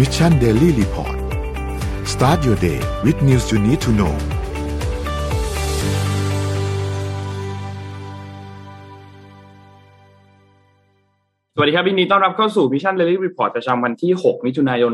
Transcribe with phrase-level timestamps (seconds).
[0.00, 1.16] Mission Daily Report
[2.12, 4.14] start your day with news you need to know
[11.54, 14.92] สวัสดีครับวินนี้ต้อนรับเข้าสู่ Mission Daily Report ประจำวันที่ 6 มิถุนายน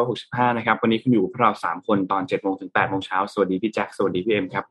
[0.00, 4.64] 2565 นะครับ วันนี้คุณอยู่พวกเรา 3 คนตอน 7 โมงถึง 8 โมงเช้า สวัสดีพี่แจ็ค สวัสดีพี่เอ็มครับ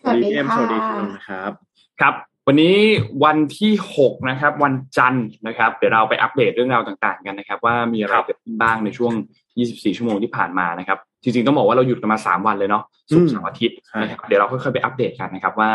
[0.00, 1.52] สวัสดีเอ็มค่ะสวัสดีคุณครับ
[2.00, 2.14] ครับ
[2.48, 2.76] วันนี้
[3.24, 9.12] วันที่6นะครับ วันจันทร์นะครับ เดี๋ยวเราไปอัปเดตเรื่องราวต่างๆ กันนะครับ ว่ามีอะไรเกิดขึ้นบ้างในช่วง
[9.54, 15.70] 24 ชั่วโมงที่ผ่านมานะครับ จริงๆ ต้องบอกว่าเราหยุดกันมา 3 วันเลยเนาะศุกร์เสาร์อาทิตย์ใช่นะครับเดี๋ยวเราค่อยๆไปอัปเดตกันนะครับว่า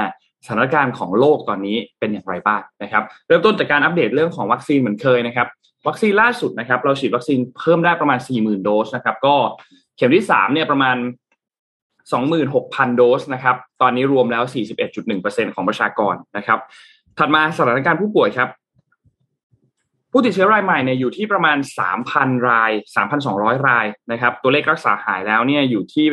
[0.45, 5.47] สถานการณ์ของโลกตอนนี้เป็นอย่างไรบ้างนะครับ เริ่มต้นจากการอัปเดตเรื่องของวัคซีนเหมือนเคยนะครับ
[5.87, 9.35] วัคซีนล่าสุดนะครับ เราฉีดวัคซีนเพิ่มได้ประมาณ 40,000 โดสนะครับ ก็
[9.97, 10.95] เข็มที่3เนี่ยประมาณ
[12.11, 14.43] 26,000 โดสนะครับ ตอนนี้รวมแล้ว
[14.99, 16.59] 41.1%ของประชากรนะครับ
[17.17, 18.49] ถัดมาสถานการณ์ผู้ป่วยครับ
[20.11, 21.57] ผู้ติดเชื้อรายใหม่เนี่ยอยู่ที่ประมาณ
[22.01, 22.71] 3,000 ราย
[23.19, 26.05] 3,200 รายนะครับ ตัวเลขรักษาหายแล้วเนี่ยอยู่ที่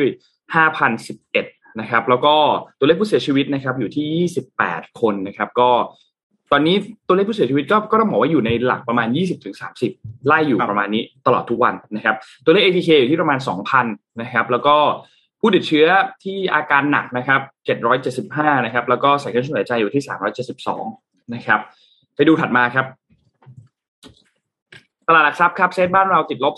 [0.67, 2.35] 5,011 นะครับ แล้วก็
[2.79, 5.69] ตัวเลขผู้เสียชีวิตนะครับอยู่ที่ 28 คนนะครับ ก็
[6.51, 6.75] ตอนนี้
[7.07, 9.07] ตัวเลขผู้เสียชีวิตก็ก็ต้องบอกว่าอยู่ในหลักประมาณ
[9.67, 13.39] 20-30 ไล่อยู่ประมาณนี้ตลอดทุกวันนะครับ ตัวเลข ATK อยู่ที่ประมาณ
[13.79, 14.77] 2,000 นะครับ แล้วก็
[15.39, 15.87] ผู้ติดเชื้อ
[16.23, 17.41] ที่อาการหนักนะครับ
[18.03, 20.03] 775 นะครับ แล้วก็ใส่เครื่องช่วยหายใจอยู่ที่
[20.67, 21.59] 372 นะครับ
[22.15, 22.85] ไปดูถัดมาครับ
[25.07, 26.55] ตลาดหลักทรัพย์ครับเซ็ตบ้านเราติดลบ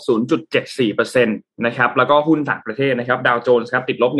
[0.62, 4.12] 0.74%นะครับ แล้วก็หุ้นต่างประเทศนะครับ ดาวโจนส์ครับติดลบ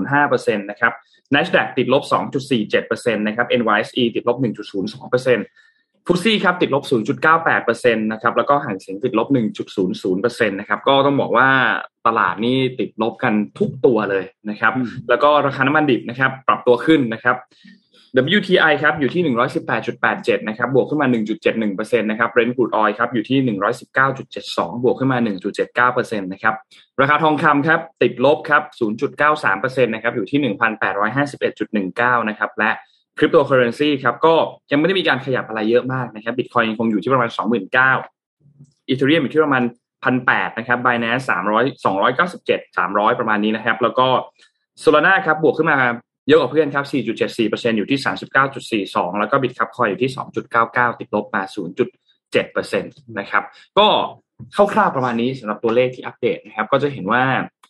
[0.00, 0.92] 1.05%นะครับ
[1.34, 2.02] NASDAQ ติดลบ
[2.64, 5.36] 2.47%นะครับ NYSE ติดลบ 1.02%
[6.06, 6.84] ฟุตซี่ครับติดลบ
[7.38, 9.28] 0.98%นะครับแล้วก็หางเสียงติดลบ
[9.88, 11.48] 1.00%นะครับก็ต้องบอกว่า
[12.06, 17.36] ตลาดนี่ติดลบกันทุกตัวเลยนะครับอืมแล้วก็ราคาน้ำมันดิบนะครับปรับตัวขึ้นนะครับ
[18.38, 19.22] WTI ครับอยู่ที่
[19.86, 21.08] 118.87 นะครับบวกขึ้นมา
[21.54, 23.38] 1.71%นะครับ Brent crude oil ครับอยู่ที่
[24.12, 25.18] 119.72 บวกขึ้นมา
[25.74, 26.54] 1.79%นะครับ
[27.00, 28.62] ราคาทองคำครับติดลบครับ
[29.24, 30.54] 0.93%นะครับอยู่ที่
[32.20, 32.70] 1,851.19 นะครับและ
[33.18, 34.34] คริปโตเคอเรนซีครับก็
[34.70, 39.62] ยังไม่ได้มีการขยับอะไรเยอะมากนะครับ Bitcoin ยังคงอยู่ที่ประมาณ 29,000 Ethereum อยู่ที่ประมาณ
[40.02, 44.06] 1,800นะครับ Binance 300 297 300ประมาณนี้นะครับ แล้วก็
[44.82, 45.78] Solana ครับบวกขึ้นมา
[46.28, 46.84] เยอะกว่าเพื่อนครับ
[47.30, 47.98] 4.74%อยู่ที่
[48.84, 50.12] 39.42แล้วก็ Bitcoin อยอยู่ที่
[50.54, 51.42] 2.99ติดลบมา
[52.06, 53.42] 0.7%นะครับ
[53.78, 53.86] ก็
[54.54, 57.24] คร่าวๆประมาณนี้สำหรับตัวเลขที่อัปเดตนะครับ ก็จะเห็นว่า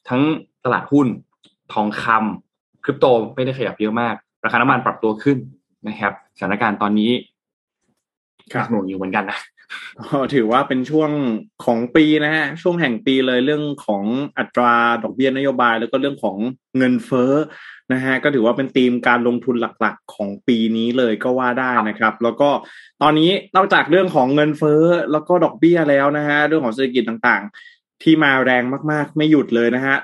[0.09, 0.23] ทั้ง
[0.65, 1.07] ตลาดหุ้น
[1.73, 4.15] ทองคำคริปโตไม่ได้ขยับเยอะมาก
[4.45, 5.39] ราคาน้ำมันปรับตัวขึ้น
[5.89, 7.11] นะครับสถานการณ์ตอนนี้
[8.53, 9.39] ครับหน่วงอยู่เหมือนกันนะ
[10.11, 11.11] ก็ถือว่าเป็นช่วง
[11.65, 14.05] ของปีนะฮะช่วงแห่งปีเลยเรื่องของ
[14.39, 16.37] อัตราดอกเบี้ยนโยบาย แล้วก็เรื่องของ
[16.77, 17.33] เงินเฟ้อ
[17.93, 22.51] นะฮะก็ถือว่าเป็นธีมการลงทุนหลักๆ ของปีนี้เลยก็ว่าได้นะครับ แล้วก็
[23.03, 29.97] ตอนนี้นอกจากเรื่องของเงินเฟ้อแล้วก็ดอกเบี้ยแล้วนะฮะเรื่องของเศรษฐกิจต่างๆ ที่มาแรงมากๆ ไม่หยุดเลยนะฮะ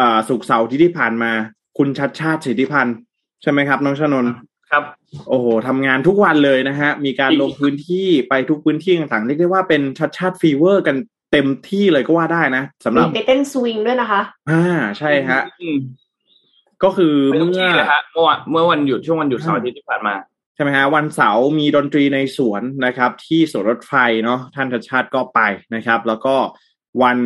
[0.00, 1.32] อ่าสุกร์เสาร์ที่ที่ผ่านมา
[1.78, 2.96] คุณชัดชาติสิทธิพันธ์
[3.42, 4.32] ใช่ไหมครับ น้องชนนท์
[4.70, 4.84] ครับ
[5.28, 10.96] โอ้โหทำงานทุกวันเลยนะฮะ มีการลงพื้นที่ไปทุกพื้นที่ต่างๆเรียกได้ว่าเป็นชัชชาติ fever กัน
[11.32, 14.20] เต็มที่เลยก็ว่าได้นะสำหรับมีไปเต้นสวิงด้วยนะคะ
[14.50, 14.64] อ่า
[14.98, 15.76] ใช่ฮะอืม
[16.82, 20.14] ก็คือเป็นทุกเมื่อที่เลยฮะเมื่อวันเมื่อวันหยุดช่วงวันหยุดเสาร์อาทิตย์ที่ผ่านมา
[20.54, 23.94] ใช่ไหมฮะวันเสาร์มีดนตรีในสวนนะครับ ที่สวนรถไฟ
[24.24, 25.40] เนาะท่านชัชชาติก็ไป
[25.74, 26.34] นะครับ แล้วก็
[27.02, 27.18] วัน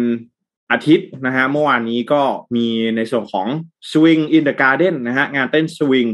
[0.73, 2.23] อาทิตย์นะฮะเมื่อวานนี้ก็
[2.57, 2.67] มี
[2.97, 3.47] ในส่วนของ
[3.91, 6.07] Swing in the Garden นะฮะงานเต้นสวิง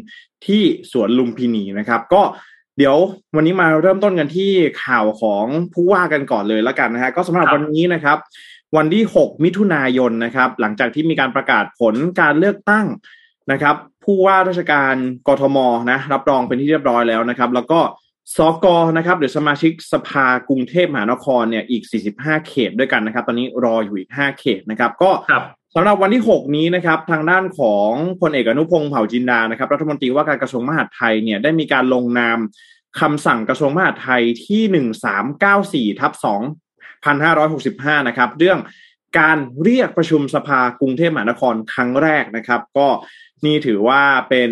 [0.47, 0.63] ที่
[0.93, 2.23] สวนลุมพินีนะครับ ก็
[2.79, 2.97] เดี๋ยว
[3.37, 4.51] วันนี้มาเริ่มต้นกันที่
[4.85, 8.19] ข่าวของผู้ว่ากันก่อนเลยแล้วกันนะฮะก็สำหรับวันนี้นะครับ
[8.77, 12.87] วันที่ 6 มิถุนายนนะครับ หลังจากที่มีการประกาศผลการเลือกตั้ง
[13.53, 14.95] นะครับ ผู้ว่าราชการ
[15.29, 15.59] กรทม
[15.91, 17.81] นะรับรองเป็นที่เรียบร้อยแล้วนะครับ แล้วก็
[18.37, 18.67] สก
[18.97, 25.45] นะครับหรือสมาชิกสภากรุงเทพมหานครเนี่ยอีก 45 เขตด้วยกันนะครับ ตอนนี้รออยู่อีก 5 เขตนะครับ ก็ครับ
[25.75, 32.39] สำหรับวันที่ 6 นี้นะครับ ทางด้านของพลเอกอนุพงศ์เผ่าจินดานะครับ รัฐมนตรีว่าการกระทรวงมหาดไทยเนี่ยได้มีการลงนาม
[33.01, 36.13] คำสั่งกระทรวงมหาดไทยที่ 1394ทับ
[37.15, 38.59] 2565 นะครับ เรื่อง
[39.19, 42.89] การเรียกประชุมสภากรุงเทพมหานครครั้งแรกนะครับ ก็
[43.45, 44.51] นี่ถือว่าเป็น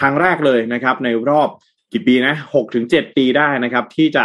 [0.00, 1.48] ครั้งแรกเลยนะครับ ในรอบ
[1.92, 4.24] กี่ปีนะ6ถึง7ปีได้นะครับ ที่จะ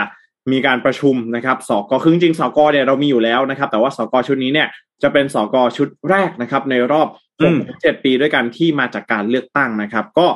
[0.52, 4.68] มีการประชุมนะครับสกคือจริงๆสกเนี่ยเรามีอยู่แล้วนะครับ แต่ว่าสกชุดนี้เนี่ย
[5.04, 7.08] จะเป็นสกชุดแรกนะครับ ในรอบ
[7.40, 10.28] อืม6 7ปีด้วยกันที่มาจากการเลือกตั้งนะครับ ก็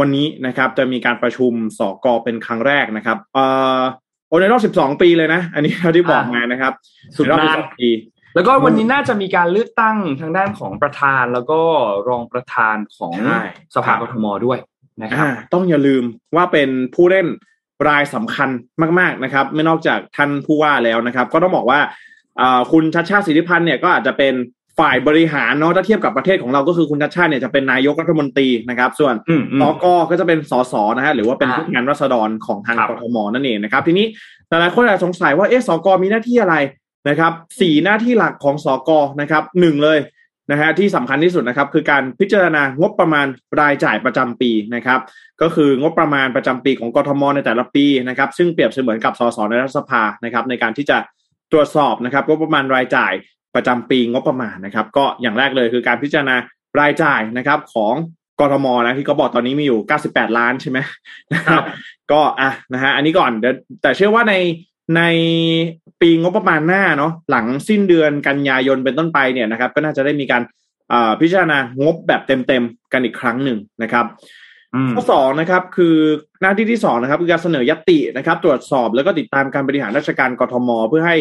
[0.00, 3.44] วันนี้นะครับจะมีการประชุมสกเป็นครั้งแรกนะครับเอ่
[3.78, 3.80] อ
[4.28, 6.72] โอ้ในรอบ 12 ปีเลยนะ อันนี้เราที่บอกมานะครับ
[7.16, 7.88] สุดในรอบนาน12ปี
[8.34, 11.60] แล้วก็วันนี้น่าจะมีการเลือกตั้งทางด้านของประธานแล้วก็
[12.08, 13.42] รองประธานของใช่
[13.74, 14.58] สภากทมด้วย
[15.00, 16.04] นะครับอ่าต้องอย่าลืม
[16.36, 17.26] ว่าเป็นผู้เล่น
[17.88, 18.48] รายสำคัญ
[18.98, 21.80] มาก ๆนะครับ ไม่นอกจากท่านผู้ว่าแล้วนะครับ ก็ต้องบอกว่า
[22.40, 24.34] อ่าคุณชัดชาติสิทธิพันธ์เนี่ยก็อาจจะเป็น
[24.80, 34.06] ฝ่ายบริหารเนาะถ้าเทียบกับประเทศของเราก็คือคุณชัดชาติเนี่ยจะเป็นนายกรัฐมนตรีนะครับ ส่วนอืมอืมสกก็จะเป็นสสนะฮะหรือว่าเป็นอ่าผู้งานรัษฎรของทางครับกทมนั่นเองนะครับ ทีนี้
[34.48, 36.56] หลายๆคนอาจจะสงสัยว่าเอ๊ะสกมีหน้าที่อะไร
[37.08, 38.90] นะครับสี่หน้าที่หลักของสก
[39.20, 39.98] นะครับหนึ่งเลย
[40.50, 43.26] นะฮะที่สำคัญที่สุดนะครับ คือการพิจารณางบประมาณ
[43.60, 45.00] รายจ่ายประจำปีนะครับ
[45.42, 50.98] ก็คืองบประมาณประจำปีของกทมในแต่ละปีนะครับ ซึ่งเปรียบเสมือนกับสสในรัฐสภานะครับ ในการที่จะ
[51.52, 53.12] ตรวจสอบนะครับงบประมาณรายจ่าย
[53.54, 56.36] ประจำปีงบประมาณนะครับ ก็อย่างแรกเลยคือการพิจารณา
[56.80, 57.94] รายจ่ายนะครับของ
[58.40, 60.78] กทมนะที่เขาบอกตอนนี้มีอยู่ 98 ล้านใช่ไหม
[61.34, 61.62] นะครับ
[62.12, 64.34] ก็อะนะฮะอันนี้ก่อนเดี๋ยวแต่เชื่อว่าใน
[64.96, 65.02] ใน
[66.02, 70.42] ปีงบประมาณหน้าเนาะหลังสิ้นเดือนกันยายนเป็นต้นไปเนี่ยนะครับ ก็น่าจะได้มีการ
[70.92, 74.06] อ่าพิจารณางบแบบเต็มๆกันอีกครั้งหนึ่งนะครับ
[74.74, 75.96] อืมข้อสองนะครับคือ
[76.42, 81.16] หน้าที่ที่สองนะครับคือการเสนอยตินะครับ ตรวจสอบแล้วก็ติดตามการบริหารราชการกทม เพื่อให้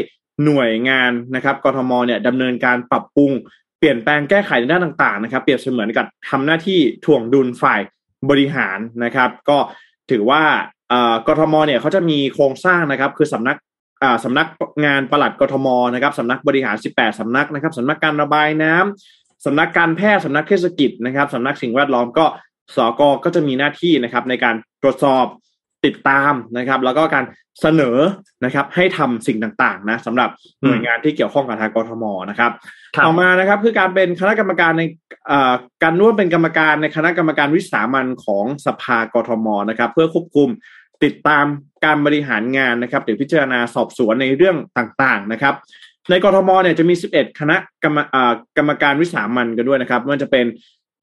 [0.46, 3.32] หน่วยงานนะครับกทมเนี่ยดำเนินการปรับปรุง
[3.80, 7.82] เปลี่ยนแปลงแก้ไขในด้านต่างๆนะครับ เปรียบเสมือนกับทำหน้าที่ถ่วงดุลฝ่าย
[8.30, 9.58] บริหารนะครับ ก็
[10.12, 10.44] ถือว่า
[10.90, 13.71] เอ่อกทมเนี่ยเขาจะมีโครงสร้างนะครับ คือสำนักอ่า
[14.24, 14.48] สำนัก
[14.86, 22.26] งานปลัดกทมนะครับสำนักบริหาร 18 สำนักนะครับสำนักการระบายน้ำสำนักการแพทย์สำนักเทศกิจนะครับสำนักสิ่งแวดล้อมก็
[22.76, 25.26] สกก็จะมีหน้าที่นะครับในการตรวจสอบ
[25.86, 27.26] ติดตามนะครับ แล้วก็การ
[27.62, 27.98] เสนอ
[28.46, 30.30] นะครับ ให้ทำสิ่งต่างๆนะสำหรับ
[30.64, 32.52] หน่วยงานที่เกี่ยวข้องกับทางกทมนะครับ
[32.96, 34.84] ครับต่อมานะครับคือการเป็นคณะกรรมการใน
[35.28, 40.50] เอ่อการร่วมเป็นกรรมการในคณะกรรมการวิสามันของสภากทมนะครับ เพื่อควบคุม
[41.04, 41.46] ติดตาม
[41.86, 45.56] การบริหารงานนะครับหรือพิจารณาสอบสวนในเรื่องต่างๆนะครับ
[46.10, 50.46] ในกทมเนี่ยจะมี 11 คณะกรรมอ่ากรรมการวิสามันกันด้วยนะครับไม่ว่าจะเป็น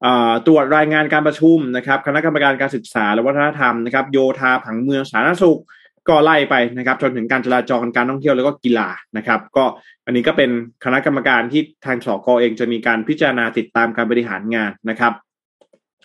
[0.05, 5.61] อ่าตรวจรายงานการประชุมนะครับ คณะกรรมการการศึกษาและวัฒนธรรมนะครับ โยธาผังเมืองสาธารณสุข
[6.09, 9.65] ก็ไล่ไปนะครับ จนถึงการจราจรการท่องเที่ยวแล้วก็กีฬานะครับ ก็
[10.05, 10.49] อันนี้ก็เป็น
[10.85, 15.13] คณะกรรมการที่ทางสกเองจะมีการพิจารณาติดตามการบริหารงานนะครับ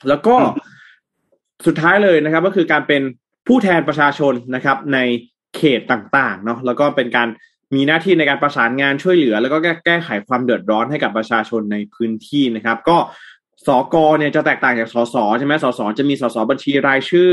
[0.09, 0.37] แล้วก็
[1.67, 3.03] สุดท้ายเลยนะครับ ก็คือการเป็น
[3.47, 4.99] ผู้แทนประชาชนนะครับใน
[5.57, 7.29] เขตต่างๆเนาะแล้วก็เป็นการ
[7.75, 12.97] มีหน้าที่ในการประสานงานช่วยเหลือ แล้วก็แก้แก้ไขความเดือดร้อนให้กับประชาชนในพื้นที่นะครับ ก็
[13.67, 17.33] สกเนี่ยจะแตกต่างจากสสใช่ไหมสสจะมีสสบัญชีรายชื่อ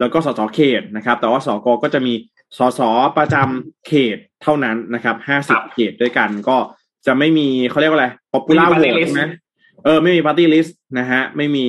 [0.00, 2.14] แล้วก็สสเขตนะครับ แต่ว่าสกก็จะมี
[2.58, 2.80] สส
[3.18, 6.56] ประจำเขตเท่านั้นนะครับห้าสิบเขตด้วยกันก็
[7.06, 9.24] จะไม่มีเขาเรียกว่าอะไร popular ไม่มี party vote list ใช่ไหม
[9.84, 11.66] เออไม่มี party list นะฮะไม่มี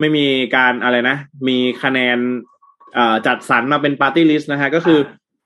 [0.00, 0.26] ไม่มี
[0.56, 1.16] การอะไรนะ
[1.48, 2.53] มีคะแนนเอ่อ
[3.26, 4.98] จัดสรรมาเป็น party list นะฮะก็คือ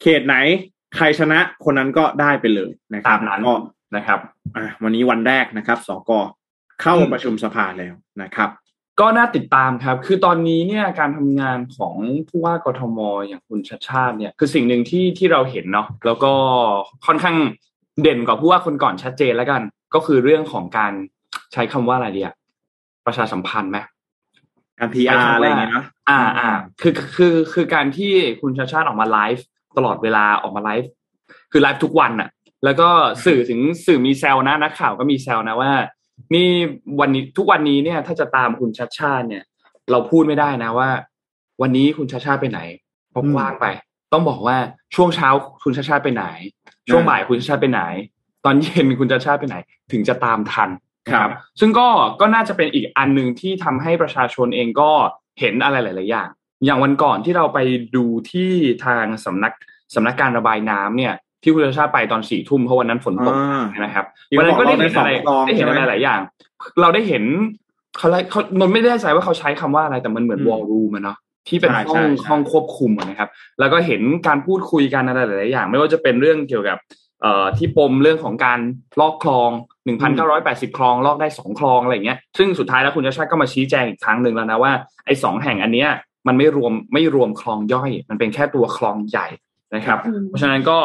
[0.02, 0.36] เขตไหน
[0.96, 3.54] ใครชนะคนนั้นก็ได้ไปเลยนะครัตาบมนั้นก็
[3.96, 4.20] นะครับ
[4.56, 6.10] อะวันนี้วันแรกนะครับสก
[6.80, 8.50] เข้าอืมประชุมสภาแล้วนะครับ
[9.00, 11.94] ก็น่าติดตามครับ คือตอนนี้เนี่ยการทำงานของ
[12.28, 12.98] ผู้ว่ากทม
[13.28, 16.32] อย่างคุณชัดชาติเนี่ย คือสิ่งหนึ่งที่ที่เราเห็นเนาะแล้วก็
[17.06, 17.36] ค่อนข้าง
[18.02, 19.62] เด่นกว่าผู้ว่าคนก่อนชัดเจนแล้วกัน
[19.94, 20.92] ก็คือเรื่องของการ
[21.52, 22.34] ใช้คำว่าอะไรดีอะ
[23.06, 23.78] ประชาสัมพันธ์ไหม
[24.78, 29.44] การใช้ PR คำว่าอะไรอย่างเงี้ยเนาะอ่าอ่าคือคือคือการที่คุณชาติชาติออกมาไลฟ์
[29.76, 30.90] ตลอดเวลาออกมาไลฟ์
[31.52, 32.28] คือไลฟ์ทุกวันน่ะ
[32.64, 32.88] แล้วก็
[33.25, 35.72] สื่อถึงสื่อมีแซวนะนักข่าวก็มีแซวนะว่า
[36.34, 36.48] นี่
[37.00, 39.44] วันนี้ทุกวันนี้เนี่ย ถ้าจะตามคุณชาติชาติเนี่ย
[39.90, 40.90] เราพูดไม่ได้นะว่า
[41.62, 42.60] วันนี้คุณชาติชาติไปไหน
[43.10, 43.66] เพราะอืมว่างไป
[44.12, 44.56] ต้องบอกว่า
[44.94, 45.28] ช่วงเช้า
[45.62, 46.24] คุณชาติชาติไปไหน
[46.90, 47.82] ช่วงบ่ายคุณชาติชาติไปไหน
[48.44, 49.56] ตอนเย็นคุณชาติชาติไปไหน
[49.93, 50.81] ถึงจะตามทันนะ
[51.12, 51.88] ครับซึ่งก็
[52.20, 54.91] ก็น่าจะเป็นอีกอันหนึ่งที่ทำให้ประชาชนเองก็
[55.41, 56.29] เห็นอะไรหลาย ๆ อย่าง
[56.65, 57.58] อย่างวันก่อนที่เราไป
[57.96, 58.50] ดูที่
[58.84, 59.53] ทางสำนัก
[59.94, 66.20] สำนักการระบายน้ำเนี่ยที่คุณชาติชาติไปตอนสี่ทุ่มเพราะวันนั้นฝนตกอ่านะครับที่วันนั้นก็ได้เห็นบอกอะไรเราได้สองคลองได้เห็นอะไรใช่ไหมหลายอย่าง
[66.81, 67.24] เราได้เห็น
[67.96, 71.17] เขาเขามันไม่แน่ใจว่าเขาใช้คำว่าอะไรแต่มันเหมือนอืมวอลรูมอะเนาะ
[71.48, 76.79] ที่เป็นใช่ห้องใช่ใช่ห้องควบคุมอะนะครับ แล้วก็เห็นการพูดคุยกันอะไรหลายๆอย่าง ไม่ว่าจะเป็นเรื่องเกี่ยวกับ
[77.22, 78.60] เอ่อที่ปมเรื่องของการ
[79.01, 79.51] ลอกคลอง
[80.15, 84.72] 1,980 คลอง ลอกได้สองคลองอะไรอย่างเงี้ยซึ่งสุดท้ายแล้วคุณชาติชาติก็มาชี้แจงอีกครั้งหนึ่งแล้วนะว่า
[85.06, 85.91] ไอ้สองแห่งอันเนี้ย
[86.27, 89.27] มันไม่รวมไม่รวมคลองย่อย มันเป็นแค่ตัวคลองใหญ่
[89.75, 90.79] นะครับอืมเพราะฉะนั้นก็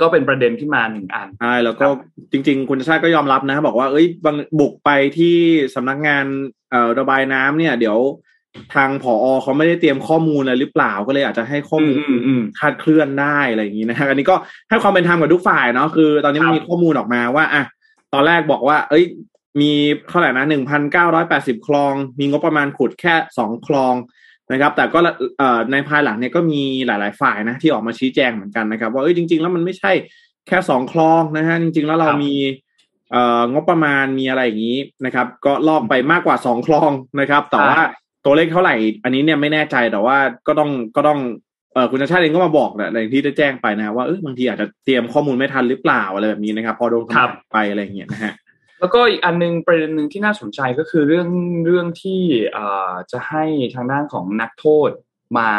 [0.00, 1.86] ก็เป็นประเด็นขึ้นมาหนึ่งอันใช่แล้วก็
[2.32, 5.36] จริง ๆ คุณชาติก็ยอมรับนะ บอกว่าเอ้ยบางบุกไปที่
[5.74, 6.24] สำนักงาน
[6.70, 7.98] เอ่อระบายน้ำเนี่ย เดี๋ยว
[8.74, 14.36] ทางผอเขาไม่ได้เตรียมข้อมูลอะไรหรือเปล่าก็เลยอาจจะให้ข้อมูลอืมอืมอืมคลาดเคลื่อนได้อะไรอย่างนี้นะฮะอันนี้ก็
[14.68, 17.62] ให้ความเป็นธรรมกับทุกฝ่ายเนาะคือ ตอนนี้มันครับมีข้อมูลออกมาว่าอะ
[18.12, 19.04] ตอนแรกบอกว่า เอ้ย
[19.60, 19.72] มี
[20.08, 23.94] เท่าไหร่นะหนึ่งพันเก้าร้อยแปดสิบคลอง มีงบประมาณขุดแค่สองคลอง
[24.52, 24.98] นะครับ แต่ก็
[25.38, 29.92] เอ่อในภายหลังเนี่ยก็มีหลาย ๆ ฝ่ายนะที่ออกมาชี้แจงเหมือนกันนะครับ ว่าเอ้ยจริง ๆ แล้วมันไม่ใช่
[30.46, 32.34] แค่สองคลองนะฮะจริง ๆ แล้วเราครับมี
[33.12, 36.90] เอ่องบประมาณมีอะไรอย่างนี้นะครับ ก็ลอกไปมากกว่าสองคลอง
[37.20, 37.80] นะครับ แต่ว่า
[38.24, 41.20] ตัวเลขเท่าไหร่ อันนี้เนี่ยไม่แน่ใจแต่ว่าก็ต้องก็ต้อง
[41.74, 48.34] เอคุณชาติชาติเองก็มาบอกแหละอย่างที่ได้แจ้งไปนะว่าเออบางทีอาจจะเตรียมข้อมูลไม่ทันหรือเปล่าอะไรแบบนี้นะครับ พอโดนครับคำถามไปอะไรอย่างเงี้ยนะฮะ
[48.80, 51.28] แล้วก็อีกอันหนึงประเด็นหนึ่งที่น่าสนใจก็คือเรื่อง
[51.66, 52.20] เรื่องที่
[52.52, 53.44] เอ่อจะให้
[53.74, 54.90] ทางด้านของนักโทษ
[55.38, 55.50] มา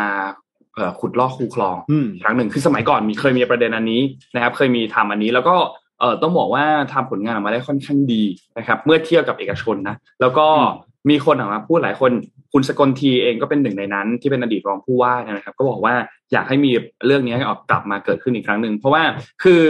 [0.76, 4.02] เอ่อขุดลอกคูคลองอืมครั้งหนึ่งคือสมัยก่อนมีเคยมีประเด็นอันนี้
[4.36, 5.56] นะครับ เคยมีทำอันนี้แล้วก็
[6.00, 8.24] เอ่อต้องบอกว่าทำผลงานออกมาได้ค่อนข้างดี
[8.58, 12.12] นะครับ เมื่อเทียบกับเอกชนนะ แล้วก็อื มีคนออกมาพูดหลายคน
[12.54, 15.94] คุณสกลทีเองก็เป็นหนึ่งในนั้น ที่เป็นอดีตรองผู้ว่านะครับ ก็บอกว่า
[16.32, 16.72] อยากให้มี
[17.06, 19.04] เรื่องนี้ออกกลับมาเกิดขึ้นอีกครั้งหนึ่งเพราะว่า
[19.44, 19.62] คือ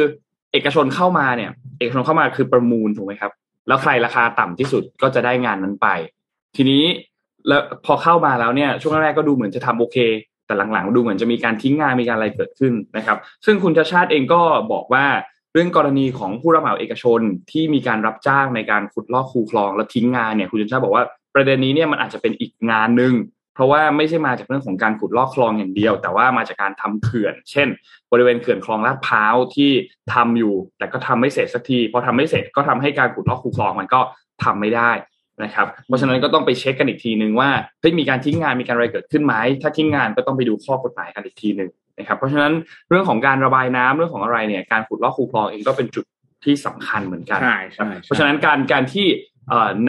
[0.51, 3.31] เอกชนเข้ามาเนี่ย เอกชนเข้ามาคือประมูลถูกไหมครับ
[3.67, 5.87] แล้วใครราคาต่ำที่สุดก็จะได้งานนั้นไป
[6.55, 6.83] ทีนี้
[7.47, 9.97] แล้วพอเข้ามาแล้วเนี่ยช่วงแรกก็ดูเหมือนจะทำโอเค
[10.45, 14.41] แต่หลังๆดูเหมือนจะมีการทิ้งงานมีการอะไรเกิดขึ้นนะครับ ซึ่งคุณชาชาติเองก็
[14.73, 15.05] บอกว่า
[15.53, 17.19] เรื่องกรณีของผู้รับเหมาเอกชน
[17.51, 21.03] ที่มีการรับจ้างในการขุดลอกคูคลองแล้วทิ้งงานเนี่ยคุณชาชาติบอกว่า
[21.35, 23.13] ประเด็นนี้เนี่ยมันอาจจะเป็นอีกงานหนึ่ง
[23.55, 27.67] เพราะว่าไม่ใช่มาจากเรื่องของการขุดลอกคลองอย่างเดียว แต่ว่ามาจากการทำเขื่อน เช่น
[28.11, 29.71] บริเวณเขื่อนคลองลาดพร้าวที่
[30.13, 33.99] ทำอยู่ แต่ก็ทำไม่เสร็จสักทีพอทำไม่เสร็จก็ทำให้การขุดลอกคูคลองมันก็
[34.43, 34.91] ทำไม่ได้
[35.43, 37.49] นะครับเพราะฉะนั้นก็ต้องไปเช็คกันอีกทีนึงว่า
[37.81, 41.69] เฮ้ยมีการทิ้งงานมีการอะไรเกิดขึ้นไหมถ้าทิ้งงานก็ต้องไปดูข้อกฎหมายกันอีกทีหนึ่ง
[41.99, 42.53] นะครับเพราะฉะนั้น
[42.89, 46.05] เรื่องของการระบายน้ำเรื่องของอะไรเนี่ยการขุดลอกคูคลองเองก็เป็นจุด
[46.45, 49.28] ที่สำคัญเหมือนกันใช่ใช่เพราะฉะนั้นการการที่เอ่อ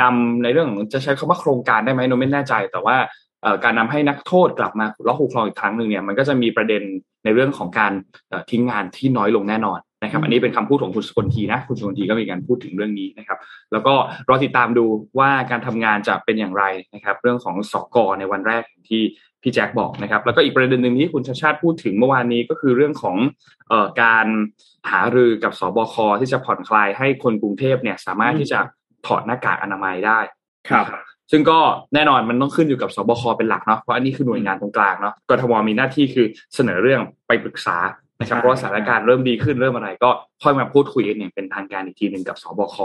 [0.01, 2.97] นำในเรื่องของจะใช้คำว่าโครงการได้ไหมโนไม่แน่ใจ แต่ว่า
[3.43, 6.83] เอ่อการนำให้นักโทษกลับมาขุดลอกคูคลองอีกครั้งหนึ่งเนี่ยมันก็จะมีประเด็น
[7.25, 7.93] ในเรื่องของการ
[8.29, 13.39] เอ่อทิ้งงานที่น้อยลงแน่นอนนะครับอันนี้เป็นคำพูดของคุณสกลทีนะคุณสกลทีก็มีการพูดถึงเรื่องนี้นะครับ
[13.73, 13.95] แล้วก็
[14.29, 14.85] รอติดตามดู
[15.19, 16.65] ว่าการทำงานจะเป็นอย่างไร
[16.95, 19.03] นะครับ เรื่องของสกอในวันแรกที่
[19.43, 23.17] พี่แจ็คบอกนะครับ แล้วก็อีกประเด็นหนึ่งที่คุณชาชาติพูดถึงเมื่อวานนี้ก็คือเรื่องของ
[23.69, 24.27] เอ่อการ
[24.91, 28.59] หารือกับสบคที่จะผ่อนคลายให้คนกรุงเทพเนี่ยสามารถที่จะ
[29.07, 30.19] ถอดหน้ากากอนามัยได้
[30.69, 30.85] ครับ
[31.31, 31.59] ซึ่งก็
[31.95, 37.77] แน่นอนมันต้องขึ้นอยู่กับสบคเป็นหลักเนาะเพราะอันนี้คือหน่วยงานตรงกลางเนาะกทมมีหน้าที่คือเสนอเรื่องไปปรึกษา
[38.21, 40.11] นะครับใช่เพราะว่าสถานการณ์เริ่มดีขึ้นเริ่มอะไรก็
[40.43, 42.77] ค่อยมาพูดคุยกันอย่างเป็นทางการอีกทีหนึ่งกับสบค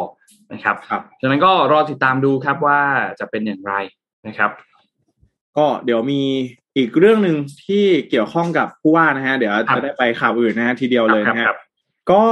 [0.53, 2.79] นะครับครับฉะนั้นก็รอติดตามดูครับว่า
[3.19, 3.73] จะเป็นอย่างไร
[4.27, 4.51] นะครับ
[5.57, 6.21] ก็เดี๋ยวมี
[6.77, 11.57] อีกเรื่องหนึ่งที่เกี่ยวข้องกับผู้ว่านะฮะเดี๋ยวครับจะได้ไปข่าวอื่นนะฮะทีเดียวเลยนะฮะครับ
[12.11, 12.23] ก็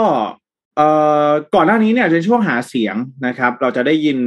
[0.76, 0.88] เอ่
[1.28, 2.96] อก่อนหน้านี้เนี่ยในช่วงหาเสียง
[3.28, 4.18] นะครับ เราจะได้ยิน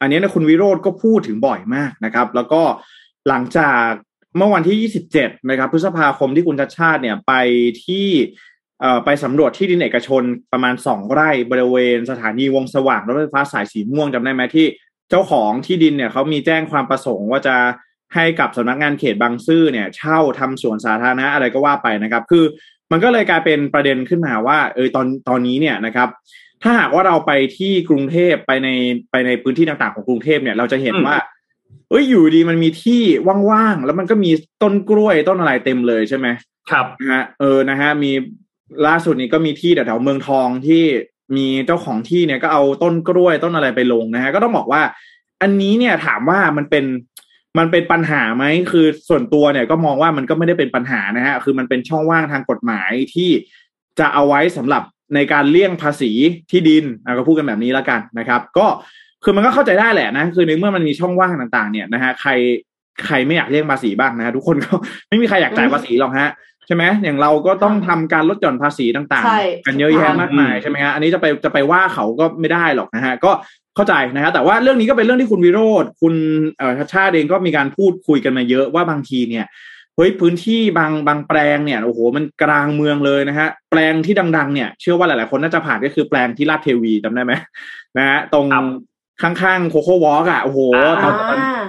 [0.00, 2.62] อันนี้นะคุณวิโรธก็พูดถึงบ่อยมากนะครับ แล้วก็
[3.28, 3.86] หลังจาก
[4.36, 7.32] เมื่อวันที่ 27 นะครับ พฤษภาคมที่คุณชัดชาติเนี่ยไป
[7.84, 8.06] ที่
[8.80, 14.66] เอ่อไปสำรวจที่ดินเอกชนประมาณสองไร่บริเวณสถานีวงสว่างรถไฟฟ้าสายสีม่วงจำได้ไหมที่
[15.10, 17.56] เจ้าของที่ดินเนี่ยเขามีแจ้งความประสงค์ว่าจะ
[18.14, 22.44] ให้กับสำนักงานเขตบางซื่อเนี่ย เช่าทำสวนสาธารณะอะไรก็ว่าไปนะครับ คือ
[22.92, 26.08] มันก็เลยกลายเป็นประเด็นขึ้นมาว่า เออตอนตอนนี้เนี่ยนะครับ
[26.62, 28.68] ถ้าหากว่าเราไปที่กรุงเทพไปใน
[29.10, 31.16] ไปในพื้นที่ต่างๆของกรุงเทพเนี่ย เราจะเห็นอืมว่า
[31.90, 33.02] เอ้ยอยู่ดีมันมีที่
[33.50, 34.30] ว่างๆแล้วมันก็มี
[34.62, 36.26] ต้นกล้วยต้นอะไรเต็มเลยใช่ไหม
[36.70, 38.12] ครับนะฮะเออนะฮะมี
[38.86, 40.82] ล่าสุดนี้ก็มีที่แถวๆเมืองทองที่
[41.36, 44.82] มีเจ้าของที่เนี่ยก็เอาต้นกล้วยต้นอะไรไปลงนะฮะก็ต้องบอกว่า
[45.42, 46.84] อันนี้เนี่ยถามว่ามันเป็น
[47.58, 53.30] มันเป็นปัญหาไหมคือส่วนตัวเนี่ยก็มองว่ามันก็ไม่ได้เป็นปัญหานะฮะคือมันเป็นช่องว่างทางกฎหมายที่
[53.98, 54.82] จะเอาไว้สำหรับ
[55.14, 56.10] ในการเลี่ยงภาษี
[56.50, 58.66] ที่ดินเราก็พูดกันแบบนี้แล้วกันนะครับ ก็
[59.24, 62.30] คือมันก็เข้าใจได้แหละนะคือในเมื่อมันมีช่องว่างต่างๆ เนี่ยนะฮะใคร
[63.06, 64.72] ใครไม่อยากเลี่ยงภาษีบ้างนะฮะทุกคนก็
[65.08, 66.30] ไม่มีใครอยากจ่ายภาษีหรอกฮะ
[66.66, 73.30] ใช่ไหมอย่างเราก็ต้องทำการลดหย่อนภาษีต่างใช่ๆกันเยอะแยะมากมายอืมใช่ไหมฮะอันนี้จะไปจะไปว่าเขาก็ไม่ได้หรอกนะฮะก็
[73.76, 76.14] เข้าใจนะฮะแต่ว่าเรื่องนี้ก็เป็นเรื่องที่คุณวิโรธคุณ
[76.58, 79.46] เอ่อชาติชาติเองก็มีการพูดคุยกันมาเยอะว่าบางทีเนี่ย
[79.96, 87.32] เฮ้ยพื้นที่บางบางแปลงเนี่ยโอ้โหมันกลางเมืองเลยนะฮะแปลงที่ดัง ๆ เนี่ยเชื่อว่าหลายๆคนน่าจะผ่านก็คือแปลงที่ลาดเทวีจำได้ไหม
[87.98, 88.64] นะฮะตรงครับ
[89.22, 91.62] ข้างๆโคโค่วอล์กอะโอ้โหอ่าตอนตอนอ่า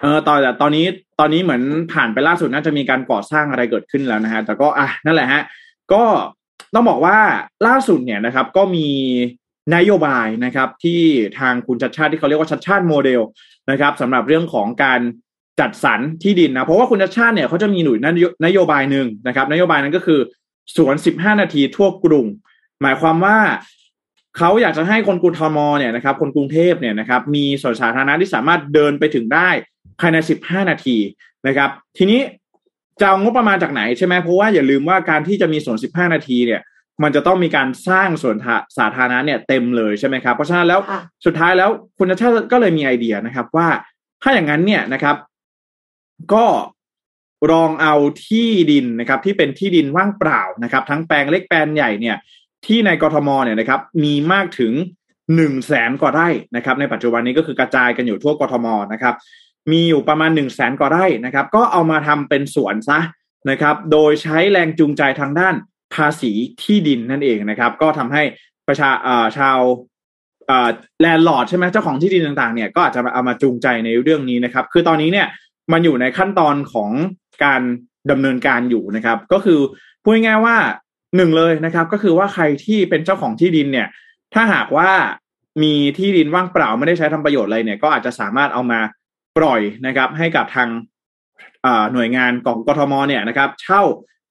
[0.00, 0.84] เออตอนแต่ตอนนี้
[1.20, 1.62] ตอนนี้เหมือน
[1.92, 5.42] ผ่านไปล่าสุดน่าจะมีการก่อสร้างอะไรเกิดขึ้นแล้วนะฮะ แต่ก็อะนั่นแหละฮะ
[5.92, 6.02] ก็
[6.74, 7.18] ต้องบอกว่า
[7.66, 8.88] ล่าสุดเนี่ยนะครับ ก็มี
[9.74, 11.00] นโยบายนะครับ ที่
[11.38, 13.20] ทางคุณชัดชาติที่เขาเรียกว่าชัดชาติโมเดล
[13.70, 15.00] นะครับสำหรับเรื่องของการ
[15.60, 20.20] จัดสรรที่ดินนะเพราะว่าคุณชัดชาติเนี่ยเขาจะมีหน่วยนโยนโยบายหนึ่งนะครับ นโยบายนั้นก็คือ
[20.76, 22.26] สวน 15 นาทีทั่วกรุง
[22.82, 23.38] หมายความว่า
[24.36, 29.50] เขาอยากจะให้คนกรุงทมเนี่ยนะครับ คนกรุงเทพเนี่ยนะครับ มีสวนสาธารณะที่สามารถเดินไปถึงได้
[30.00, 30.96] ภายใน 15 นาที
[31.46, 32.20] นะครับ ทีนี้
[33.00, 36.60] จะเอางบประมาณจากไหนใช่ไหมเพราะว่าอย่าลืมว่าการที่จะมีสวน 15 นาทีเนี่ย
[37.02, 38.36] มันจะต้องมีการสร้างสวน
[38.78, 43.68] สาธารณะเนี่ยเต็มเลยใช่ไหมครับ เพราะฉะนั้นแล้วค่ะสุดท้ายแล้วคุณชาติก็เลยมีไอเดียนะครับ ว่า
[44.22, 45.16] ถ้าอย่างนั้นเนี่ยนะครับ
[46.34, 46.46] ก็
[47.52, 47.94] ลองเอา
[48.26, 52.16] ที่ดินนะครับ ที่เป็นที่ดินว่างเปล่านะครับ ทั้งแปลงเล็กแปลงใหญ่เนี่ย
[52.66, 54.72] ที่ในกรทมเนี่ยนะครับ มีมากถึง
[55.36, 59.14] หนึ่งแสนกว่าไร่นะครับ ในปัจจุบันนี้ก็คือกระจายกันอยู่ทั่วกรทมนะครับ
[59.72, 63.00] มีอยู่ประมาณหนึ่งแสนกว่าไร่นะครับ ก็เอามาทำเป็นสวนซะ
[63.50, 65.54] นะครับ โดยใช้แรงจูงใจทางด้าน
[65.94, 68.22] ภาษีที่ดินนั่นเองนะครับ ก็ทำให้
[68.68, 68.90] ประชา
[69.38, 69.58] ชาว
[71.00, 75.26] แลนด์ลอร์ดใช่ไหมเจ้าของที่ดินต่างๆเนี่ยก็อาจจะเอามาจูงใจในเรื่องนี้นะครับ คือตอนนี้เนี่ย
[75.72, 76.90] มันอยู่ในขั้นตอนของ
[77.44, 77.62] การ
[78.10, 79.60] ดำเนินการอยู่นะครับ ก็คือ
[80.02, 80.56] พูดง่ายๆว่า
[81.16, 83.88] หนึ่งเลยนะครับ ก็คือว่าใครที่เป็นเจ้าของที่ดินเนี่ย
[84.34, 84.90] ถ้าหากว่า
[85.62, 88.80] มีที่ดินว่างเปล่าไม่ได้ใช้ทำประโยชน์อะไรเนี่ย ก็อาจจะสามารถเอามา
[89.38, 90.68] ปล่อยนะครับ ให้กับทาง
[91.92, 93.82] หน่วยงานของกทมเนี่ยนะครับ เช่า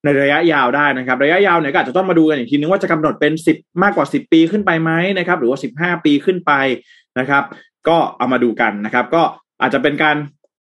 [0.03, 6.51] ในระยะยาวได้นะครับ ระยะยาวเนี่ยก็อาจจะต้องมาดูกันอีกทีนึงว่าจะกำหนดเป็นสิบมากกว่าสิบปีขึ้นไปไหมนะครับ หรือว่าสิบห้าปีขึ้นไป
[7.19, 7.43] นะครับ
[7.87, 9.23] ก็เอามาดูกันนะครับ ก็
[9.61, 10.17] อาจจะเป็นการ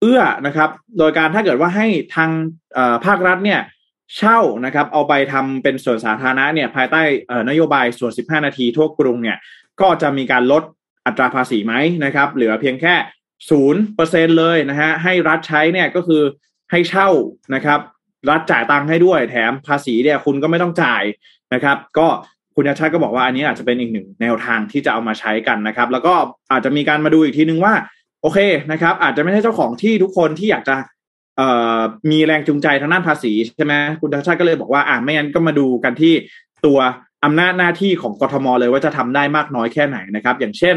[0.00, 2.30] เอื้อนะครับ โดยการถ้าเกิดว่าให้ทาง
[3.04, 3.60] ภาครัฐเนี่ย
[4.16, 7.02] เช่านะครับ เอาไปทำเป็นส่วนสาธารณะเนี่ยภายใต้
[7.48, 9.38] นโยบายส่วน 15 นาทีทั่วกรุงเนี่ย
[9.80, 10.62] ก็จะมีการลด
[11.06, 11.74] อัตราภาษีไหม
[12.04, 12.94] นะครับ เหลือเพียงแค่
[13.50, 16.22] ศูนย์เปอร์เซ็นเลยนะฮะให้รัฐใช้เนี่ยก็คือ
[16.70, 17.08] ให้เช่า
[17.54, 17.80] นะครับ
[18.30, 21.02] รัฐจ่ายตังค์ให้ด้วย แถมภาษีเนี่ยคุณก็ไม่ต้องจ่าย
[21.54, 22.08] นะครับ ก็
[22.56, 26.14] คุณชาติก็บอกว่าอันนี้อาจจะเป็นอีกหนึ่งแนวทางที่จะเอามาใช้กันนะครับ แล้วก็
[26.50, 27.74] อาจจะมีการมาดูอีกทีนึงว่า
[28.22, 28.38] โอเค
[28.72, 30.76] นะครับ อาจจะไม่ใช่เจ้าของที่ทุกคนที่อยากจะ
[32.10, 36.12] มีแรงจูงใจทางด้านภาษีใช่ไหมคุณชาติก็เลยบอกว่าอ่าไม่งั้นก็มาดูกันที่
[36.66, 36.78] ตัว
[37.24, 40.76] อำนาจหน้าที่ของกทมเลยว่าจะทำได้มากน้อยแค่ไหนนะครับ อย่างเช่น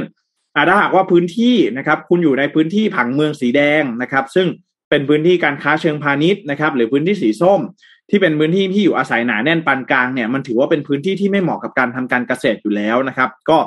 [0.69, 4.47] ถ้าหากว่าพื้นที่นะครับ คุณอยู่ในพื้นที่ผังเมืองสีแดงนะครับ ซึ่ง
[4.89, 7.61] เป็นพื้นที่การค้าเชิงพาณิชย์นะครับ หรือพื้นที่สีส้ม
[8.09, 13.57] ที่เป็นพื้นที่ที่อยู่อาศัยหนาแน่นปานกลางเนี่ยมันถือว่าเป็นพื้นที่ที่ไม่เหมาะกับการทำการเกษตรอยู่แล้วนะครับ ก็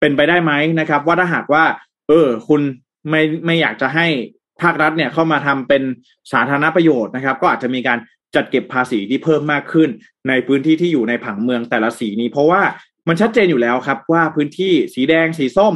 [0.00, 1.64] เป็นไปได้ไหมนะครับ ว่าถ้าหากว่า
[2.08, 2.60] เออ คุณ
[3.10, 4.06] ไม่ไม่อยากจะให้
[4.62, 5.82] ภาครัฐเนี่ยเข้ามาทำเป็น
[6.32, 7.98] สาธารณประโยชน์นะครับ ก็อาจจะมีการ
[8.34, 9.88] จัดเก็บภาษีที่เพิ่มมากขึ้น
[10.28, 12.62] ในพื้นที่ที่อยู่ในผังเมืองแต่ละสีนี้ เพราะว่า
[13.08, 15.74] มันชัดเจนอยู่แล้วครับว่าพื้นที่สีแดงสีส้ม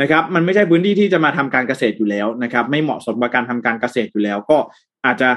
[0.00, 4.58] นะครับมันไม่ใช่พื้นที่ที่จะมาทำการเกษตรอยู่แล้วนะครับ ไม่เหมาะสมกับการทำการเกษตรอยู่แล้ว ก็
[5.04, 5.30] อาจจะ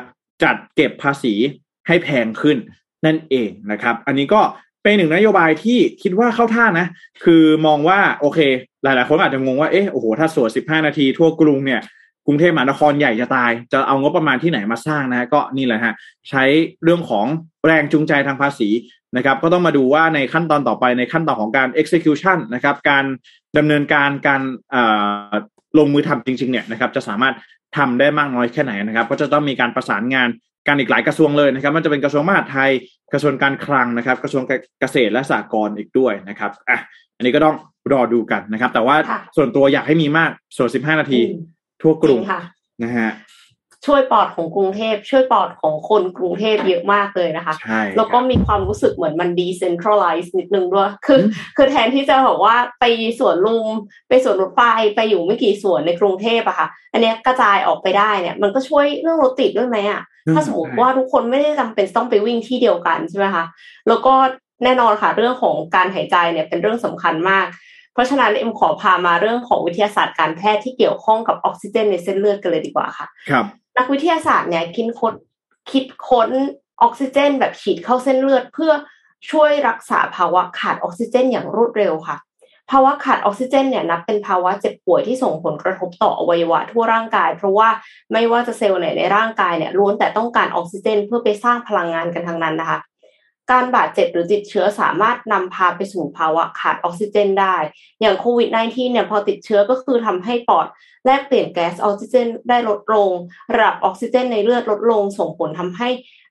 [0.44, 1.34] จัดเก็บภาษี
[1.88, 2.58] ให้แพงขึ้น
[3.06, 4.42] นั่นเองนะครับ อันนี้ก็
[4.84, 6.88] เป็นหนึ่งนโยบายที่คิดว่าเข้าท่านะ
[7.24, 8.40] คือมองว่าโอเค
[8.84, 11.82] หลายๆ คนอาจจะงงว่าเอ๊ะโอ้โหถ้าสวดสิบห้านาทีทั่วกรุงเนี่ย
[12.26, 15.94] กรุงเทพมหานครใหญ่จะตาย จะเอางบประมาณที่ไหนมาสร้างนะก็นี่แหละฮะ
[16.30, 16.44] ใช้
[16.84, 17.26] เรื่องของ
[17.66, 18.70] แรงจูงใจทางภาษี
[19.18, 23.06] นะครับก็ต้องมาดูว่าในขั้นตอนต่อไปในขั้นตอนของการ execution นะครับการ
[23.58, 24.42] ดำเนินการการ
[25.78, 27.36] ลงมือทำจริงๆเนี่ยนะครับจะสามารถ
[27.78, 30.30] ทำได้มากน้อยแค่ไหนนะครับก็จะต้องมีการประสานงาน
[30.68, 32.72] การอีกหลายกระทรวงเลยนะครับ มันจะเป็นกระทรวงมหาดไทย
[33.14, 34.44] กระทรวงการคลังนะครับ กระทรวง
[34.80, 36.80] เกษตรและสหกรณ์อีกด้วยนะครับอะ
[37.18, 37.56] อันนี้ก็ต้อง
[37.94, 38.96] รอดูกันนะครับ แต่ว่า
[39.36, 41.22] ส่วนตัวอยากให้มีมากส่วนสิบห้านาที
[41.82, 42.22] ทั่วกรุง
[42.84, 43.12] นะฮะ
[43.86, 51.20] ช่วยปอดของกรุงเทพ ช่วยปอดของคนกรุงเทพเยอะมากเลยนะคะใช่แล้วก็มีความรู้สึกเหมือนมันดีเซนทรัลไลซ์นิดนึงด้วย คือ
[51.58, 52.86] คือแทนที่จะบอกว่าไป
[53.20, 53.68] สวนลุม
[54.10, 54.62] ไปสวนรถไฟ
[54.96, 60.02] ไปอยู่ไม่กี่สวนในกรุงเทพอะค่ะ อันนี้กระจายออกไปได้เนี่ย มันก็ช่วยเรื่องรถติดด้วยไหมอะ
[60.34, 63.46] ถ้าสมมติว่าทุกคนไม่ได้จำเป็นต้องไปวิ่งที่เดียวกันใช่ไหมคะ
[63.88, 64.14] แล้วก็
[64.64, 67.46] แน่นอนค่ะ เรื่องของการหายใจเนี่ยเป็นเรื่องสำคัญมาก
[67.96, 73.46] เพราะฉะนั้นเอ็มขอพามาเรื่องของวิทยาศาสตร์การแพทย์ที่เกี่ยวข้องกับออกซิเจนในเส้นเลือดกันเลยดีกว่าค่ะ ครับ
[73.78, 75.14] นักวิทยาศาสตร์เนี่ยคิดค้น
[75.72, 76.30] คิดค้น
[76.82, 78.74] ออกซิเจน แบบฉีดเข้าเส้นเลือด เพื่อ
[79.32, 82.18] ช่วยรักษาภาวะขาดออกซิเจน อย่างรวดเร็วค่ะ
[82.72, 87.70] ภาวะขาดออกซิเจนเนี่ยนับเป็นภาวะเจ็บป่วยที่ส่งผลกระทบต่ออวัยวะทั่วร่างกาย เพราะว่า
[88.12, 92.80] ไม่ว่าจะเซลล์ไหนในร่างกายเนี่ยล้วนแต่ต้องการออกซิเจน เพื่อไปสร้างพลังงานกันทางนั้นนะคะ
[93.52, 97.56] การบาดเจ็บหรือติดเชื้อสามารถนำพาไปสู่ภาวะขาดออกซิเจนได้
[98.02, 100.68] อย่างโควิด -19 เนี่ยพอติดเชื้อก็คือทำให้ปอด
[101.06, 103.10] แลกเปลี่ยนแก๊สออกซิเจนได้ลดลง
[103.54, 105.90] ระดับออกซิเจนในเลือดลดลง ส่งผลทำให้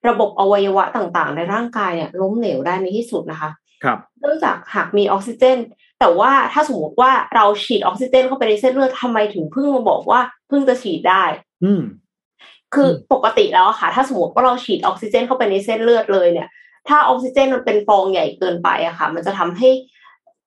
[0.09, 3.51] ระบบอวัยวะต่างๆ ในร่างกายเนี่ยล้มเหลวได้ในที่สุดนะคะ
[3.85, 5.59] ครับ เนื่องจากหากมีออกซิเจน
[6.01, 11.25] แต่ว่าถ้าสมมติว่าเราฉีดออกซิเจนเข้าไปในเส้นเลือดทำไมถึงเพิ่งมาบอกว่าเพิ่งจะฉีดได้
[11.65, 11.83] อืม
[12.75, 16.49] คือปกติแล้วค่ะ ถ้าสมมติว่าเราฉีดออกซิเจนเข้าไปในเส้นเลือดเลยเนี่ย
[16.89, 19.71] ถ้าออกซิเจนมันเป็นฟองใหญ่เกินไปอะค่ะ มันจะทำให้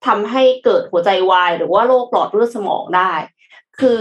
[0.08, 3.12] ทำให้เกิดหัวใจวาย หรือว่าโรคหลอดเลือดสมองได้
[3.80, 4.00] คือ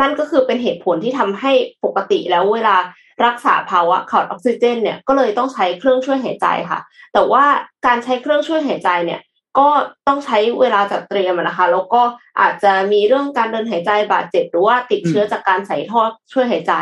[0.00, 1.52] นั่นก็คือเป็นเหตุผลที่ทำให้
[1.84, 2.76] ปกติแล้วเวลา
[3.24, 6.80] รักษาภาวะขาดออกซิเจน เนี่ยก็เลยต้องใช้เครื่องช่วยหายใจค่ะ
[7.12, 7.44] แต่ว่า
[7.86, 9.20] การใช้เครื่องช่วยหายใจเนี่ย
[9.58, 9.68] ก็
[10.08, 12.02] ต้องใช้เวลาจัดเตรียมนะคะ แล้วก็
[12.40, 16.72] อาจจะมีเรื่องการเดินหายใจบาดเจ็บหรือว่าติดเชื้อจากการใส่ท่อช่วยหายใจ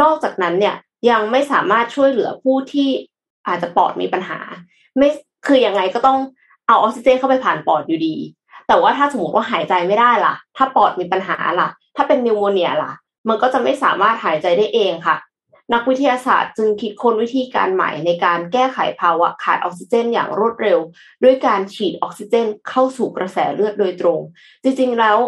[0.00, 0.74] นอกจากนั้นเนี่ย
[1.10, 2.90] ยังไม่สามารถช่วยเหลือผู้ที่
[3.46, 4.38] อาจจะปอดมีปัญหา
[4.96, 5.08] ไม่
[5.46, 6.18] คือยังไงก็ต้อง
[6.66, 8.16] เอาออกซิเจนเข้าไปผ่านปอดอยู่ดี
[8.68, 12.92] แต่ว่าถ้าสมมติว่าหายใจไม่ได้ล่ะ ถ้าปอดมีปัญหาล่ะ ถ้าเป็นนิวโมเนียล่ะ
[13.28, 15.16] มันก็จะไม่สามารถหายใจได้เองค่ะ
[15.72, 20.78] นักวิทยาศาสตร์จึงคิดค้นวิธีการใหม่ในการแก้ไขภาวะขาดออกซิเจนอย่างรวดเร็ว
[21.24, 24.20] ด้วยการฉีดออกซิเจนเข้าสู่กระแสเลือดโดยตรง
[24.62, 25.18] จริงๆแล้ว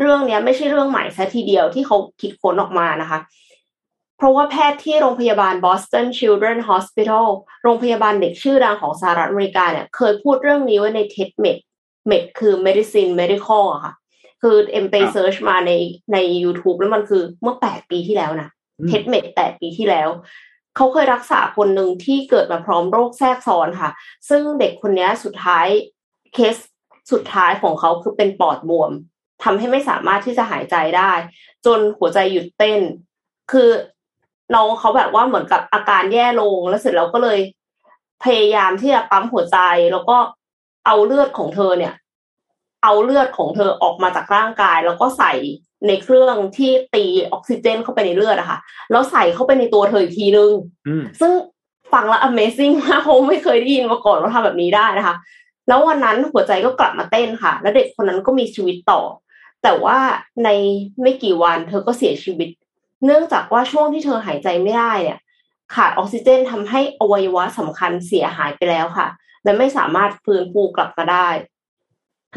[0.00, 3.18] เรื่องนี้ไม่ใช่เรื่องใหม่ซะทีเดียวที่เขาคิดค้นออกมานะคะ
[4.16, 7.26] เพราะว่าแพทย์ที่โรงพยาบาล Boston Children Hospital
[7.62, 11.58] โรงพยาบาลเด็กชื่อดังของสหรัฐอเมริกาเนี่ยเคยพูดเรื่องนี้ไว้ใน TED Med
[12.10, 13.94] Med คือ medicine medical อะค่ะ
[14.42, 15.72] คือเอ็มไป search มาใน
[16.12, 18.50] ใน YouTube แล้วมันคือเมื่อแปดปีที่แล้วนะ
[18.90, 20.08] TED Med แปดปีที่แล้ว
[20.76, 23.90] เขาเคยรักษาคนหนึ่งที่เกิดมาพร้อมโรคแทรกซ้อนค่ะ
[24.28, 25.66] ซึ่งเด็กคนนี้สุดท้าย
[26.34, 26.56] เคส
[27.12, 28.90] สุดท้ายของเขาคือเป็นปอดบวม
[29.42, 31.12] ทำให้ไม่สามารถที่จะหายใจได้
[31.66, 32.80] จนหัวใจหยุดเต้น
[33.52, 33.70] คือ
[34.54, 37.38] น้องเขาแบบว่าเหมือนกับอาการแย่ลงแล้วเสร็จแล้วก็เลย
[38.24, 39.58] พยายามที่จะปั๊มหัวใจ
[39.92, 40.16] แล้วก็
[40.86, 41.94] เอาเลือดของเธอเนี่ย
[42.82, 45.32] เอาเลือดของเธอออกมาจากร่างกาย แล้วก็ใส่
[45.86, 48.58] ในเครื่องที่ตีออกซิเจนเข้าไปในเลือดอะค่ะ
[48.90, 50.50] แล้วใส่เข้าไปในตัวเธออีกทีนึง
[51.20, 51.32] ซึ่ง
[51.92, 55.16] ฟังแล้ว Amazing มากเพราะไม่เคยได้ยินมาก่อนว่าทำแบบนี้ได้นะคะ
[55.68, 59.00] แล้ววันนั้นหัวใจก็กลับมาเต้นค่ะ แล้วเด็กคนนั้นก็มีชีวิตต่อ
[59.62, 59.98] แต่ว่า
[60.44, 60.48] ใน
[61.02, 62.48] ไม่กี่วันเธอก็เสียชีวิต
[63.04, 65.18] เนื่องจากว่าช่วงที่เธอหายใจไม่ได้เนี่ย
[65.74, 69.08] ขาดออกซิเจนทำให้อวัยวะสำคัญเสียหายไปแล้วค่ะ
[69.44, 71.28] และไม่สามารถฟื้นฟูกลับมาได้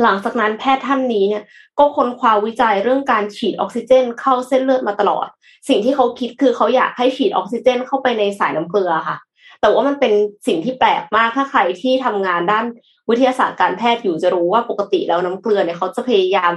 [0.03, 1.43] หลังจากนั้นแพทย์ท่านนี้เนี่ย
[1.79, 5.27] ก็ค้นคว้าวิจัยเรื่องการฉีดออกซิเจน เข้าเส้นเลือดมาตลอด
[5.67, 9.17] สิ่งที่เขาคิดคือเขาอยากให้ฉีดออกซิเจน เข้าไปในสายน้ำเกลือค่ะ
[9.61, 10.13] แต่ว่ามันเป็น
[10.47, 12.65] สิ่งที่แปลกมากถ้าใครที่ทำงานด้าน
[13.09, 16.51] วิทยาศาสตร์การแพทย์อยู่จะรู้ว่าปกติแล้วน้ำเกลือเนี่ยเขาจะพยายาม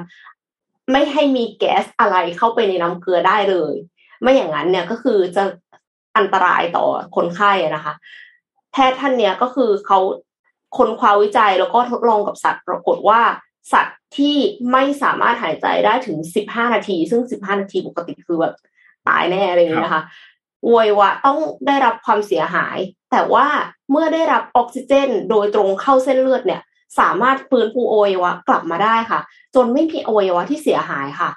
[0.93, 3.75] ไม่ให้มีแก๊สอะไรเข้าไปในน้ำเกลือได้เลย
[4.23, 5.45] ไม่อย่างนั้นเนี่ยก็คือจะ
[6.17, 7.95] อันตรายต่อคนไข้นะคะ
[8.73, 9.99] แพทย์ท่านเนี้ยก็คือเขา
[10.77, 13.21] ค้นคว้าวิจัยแล้วก็ทดลองกับสัตว์ปรากฏว่า
[13.73, 14.37] สัตว์ที่
[14.73, 18.55] ไม่สามารถหายใจได้ถึงสิบห้านาที ซึ่งสิบห้านาทีปกติคือแบบ
[19.09, 20.03] ตายแน่อะไรอย่างนี้นะคะ
[20.65, 22.77] อวัยวะต้องได้รับความเสียหาย
[23.11, 23.47] แต่ว่า
[23.91, 26.61] เมื่อได้รับออกซิเจน โดยตรงเข้าเส้นเลือดเนี่ย
[26.99, 29.21] สามารถฟื้นฟูอวัยวะกลับมาได้ค่ะ
[29.55, 31.31] จนไม่มีอวัยวะที่เสียหายค่ะ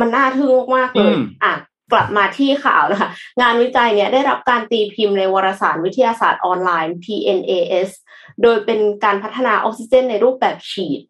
[0.00, 1.12] มันน่าทึ่งมากๆเลย
[1.44, 1.52] อะ
[1.92, 7.90] กลับมาที่ข่าวนะคะงานวิจัยเนี่ยได้รับการตีพิมพ์ในวารสารวิทยาศาสตร์ออนไลน์ PNAS
[8.42, 11.00] โดยเป็นการพัฒนาออกซิเจนในรูปแบบฉีด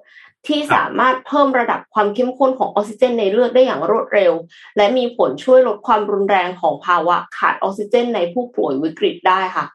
[0.46, 4.32] ที่สามารถเพิ่มระดับความเข้มข้นของออกซิเจนในเลือดได้อย่างรวดเร็ว
[4.76, 9.66] และมีผลช่วยลดความรุนแรงของภาวะขาดออกซิเจน ในผู้ป่วยวิกฤตได้ค่ะ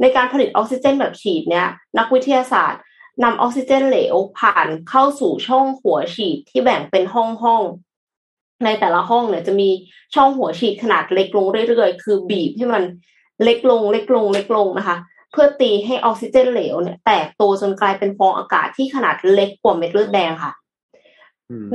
[0.00, 1.66] ในการผลิตออกซิเจนแบบฉีดเนี่ย
[1.98, 2.80] นักวิทยาศาสตร์
[3.24, 7.62] นำออกซิเจนเหลวผ่านเข้าสู่ช่องหัวฉีดที่แบ่งเป็นห้องห้อง
[8.64, 9.68] ในแต่ละห้องเนี่ยจะมี
[10.14, 12.84] ช่องหัวฉีดขนาดเล็กลงเรื่อยๆ คือบีบให้มัน
[13.44, 14.96] เล็กลงเล็กลงเล็กลงนะคะ
[15.32, 20.52] เพื่อตีให้ออกซิเจนเหลวเนี่ย แตกตัวจนกลายเป็นฟองอากาศที่ขนาดเล็กกว่าเม็ดเลือดแดงค่ะ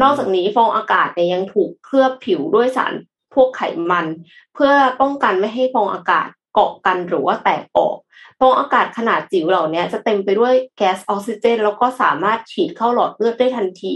[0.01, 2.93] นอกจากนี้ฟองอากาศเนี่ยยังถูกเคลือบผิวด้วยสาร
[3.33, 4.05] พวกไขมัน
[4.53, 7.95] เพื่อป้องกันไม่ให้ฟองอากาศเกาะกันหรือว่าแตกออก
[8.39, 13.93] ฟองอากาศขนาดจิ๋วเหล่านี้จะเต็มไปด้วยแก๊สออกซิเจน แล้วก็สามารถฉีดเข้าหลอดเลือดได้ทันที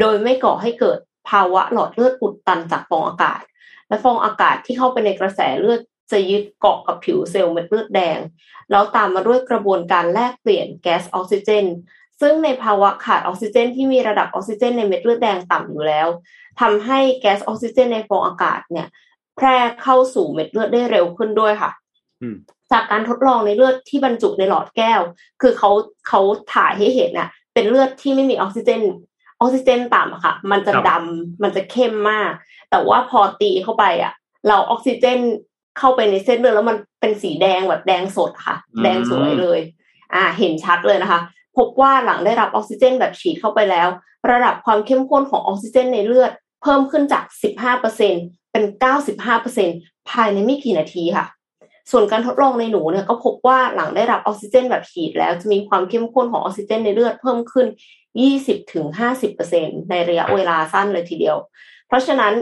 [0.00, 3.42] โดยไม่ก่อให้เกิด ภาวะหลอดเลือดอุดตันจากฟองอากาศ
[3.88, 5.80] และฟองอากาศที่เข้าไปในกระแสเลือด
[6.12, 8.18] จะยึดเกาะกับผิวเซลล์เม็ดเลือดแดง
[8.70, 11.66] แล้วตามมาด้วยกระบวนการแลกเปลี่ยนแก๊สออกซิเจน
[12.20, 16.08] ซึ่งในภาวะขาดออกซิเจน ที่มีระดับออกซิเจนในเม็ดเลือดแดงต่ำอยู่แล้ว
[16.60, 18.88] ทำให้แก๊สออกซิเจนในฟองอากาศเนี่ย
[19.36, 21.70] แพร่เข้าสู่เม็ดเลือดได้เร็วขึ้นด้วยค่ะ
[22.72, 25.00] จากการทดลองในเลือดที่บรรจุในหลอดแก้ว
[25.40, 25.70] คือเขา
[26.08, 26.20] เขา
[26.54, 28.80] ถ่ายให้เห็นน่ะ เป็นเลือดที่ไม่มีออกซิเจน
[29.42, 32.30] ออกซิเจนต่ำค่ะ มันจะดำมันจะเข้มมาก
[32.70, 34.12] แต่ว่าพอตีเข้าไปอะ
[34.48, 35.18] เราออกซิเจน
[35.78, 39.60] เข้าไปในเส้นเลือดแล้วมันเป็นสีแดงแบบแดงสดค่ะ แดงสวยเลย
[40.14, 41.20] อ่า เห็นชัดเลยนะคะ
[41.56, 43.88] พบว่าหลังได้รับออกซิเจนแบบฉีดเข้าไปแล้ว
[44.30, 47.24] ระดับความเข้มข้นของออกซิเจนในเลือด เพิ่มขึ้นจาก
[47.88, 48.64] 15%เป็น
[49.36, 51.26] 95%ภายในไม่กี่นาทีค่ะ
[51.90, 57.66] ส่วนการทดลองในหนูเนี่ยก็พบว่าหลังได้รับออกซิเจนแบบฉีดแล้วจะมีความเข้มข้นของออกซิเจนในเลือดเพิ่มขึ้น
[58.20, 58.86] 20ถึง
[59.38, 61.36] 50%ในระยะเวลาสั้นเลยทีเดียว
[61.88, 62.32] เพราะฉะนั้น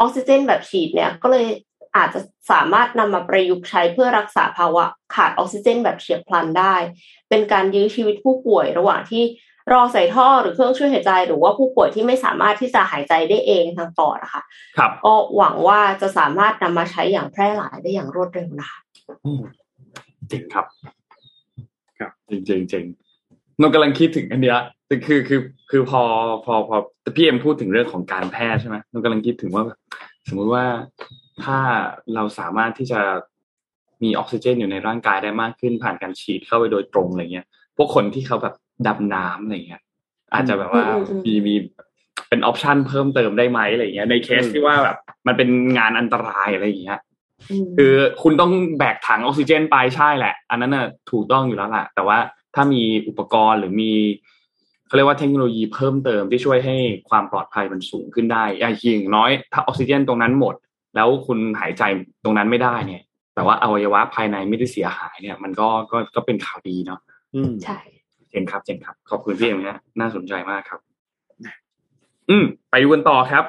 [0.00, 1.46] ออกซิเจนแบบฉีดเนี่ยก็เลย
[1.96, 6.74] อาจจะสามารถนำมาประยุกต์ใช้เพื่อรักษาภาวะขาดออกซิเจนแบบเฉียบพลันได้
[7.28, 9.24] เป็นการยื้อชีวิตผู้ป่วยระหว่างที่
[9.72, 14.42] รอใส่ท่อหรือเครื่องช่วยหายใจ หรือว่าผู้ป่วยที่ไม่สามารถที่จะหายใจได้เองทางปอดนะคะ
[14.78, 18.78] ครับก็หวังว่าจะสามารถนำมาใช้อย่างแพร่หลายได้อย่างรวดเร็วนะคะ
[20.30, 20.66] จริงครับ
[21.98, 22.84] ครับจริงจริง
[23.58, 24.60] จริงนกกำลังคิดถึงอันเนี้ย
[25.06, 26.02] คือคือคือพอ
[26.44, 26.76] พอพอ
[27.16, 29.64] พี่เอ็มพูดถึงเรื่องของการแพทย์ใช่ไหมนกกำลังคิดถึงว่า
[30.28, 30.64] สมมุติว่า
[31.44, 31.58] ถ้า
[32.14, 33.00] เราสามารถที่จะ
[34.02, 38.54] มีออกซิเจนอยู่ในร่างกายได้มากขึ้นผ่านการฉีดเข้าไปโดยตรงอะไรเงี้ย พวกคนที่เขาแบบ
[38.86, 39.82] ดำน้ำอะไรเงี้ย
[40.32, 40.84] อาจจะแบบว่า
[41.24, 41.54] มีมี
[42.28, 47.00] เป็น option เพิ่มเติมได้ไหมอะไรเงี้ย ในเคสที่ว่าแบบมันเป็นงานอันตรายอะไรอย่างเงี้ย
[47.76, 52.18] คือคุณต้องแบกถังออกซิเจนไปใช่แหละ อันนั้นน่ะถูกต้องอยู่แล้วแหละแต่ว่า
[52.54, 53.92] ถ้ามีอุปกรณ์หรือมี
[54.86, 56.76] เขาเรียกว่าเทคโนโลยีเพิ่มเติมที่ช่วยให้
[57.10, 60.54] ความปลอดภัยมันสูงขึ้นได้อย่างน้อย ถ้าออกซิเจนตรงนั้นหมด
[60.96, 61.82] แล้วคุณหายใจ
[62.24, 63.02] ตรงนั้นไม่ได้เนี่ย
[63.34, 67.00] แต่ว่าอวัยวะภายในไม่ได้เสียหายเนี่ย มันก็ก็ก็เป็นข่าวดีเนาะ
[67.34, 67.78] อืมใช่
[68.30, 70.80] เจนครับเจนครับ ขอบคุณพี่เอ็มนะน่าสนใจมากครับ
[72.30, 73.44] อืม ไปดูกันต่อครับ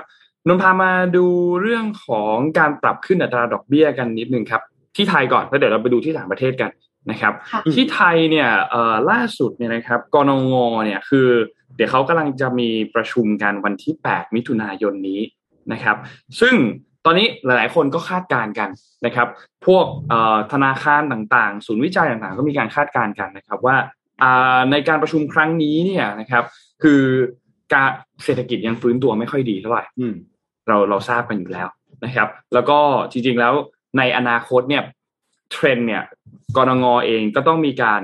[0.47, 1.25] นนท์พามาดู
[1.61, 4.61] เรื่องของการปรับขึ้นอัตราดอกเบี้ยกันนิดนึงครับ
[4.95, 6.71] ที่ไทยก่อนแล้วเดี๋ยวเราไปดูที่ต่างประเทศกัน
[7.11, 11.29] นะครับค่ะที่ไทยเนี่ยเอ่อล่าสุดเนี่ยนะครับกรงงเนี่ยคือ
[11.75, 15.21] เดี๋ยวเขากำลังจะมีประชุมกันวันที่ 8 มิถุนายนนี้
[15.73, 15.97] นะครับ
[16.41, 16.55] ซึ่ง
[17.05, 18.69] ตอนนี้หลาย ๆ คนก็คาดการณ์กัน
[19.05, 19.27] นะครับ
[19.65, 23.77] พวกเอ่อธนาคารต่างๆ ศูนย์วิจัยต่างๆ ก็มีการคาดการณ์กันนะครับว่า
[24.23, 26.43] อ่าในการประชุมครั้งนี้เนี่ยนะครับ
[26.83, 27.01] คือ
[27.73, 27.91] การ
[28.23, 30.15] เศรษฐกิจยังฟื้นตัวไม่ค่อยดีเท่าไหร่อืม
[30.67, 31.67] เราเราทราบกันอยู่แล้ว
[32.05, 32.79] นะครับ แล้วก็
[33.11, 33.53] จริงๆแล้ว
[33.97, 34.83] ในอนาคตเนี่ย
[35.53, 36.03] เทรนเนี่ย
[36.57, 38.01] กรงงเองก็ต้องมีการ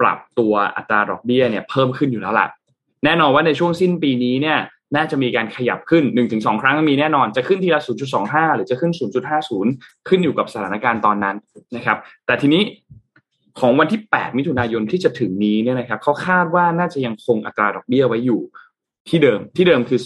[0.00, 2.48] ปรับตัวอัตราดอกเบี้ยเนี่ยเพิ่มขึ้นอยู่แล้วล่ะ
[3.04, 4.58] แน่นอนว่าในช่วงสิ้นปีนี้เนี่ย
[4.96, 7.80] น่าจะมีการขยับขึ้น 1-2 ครั้งมีแน่นอนจะขึ้นทีละ
[8.18, 8.92] 0.25 หรือจะขึ้น
[9.50, 11.36] 0.50 ขึ้นอยู่กับสถานการณ์ตอนนั้น
[11.76, 12.62] นะครับ แต่ทีนี้
[13.60, 18.40] ของวันที่ 8 มิถุนายนที่จะถึงนี้เนี่ยนะครับเขาคาดว่าน่าจะยังคงอัตราดอกเบี้ยไว้อยู่
[19.08, 20.00] ที่เดิมที่เดิมคือ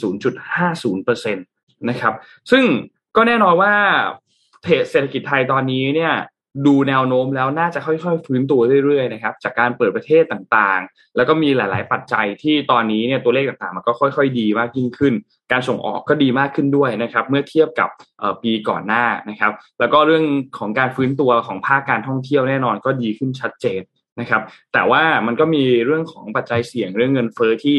[0.71, 2.15] 0.50%นะครับ
[2.51, 2.65] ซึ่ง
[3.17, 3.73] ก็แน่นอนว่า
[4.91, 6.13] เศรษฐกิจไทยตอนนี้เนี่ย
[6.67, 15.15] ดูแนวโน้มแล้วน่าจะค่อยๆฟื้นตัวเรื่อยๆนะครับ จากการเปิดประเทศต่างๆ แล้วก็มีหลาย ๆ ปัจจัยที่ตอนนี้เนี่ยตัวเลขต่างๆ มันก็ค่อย ๆ ดีมากยิ่งขึ้น
[15.53, 17.89] การส่งออกก็ดีมากขึ้นด้วยนะครับ เมื่อเทียบกับ
[18.43, 20.25] ปีก่อนหน้านะครับ แล้วก็เรื่อง
[20.59, 23.81] ของการฟื้นตัวของภาคการท่องเที่ยวแน่นอนก็ดีขึ้นชัดเจน
[24.21, 27.79] นะครับ แต่ว่ามันก็มีเรื่องของปัจจัยเสี่ยงเรื่องเงินเฟ้อที่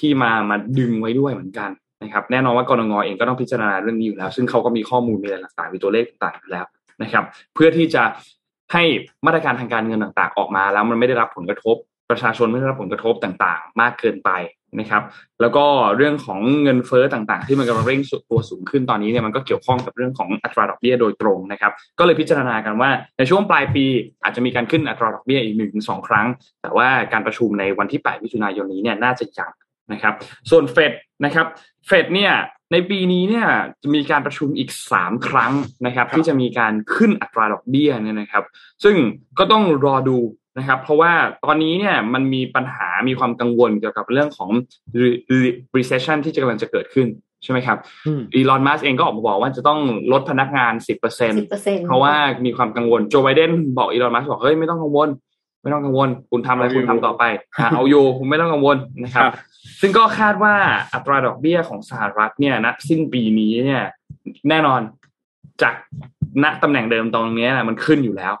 [0.00, 1.70] ที่มามาดึงไว้ด้วยเหมือนกัน
[2.02, 6.66] นะครับแน่นอนว่ากรงงเองก็ต้องพิจารณาเรื่องนี้อยู่แล้ว ซึ่งเขาก็มีข้อมูลมีอะไรต่างๆมีตัวเลขต่างๆอยู่แล้ว
[7.02, 8.02] นะครับ เพื่อที่จะ
[8.72, 8.82] ให้
[9.26, 11.76] มาตรการทางการเงินต่างๆ ออกมา แล้วมันไม่ได้รับผลกระทบ
[12.10, 14.30] ประชาชนไม่ได้รับผลกระทบต่างๆ มากเกินไป
[14.80, 15.02] นะครับ
[15.40, 15.64] แล้วก็
[15.96, 23.84] เรื่องของเงินเฟ้อต่างๆ ที่มันกำลังเร่งตัวสูงขึ้นตอนนี้เนี่ยมันก็เกี่ยวข้องกับเรื่องของอัตราดอกเบี้ยโดยตรงนะครับ ก็เลยพิจารณากันว่าในช่วงปลายปี
[24.22, 26.26] อาจจะมีการขึ้นอัตราดอกเบี้ยอีกหนึ่งถึงสองครั้ง
[26.62, 29.52] แต่ว่าการประชุมในวันที่8มิถุนายนนี้เนี่ยน่าจะยัง
[29.92, 30.14] นะครับ
[30.50, 30.92] ส่วนเฟด
[31.24, 31.46] นะครับ
[31.86, 32.32] เฟดเนี่ย
[32.72, 33.46] ในปีนี้เนี่ย
[33.82, 35.52] จะมีการประชุมอีก 3 ครั้ง
[35.86, 38.44] นะครับ ที่จะมีการขึ้นอัตราดอกเบี้ยเนี่ยนะครับ
[38.84, 38.96] ซึ่ง
[39.38, 40.18] ก็ต้องรอดู
[40.58, 41.12] นะครับ เพราะว่า
[41.44, 44.50] ตอนนี้เนี่ยมันมีปัญหามีความกังวลเกี่ยวกับเรื่องของ
[45.76, 47.08] recession ที่จะกำลังจะเกิดขึ้น
[47.42, 47.78] ใช่ไหมครับ
[48.34, 49.80] อีลอนมัสเองก็ออกมาบอกว่าจะต้อง
[50.12, 55.08] ลดพนักงาน 10%เ10%เพราะว่ามีความกังวลโจไบเดนบอกอีลอนมัสบอกเฮ้ยไม่ต้องกังวล
[55.62, 57.24] ไม่ต้องกังวล คุณทำอะไรคุณทำต่อไป
[57.74, 59.24] เอาอยู่คุณไม่ต้องกังวลนะครับ
[59.80, 60.54] ซึ่งก็คาดว่า
[60.94, 63.84] อัตราดอกเบี้ยของสหรัฐเนี่ยณสิ้นปีนี้เนี่ย
[64.48, 64.80] แน่นอน
[65.62, 65.74] จาก
[66.42, 68.34] ณตำแหน่งเดิมตรงนี้นะมันขึ้นอยู่แล้ว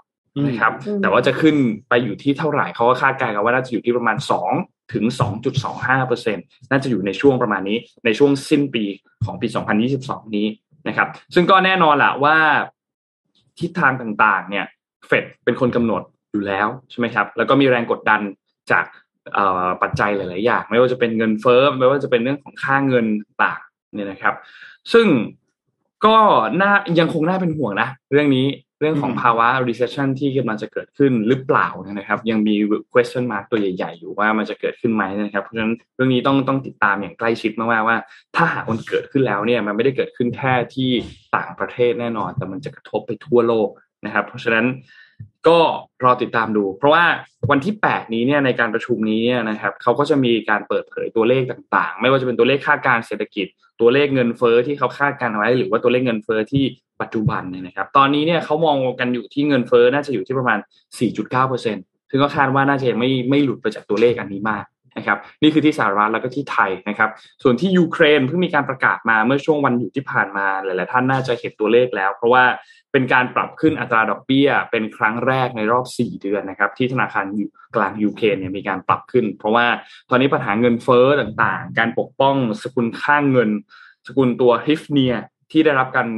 [0.46, 1.56] นะครับ แต่ว่าจะขึ้น
[1.88, 4.50] ไปอยู่ที่เท่าไหร่เขาก็คาดการณ์กันว่าน่าจะอยู่ที่ประมาณสอง
[4.94, 5.04] ถึง
[5.56, 6.38] 2.25เปอร์เซ็น
[6.70, 8.84] น่าจะอยู่ในช่วงประมาณนี้ในช่วงสิ้นปี
[9.24, 9.46] ของปี
[9.90, 10.46] 2022 นี้
[10.88, 12.36] นะครับ ซึ่งก็แน่นอนแหละว่า
[13.58, 14.66] ทิศทางต่างๆ เนี่ย
[15.06, 18.20] เฟดเป็นคนกำหนดอยู่แล้วใช่ไหมครับ แล้วก็มีแรงกดดัน
[18.70, 18.84] จาก
[19.82, 23.06] ปัจจัยหลาย ๆ อย่าง ไม่ว่าจะเป็นเงินเฟ้อไม่ว่าจะเป็นเรื่องของค่าเงิน
[23.42, 23.60] ต่าง
[23.94, 24.34] เนี่ยนะครับ
[24.92, 25.06] ซึ่ง
[26.06, 26.16] ก็
[26.60, 28.46] น่ายังคงน่าเป็นห่วงนะ เรื่องนี้
[28.80, 32.54] เรื่องของภาวะ recession ที่กำลังจะเกิดขึ้นหรือเปล่านะครับ ยังมี
[32.92, 37.96] question mark ตัวใหญ่ ๆ อยู่ว่ามันจะเกิดขึ้นไหมนะครับ เพราะฉะนั้นเรื่องนี้ต้องต้องติดตามอย่างใกล้ชิดมากๆว่า
[38.36, 40.90] ถ้าหากมันเกิดขึ้นแล้วเนี่ยมันไม่ได้เกิดขึ้นแค่ที่
[41.36, 43.68] ต่างประเทศแน่นอน แต่มันจะกระทบไปทั่วโลก
[44.04, 44.66] นะครับ เพราะฉะนั้น
[45.48, 45.58] ก็
[46.04, 47.04] รอติดตามดู เพราะว่า
[47.50, 53.46] วันที่ 8 นี้เนี่ยในการประชุมนี้เนี่ยนะครับเขาก็จะมีการเปิดเผยตัวเลขต่างๆ ไม่ว่าจะเป็นตัวเลขคาดการเศรษฐกิจ
[53.80, 56.64] ตัวเลขเงินเฟอ้อที่เขาคาดการไว้ หรือว่าตัวเลขเงินเฟอ้อที่
[57.00, 60.58] ปัจจุบันเนี่ยนะครับ ตอนนี้เนี่ยเขามองกันอยู่ที่เงินเฟอ้อน่าจะอยู่ที่ประมาณ
[61.14, 64.64] 4.9%ซึ่งก็คาดว่าน่าจะยังไม่ไม่หลุดไปจากตัวเลขอันนี้มาก
[64.96, 67.10] นะครับนี่คือที่สหรัฐแล้วก็ที่ไทยนะครับ
[67.42, 72.44] ส่วนที่ยูเครนเพิ่งมีการประกาศมาเมื่อช่วงวันหยุดที่ผ่านมาหลาย ๆ ท่านน่าจะเห็นตัวเลขแล้ว เพราะว่า
[72.92, 77.26] เป็นการปรับขึ้นอัตราดอกเบี้ย เป็นครั้งแรกในรอบ 4 เดือนนะครับที่ธนาคาร
[77.76, 79.66] กลางยูเครนเนี่ยมีการปรับขึ้น เพราะว่า
[80.10, 83.50] ตอนนี้ปัญหาเงินเฟ้อต่าง ๆ การปกป้องสกุลค่างเงิน
[84.06, 85.14] สกุลตัวฮิฟเนีย
[85.50, 86.08] ที่ได้รับการ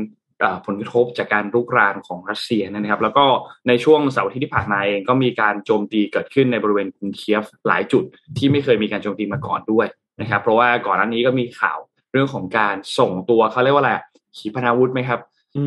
[0.67, 3.25] ผลกระทบจากการรุกรานของรัสเซียนะครับ แล้วก็
[3.69, 8.05] ในช่วงเสาร์อาทิตย์ที่ผ่านมาเองก็มีการโจมตีเกิดขึ้นในบริเวณกรุงเคียฟหลายจุด
[8.39, 9.87] ที่ไม่เคยมีการโจมตีมาก่อนด้วย
[10.21, 11.79] นะครับ เพราะว่าก่อนหน้านี้ก็มีข่าว
[12.13, 13.93] เรื่องของการส่งตัวเขาเรียกว่าอะไร
[14.37, 15.21] ขีปนาวุธไหมครับ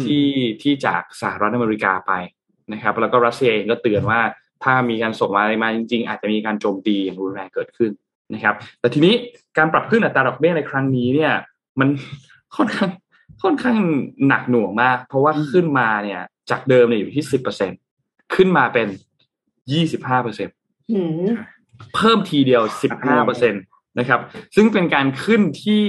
[0.03, 0.27] ที่
[0.62, 2.12] ที่จากสหรัฐอเมริกาไป
[2.73, 4.19] นะครับ แล้วก็รัสเซียเองก็เตือนว่า
[4.63, 7.91] ถ้ามีการส่งมาอะไรมาจริง ๆ อาจจะมีการโจมตีอย่างรุนแรงเกิดขึ้น
[8.34, 9.13] นะครับ แต่ทีนี้
[9.58, 11.34] การปรับขึ้นอัตราดอกเบี้ยในครั้งนี้เนี่ย
[11.79, 11.89] มัน
[12.55, 12.89] ค่อนข้าง
[13.43, 13.78] ค่อนข้าง
[14.28, 17.71] หนักหน่วงมาก เพราะว่าขึ้นมาเนี่ย จากเดิมเนี่ยอยู่ที่สิบเปอร์เซ็น
[18.36, 18.88] ขึ้นมาเป็น
[19.71, 20.49] ยี่สิบห้าเปอร์เซ็น
[21.95, 23.58] เพิ่มทีเดียวสิบห้าเปอร์เซ็นต
[23.99, 24.19] นะครับ
[24.56, 25.84] ซึ่งเป็นการขึ้นที่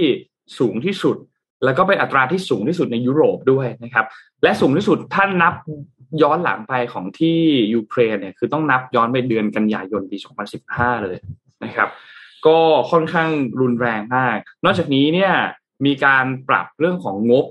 [0.58, 1.16] สูงที่สุด
[1.64, 4.06] แล้วก็เป็นอัตราที่สูงที่สุดในยุโรปด้วยนะครับ
[4.42, 5.54] และสูงที่สุดท่านนับ
[6.22, 7.38] ย้อนหลังไปของที่
[7.74, 10.16] ยูเครนเนี่ยคือต้องนับย้อนไปเดือนกันยายนปี
[10.60, 11.16] 2015 เลย
[11.64, 11.88] นะครับ
[12.46, 12.58] ก็
[12.90, 15.32] ค่อนข้างรุนแรงมาก นอกจากนี้เนี่ย
[15.86, 17.46] มีการปรับเรื่องของงบ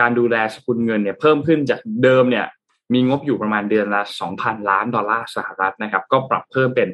[0.00, 2.46] การดูแลสกุลเงินเนี่ยเพิ่มขึ้นจากเดิมเนี่ย
[2.92, 4.02] มีงบอยู่ประมาณเดือนละ
[4.34, 6.88] 2,000 ล้านดอลลาร์สหรัฐนะครับก็ปรับเพิ่มเป็น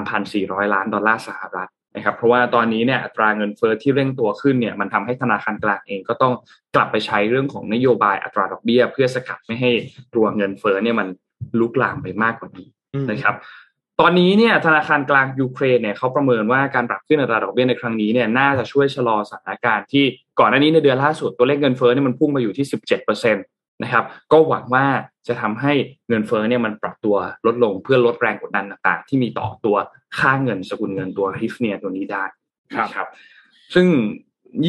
[0.00, 6.34] 3,400 ล้านดอลลาร์สหรัฐนะครับเพราะว่าตอนนี้เนี่ยอัตราเงินเฟอ้อที่เร่งตัวขึ้นเนี่ยมันทำให้ธนาคารกลางเองก็ต้อง
[6.74, 9.70] กลับไปใช้เรื่องของนโยบายอัตราดอกเบี้ย เพื่อสกัดไม่ให้
[10.14, 11.08] ตัวเงินเฟอ้อเนี่ยมัน
[11.60, 12.68] ลุกลามไปมากกว่านี้
[13.10, 13.34] นะครับ
[14.04, 20.04] ตอนนี้เนี่ยธนาคารกลางยูเครนเนี่ยเขาประเมินว่าการปรับขึ้นอัตราดอกเบี้ยในครั้งนี้เนี่ยน่าจะช่วยชะลอสถานการณ์ที่
[20.38, 22.66] ก่อนหน้านี้ในเดือนล่าสุดตัวเลขเงินเฟ้อเนี่ยมันพุ่งมาอยู่ที่
[23.04, 24.86] 17%นะครับก็หวังว่า
[25.28, 25.72] จะทำให้
[26.08, 29.76] เงินเฟ้อเนี่ยมันปรับตัวลดลงเพื่อลดแรงกดดันต่างๆ ที่มีต่อตัว
[30.18, 32.24] ค่าเงินสกุลเงินตัวฮริฟเนียตัวนี้ได้
[32.94, 33.08] ครับ
[33.74, 33.86] ซึ่ง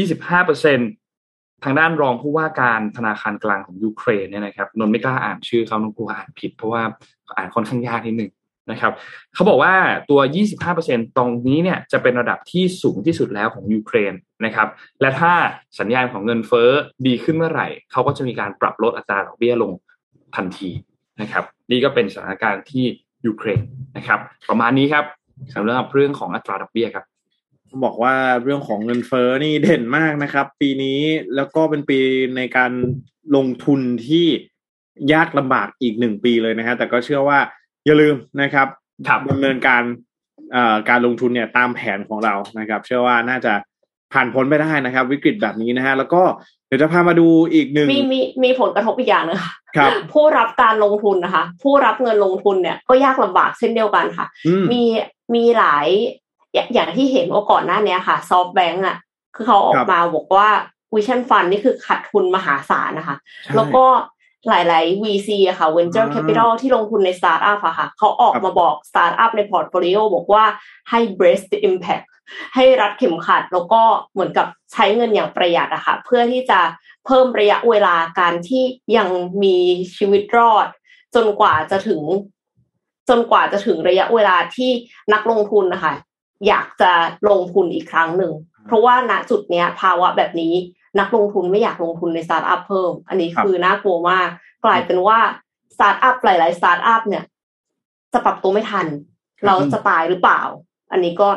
[0.02, 6.84] 25%ทางด้านรองผู้ว่าการธนาคารกลางของยูเครนเนี่ยนะครับนนไม่กล้าอ่านชื่อเขานนกลัวอ่านผิด เพราะว่า
[7.36, 8.32] อ่านค่อนข้างยากนิดนึง
[8.72, 8.94] นะครับ
[9.34, 9.74] เขาบอกว่า
[10.10, 10.20] ตัว
[10.70, 14.14] 25%ตรงนี้เนี่ยจะเป็นระดับที่สูงที่สุดแล้วของยูเครน
[14.46, 14.68] นะครับ
[15.02, 15.34] และถ้า
[15.80, 16.70] สัญญาณของเงินเฟ้อ
[17.08, 19.72] ดีขึ้นเมื่อไหร่ เขาก็จะมีการปรับลดอัตราดอกเบี้ยลง
[20.36, 20.70] ทันที
[21.22, 22.86] นะครับ นี่ก็เป็นสถานการณ์ที่
[23.26, 23.62] ยูเครน
[23.98, 25.06] นะครับ ประมาณนี้ครับ
[25.54, 27.06] สำหรับเรื่องของอัตราดอกเบี้ยครับ
[27.86, 31.00] บอกว่าเรื่องของเงินเฟ้อนี่เด่นมากนะครับ ปีนี้
[31.36, 32.00] แล้วก็เป็นปี
[32.38, 32.72] ในการ
[33.36, 34.26] ลงทุนที่
[35.14, 37.40] ยากลำบากอีกหนึ่งปีเลยนะฮะแต่ก็เชื่อว่า
[37.86, 38.68] อย่าลืมนะครับ
[39.30, 39.84] ดำเนินการ
[40.90, 43.54] การลงทุนเนี่ยตามแผนของเรานะครับ เชื่อว่าน่าจะ
[44.14, 46.22] ผ่านพ้นไปได้นะครับ วิกฤตแบบนี้นะฮะแล้วก็
[46.68, 54.26] เดี๋ยวจะพามาดูอีกหนึ่งมีมีมีผลกระทบอีกอย่างนึงค่ะครับผู้รับการลงทุนนะคะ ผู้รับเงินลงทุนเนี่ยก็ยากลำบากเช่นเดียวกันค่ะ
[54.72, 54.84] มี
[55.36, 55.88] มีหลาย
[56.74, 58.98] อย่างที่เห็นว่าก่อนหน้านี้ค่ะซอฟแบงก์อะ
[59.36, 60.50] คือเขาออกมาบอกว่า
[60.96, 63.18] Vision Fund นี่คือขาดทุนมหาศาลนะคะ
[63.56, 63.86] แล้วก็
[64.50, 70.46] หลาย ๆ VC อะค่ะ Venture Capital ที่ลงทุนในสตาร์ทอัพอะค่ะเขาออกมาบอกสตาร์ทอัพใน portfolio บอกว่า
[70.90, 72.06] ให้ brace the impact
[72.56, 73.82] ให้รัดเข็มขัดแล้วก็
[74.14, 76.60] เหมือนกับใช้เงินอย่างประหยัดอะค่ะ เพื่อที่จะ
[77.06, 78.64] เพิ่มระยะเวลาการที่
[78.98, 79.10] ยัง
[79.44, 79.58] มี
[79.96, 80.68] ชีวิตรอด
[81.16, 82.02] จนกว่าจะถึง
[83.10, 84.72] จนกว่าจะถึงระยะเวลาที่
[85.14, 85.94] นักลงทุนนะคะ
[86.48, 86.92] อยากจะ
[87.30, 88.34] ลงทุนอีกครั้งหนึ่ง
[88.66, 90.54] เพราะว่าณจุดเนี้ยภาวะแบบนี้
[91.00, 94.30] นักลงทุนไม่อยากลงทุนในสตาร์ทอัพเพิ่ม อันนี้คือน่ากลัวมาก
[94.66, 95.20] กลายเป็นว่า
[95.76, 97.24] สตาร์ทอัพหลายๆสตาร์ทอัพเนี่ย
[98.14, 98.88] จะปรับตัวไม่ทัน
[99.46, 100.42] เราจะตายหรือเปล่า
[100.92, 101.28] อันนี้ก็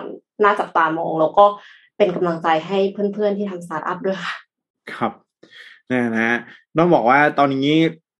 [0.45, 1.45] น่าจับตามอง แล้วก็
[1.97, 4.35] เป็นกำลังใจให้เพื่อนๆที่ทำสตาร์ทอัพด้วยค่ะ
[4.95, 5.12] ครับ
[5.92, 6.35] นะฮะ
[6.79, 7.71] ต้องบอกว่าตอนนี้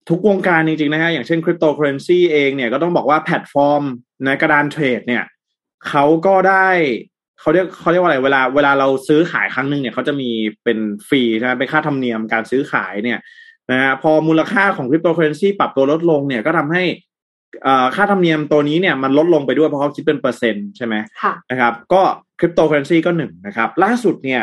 [0.09, 3.83] ทุกวงการจริงๆนะฮะอย่างเช่นคริปโตเคอเรนซีเองเนี่ยก็ต้องบอกว่าแพลตฟอร์ม
[4.25, 5.25] ในกระดาน trade เนี่ย
[5.88, 6.68] เขาก็ได้
[7.40, 10.31] เขาเรียกเขาเรียกว่าอะไรเวลาเวลาเราซื้อขายครั้งหนึ่งเนี่ยเขาจะมี
[10.64, 13.18] เป็น fee ใช่ไหมเป็นค่าธรรมเนียมการซื้อขายเนี่ย
[13.70, 16.85] นะฮะพอมูลค่าของคริปโตเคอเรนซีปรับตัวลดลงเนี่ยก็ทำให้
[17.96, 20.94] ค่าธรรมเนียมตัวนี้เนี่ยมันลดลงไปด้วยเพราะเขาคิดเป็นเปอร์เซ็นต์ใช่ไหม
[21.51, 22.03] นะครับ ก็
[22.38, 24.42] คริปโตเคอเรนซีก็หนึ่งนะครับ ล่าสุดเนี่ย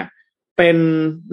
[0.57, 0.77] เป็น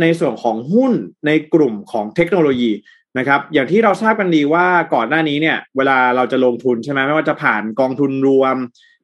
[0.01, 0.93] ในส่วนของหุ้น
[1.27, 2.73] ในกลุ่มของเทคโนโลยี
[3.19, 8.57] นะครับ อย่างที่เราทราบกันดีว่าก่อนหน้านี้เนี่ย เวลาเราจะลงทุนใช่ไหมไม่ว่าจะผ่านกองทุนรวม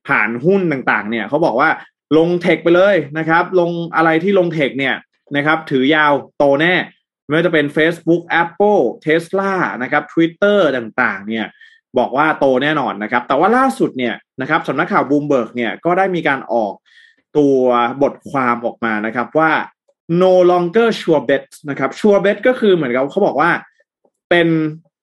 [0.08, 1.68] ผ่านหุ้นต่างๆ เนี่ยเขาบอกว่า
[2.16, 4.94] ลงเทคไปเลยนะครับ ลงอะไรที่ลงเทคเนี่ย
[5.36, 6.74] นะครับถือยาวโตแน่
[7.26, 11.46] ไม่ว่าจะเป็น Facebook Apple Tesla นะครับ Twitter ต่างๆ เนี่ย
[11.98, 16.72] บอกว่าโตแน่นอนนะครับ แต่ว่าล่าสุดเนี่ยนะครับสำนักข่าวบูมเบิร์กเนี่ยก็ได้มีการออก
[17.36, 17.58] ตัว
[18.02, 19.52] บทความออกมานะครับว่า
[20.22, 23.50] no longer sure bet นะครับ sure bet ก็คือเหมือนกับเขาบอกว่า
[24.30, 24.48] เป็น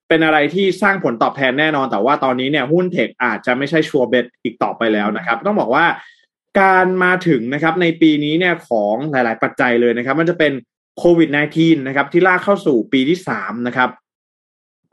[0.07, 5.85] เป็นอะไรที่สร้างผลตอบแทนแน่นอน แต่ว่าตอนนี้เนี่ยหุ้นเทคอาจจะไม่ใช่ชัวร์เบตอีกต่อไปแล้วนะครับ ต้องบอกว่า
[6.59, 10.53] การมาถึงนะครับในปีนี้เนี่ยของหลาย ๆ ปัจจัยเลยนะครับ มันจะเป็น
[10.97, 13.89] โควิด -19 นะครับ ที่ลากเข้าสู่ปีที่สามนะครับ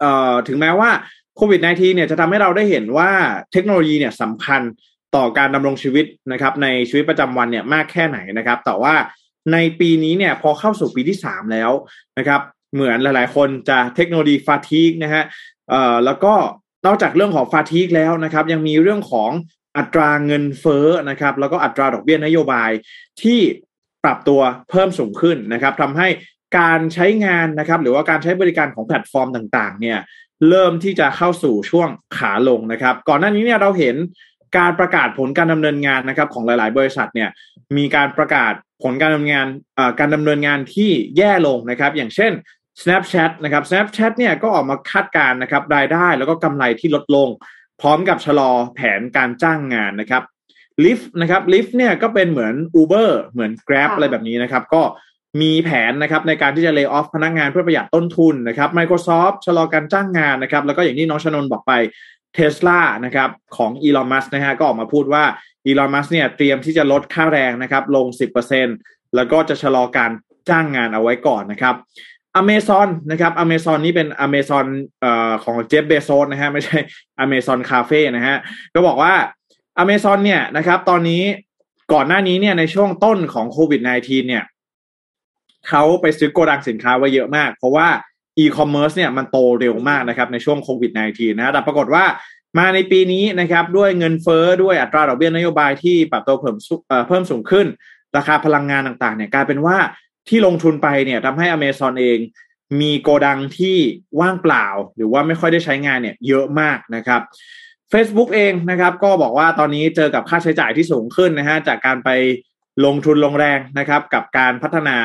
[0.01, 0.91] เอ่อถึงแม้ว่า
[1.37, 3.11] โควิด -19 เนี่ยจะทำให้เราได้เห็นว่า
[3.53, 4.63] เทคโนโลยีเนี่ยสำคัญ
[5.17, 8.95] ต่อการดำรงชีวิตนะครับ ในชีวิตประจำวันเนี่ยมากแค่ไหนนะครับ แต่ว่า
[9.53, 11.71] ในปีนี้เนี่ยพอเข้าสู่ปีที่สามแล้ว
[12.19, 12.41] นะครับ
[12.75, 15.23] เหมือนหลาย ๆ คนจะเทคโนโลยี fatigue นะฮะ
[15.71, 16.33] เอ่อแล้วก็
[16.87, 19.31] นอกจากเรื่องของ fatigue แล้วนะครับ ยังมีเรื่องของ
[19.79, 22.71] อัตราเงินเฟ้อนะครับ แล้วก็อัตราดอกเบี้ยนโยบาย
[23.23, 23.41] ที่
[24.05, 24.41] ปรับตัว
[24.71, 26.09] เพิ่มสูงขึ้นนะครับทำให้
[26.59, 29.99] การใช้งานนะครับ หรือว่าการใช้บริการของแพลตฟอร์มต่างๆ เนี่ย
[30.49, 33.97] เริ่มที่จะเข้าสู่ช่วงขาลงนะครับ ก่อนหน้านี้เนี่ยเราเห็น
[34.59, 37.31] การประกาศผลการดำเนินงานนะครับ ของหลาย ๆ บริษัทเนี่ย
[37.77, 38.53] มีการประกาศ
[38.83, 39.47] ผลการดำเนินงาน
[40.01, 42.33] การดำเนินงานที่แย่ลงนะครับ อย่างเช่น
[42.83, 47.29] Snapchat นะครับ Snapchat เนี่ยก็ออกมาคาดการณ์นะครับรายได้แล้วก็กำไรที่ลดลง
[47.81, 50.23] พร้อมกับชะลอแผนการจ้างงานนะครับ
[50.85, 54.83] Lyft นะครับ Lyft เนี่ยก็เป็นเหมือน Uber เหมือน Grab อะไรแบบนี้นะครับ ก็
[55.41, 61.73] มีแผนนะครับในการที่จะเลิกออฟพนักงานเพื่อประหยัดต้นทุนนะครับ Microsoft ชะลอการจ้างงานนะครับ แล้วก็อย่างที่น้องชนนบอกไป
[62.35, 65.25] เทสลานะครับของอีลอนมัสก์นะฮะก็ออกมาพูดว่า
[65.67, 68.07] อีลอนมัสก์เนี่ยเตรียมที่จะลดค่าแรงนะครับลง
[68.61, 70.11] 10%แล้วก็จะชะลอการ
[70.49, 71.75] จ้างงานเอาไว้ก่อนนะครับ
[72.37, 74.67] อเมซอนนะครับอเมซอนนี่เป็นอเมซอน
[75.01, 76.79] เอ่อของเจฟฟ์ เบโซสนะฮะไม่ใช่
[77.19, 78.37] อเมซอนคาเฟ่นะฮะ
[78.75, 79.15] ก็บอกว่า
[79.79, 81.23] อเมซอนเนี่ยนะครับ ตอนนี้
[81.93, 84.45] ก่อนหน้านี้เนี่ยในช่วงต้นของโควิด -19 เนี่ย
[85.69, 87.89] เขาไปซื้อโกดังสินค้าไว้เยอะมาก เพราะว่า
[88.39, 92.05] อีคอมเมิร์ซเนี่ยมันโตเร็วมากนะครับในช่วงโควิด -19 นะแต่ปรากฏว่า
[92.59, 96.57] มาในปีนี้นะครับด้วยเงินเฟ้อด้วยอัตราดอกเบี้ยนโยบายที่ปรับตัวเพิ่ม
[97.09, 97.67] เพิ่มสูงขึ้น
[98.17, 99.77] ราคาพลังงานต่างๆเนี่ยกลายเป็นว่า
[100.29, 102.19] ที่ลงทุนไปเนี่ยทำให้อเมซอนเอง
[102.81, 103.77] มีโกดังที่
[104.21, 104.67] ว่างเปล่า
[104.97, 107.21] หรือว่าไม่ค่อยได้ใช้งานเนี่ยเยอะมากนะครับ
[107.93, 112.11] Facebook เองนะครับก็บอกว่าตอนนี้เจอกับค่าใช้จ่ายที่สูงขึ้นนะฮะจากการไป
[112.85, 114.97] ลงทุนลงแรงนะครับกับการพัฒนา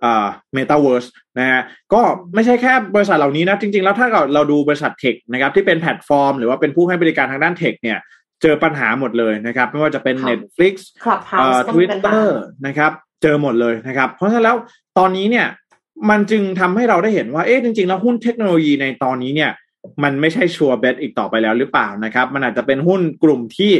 [0.00, 1.06] เอ่อเมตาเวิร์ส
[1.38, 1.60] นะฮะ
[1.92, 2.00] ก็
[2.34, 7.98] ไม่ใช่แค่บริษัทเหล่านี้นะ จริง ๆ แล้วถ้าเราดูบริษัท tech นะครับที่เป็นแพลตฟอร์ม หรือว่าเป็นผู้ให้บริการทางด้าน tech เนี่ย
[8.42, 10.74] เจอปัญหาหมดเลยนะครับ ไม่ว่าจะเป็น Netflix
[11.38, 12.24] เอ่อ Twitter
[12.66, 14.56] นะครับเจอหมดเลยนะครับ เพราะฉะนั้นแล้ว
[14.98, 15.46] ตอนนี้เนี่ย
[16.10, 19.50] มันจึงทำให้เราได้เห็นว่าเอ๊ะจริงๆแล้วหุ้นเทคโนโลยีในตอนนี้เนี่ย
[20.02, 23.72] มันไม่ใช่ sure bet อีกต่อไปแล้วหรือเปล่านะครับ มันอาจจะเป็นหุ้นกลุ่มที่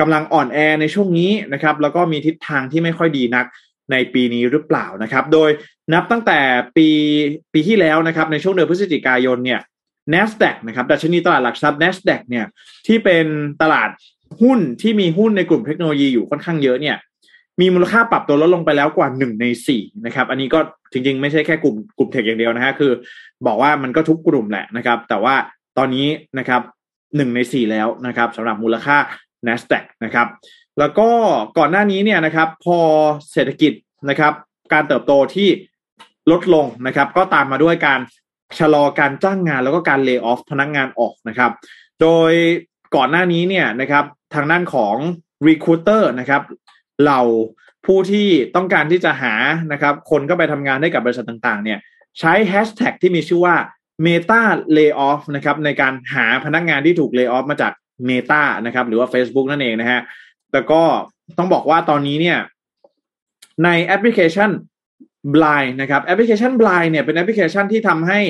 [0.00, 3.46] กำลังอ่อนแอในช่วงนี้นะครับ แล้วก็มีทิศทางที่ไม่ค่อยดีนัก
[3.92, 5.50] ในปีนี้หรือเปล่านะครับ โดย
[5.92, 6.40] นับตั้งแต่
[6.76, 6.88] ปี
[7.52, 9.60] ปีที่แล้วนะครับในช่วงเดือนพฤศจิกายนเนี่ย
[10.12, 12.46] NASDAQ นะครับดัชนีตลาดหลักทรัพย์ NASDAQ เนี่ย
[12.86, 13.26] ที่เป็น
[13.62, 13.90] ตลาด
[14.42, 16.96] หุ้นที่มีหุ้นในกลุ่มเทคโนโลยีอยู่ค่อนข้างเยอะเนี่ย
[17.60, 20.58] มีมูลค่าปรับตัวลดลงไปแล้วกว่าหนึ่งในสี่นะครับ อันนี้ก็
[20.92, 22.92] จริง ๆ ไม่ใช่แค่กลุ่มกลุ่มเทคอย่างเดียวนะฮะคือ
[23.46, 25.34] บอกว่ามันก็ทุกกลุ่มแหละนะครับ แต่ว่า
[25.78, 26.06] ตอนนี้
[26.38, 26.62] นะครับ
[27.16, 28.96] หนึ่งในสี่แล้วนะครับสำหรับมูลค่า
[29.46, 30.26] NASDAQ นะครับ
[30.78, 31.08] แล้วก็
[31.58, 32.78] ก่อนหน้านี้เนี่ยนะครับพอ
[33.32, 33.72] เศรษฐกิจ
[34.08, 34.32] นะครับ
[34.72, 35.48] การเติบโตที่
[36.30, 38.00] ลดลงนะครับ ก็ตามมาด้วยการ
[38.58, 41.50] ชะลอการจ้างงานแล้วก็การเลิกออฟพนักงงานออกนะครับ
[42.00, 42.32] โดย
[42.96, 44.04] ก่อนหน้านี้เนี่ยนะครับ
[44.34, 44.96] ทางด้านของ
[45.46, 46.42] Recruiter นะครับ
[47.02, 47.22] เหล่า
[47.86, 49.34] ผู้ที่ต้องการที่จะหา
[49.72, 51.78] นะครับ คนก็ไปทำงานให้กับบริษัทต่างๆ เนี่ย
[52.18, 53.56] ใช้แฮชแท็กที่มีชื่อว่า
[54.06, 54.42] Meta
[54.76, 57.72] Layoff นะครับในการหาพนักงานที่ถูก Lay off มาจาก
[58.08, 60.00] Meta นะครับ หรือว่า Facebook นั่นเองนะฮะ
[60.52, 60.82] แต่ก็
[61.38, 62.38] ต้องบอกว่าตอนนี้เนี่ย
[63.64, 64.50] ในแอปพลิเคชัน
[65.34, 68.20] Blind นะครับแอปพลิเคชัน Blind เนี่ยเป็นแอปพลิเคชันที่ทำให้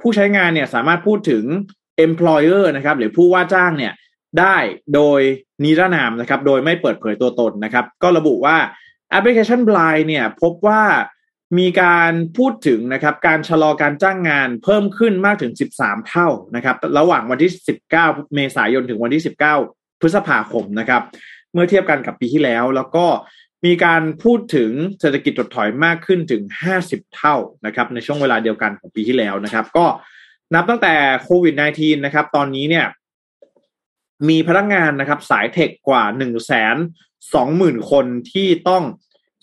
[0.00, 1.44] ผู้ใช้งานเนี่ยสามารถพูดถึง
[2.06, 3.92] employer นะครับหรือผู้ว่าจ้างเนี่ย
[4.40, 4.56] ได้
[4.94, 5.20] โดย
[5.62, 8.56] นิรนามนะครับ โดยไม่เปิดเผยตัวตนนะครับ ก็ระบุว่า
[9.10, 10.82] แอปพลิเคชัน Blind เนี่ยพบว่า
[11.58, 17.52] มีการพูดถึงนะครับการชะลอการจ้างงานเพิ่มขึ้นมากถึง 13 เท่านะครับระหว่างวันที่
[17.90, 17.90] 19
[18.34, 19.22] เมษายนถึงวันที่
[19.62, 21.02] 19 พฤษภาคมนะครับ
[21.52, 23.06] เมื่อเทียบกันกับปีที่แล้ว แล้วก็
[23.66, 26.42] มีการพูดถึงเศรษฐกิจถดถอยมากขึ้นถึง
[26.78, 27.36] 50 เท่า
[27.66, 29.86] นะครับในช่วงเวลาเดียวกันของปีที่แล้วนะครับ ก็
[30.54, 32.86] นับตั้งแต่โควิด -19 นะครับตอนนี้เนี่ย
[34.28, 36.76] มีพนักงานนะครับสายเทคกว่า1นึ่งแสน
[37.34, 38.82] สองหมื่นคนที่ต้อง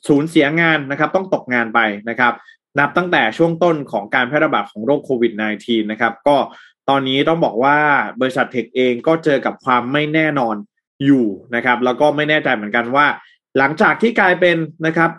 [0.07, 2.33] สูญเสียงานนะครับ ต้องตกงานไปนะครับ
[2.79, 6.37] นับตั้งแต่ช่วงต้นของการแพร่ระบาดของโรคโควิด -19 นะครับ ก็
[6.89, 7.77] ตอนนี้ต้องบอกว่า
[8.21, 10.55] บริษัท tech เองก็เจอกับความไม่แน่นอน
[11.05, 13.07] อยู่นะครับ แล้วก็ไม่แน่ใจเหมือนกันว่า
[13.57, 15.11] หลังจากที่กลายเป็นนะครับ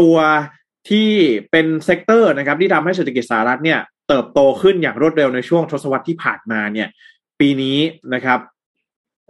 [0.00, 0.16] ตัว
[0.90, 1.10] ที่
[1.50, 6.88] เป็น sector นะครับ ที่ทำให้เศรษฐกิจสหรัฐเนี่ยเติบโตขึ้นอย่างรวดเร็วในช่วงทศวรรษที่ผ่านมาเนี่ย
[7.40, 7.78] ปีนี้
[8.14, 8.38] นะครับ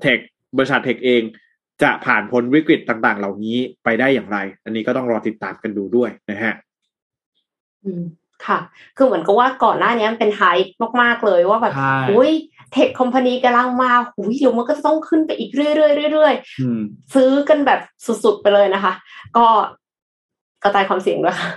[0.02, 0.18] เทค
[0.56, 1.22] บริษัทเทคเอง
[1.82, 6.54] จะผ่านพ้นวิกฤตต่าง ๆ เหล่านี้ไปได้อย่างไร อันนี้ก็ต้องรอติดตามกันดูด้วยนะฮะ
[7.84, 8.02] อืม
[8.46, 8.58] ค่ะ
[8.96, 10.42] คือเหมือนกับว่าก่อนหน้านี้มันเป็นไฮ
[11.02, 11.74] มาก ๆ เลยว่าแบบ
[12.10, 12.30] อุ้ย
[12.72, 15.70] เทคคอมพานีกำลังมาหุยเดี๋ยวมันก็จะต้องขึ้นไปอีกเรื่อ
[16.08, 17.80] ยๆเรื่อยๆซื้อกันแบบ
[18.24, 18.92] สุดๆไปเลยนะคะ
[19.36, 19.46] ก็
[20.62, 21.50] กระจายความเสี่ยงด้วยค่ะ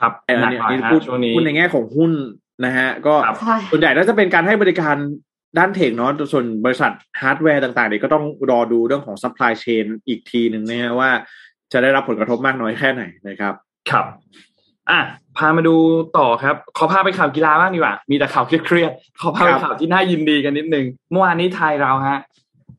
[0.00, 0.58] ครับอันนี้
[0.92, 1.00] พูด
[1.34, 2.12] พูดในแง่ของหุ้น
[2.64, 3.14] นะฮะ ก็
[3.70, 4.96] ส่วนใหญ่น่าจะเป็นการให้บริการ
[5.56, 11.10] ด้าน tech เนาะส่วนบริษัทฮาร์ดแวร์ต่างๆเนี่ยก็ต้องรอดูเรื่องของ supply chain อีกทีหนึ่งนะฮะว่า
[11.72, 13.54] จะได้รับผลกระทบมากน้อยแค่ไหนนะครับ
[13.90, 14.06] ครับ
[14.90, 15.00] อะ
[15.36, 15.76] พามาดู
[16.18, 22.18] ต่อครับ ขอพาไปข่าวกีฬาบ้างดีกว่า มีแต่ข่าวเครียดๆ ขอพาไปข่าวที่น่ายินดีกันนิดนึง เมื่อวานนี้ไทยเราฮะ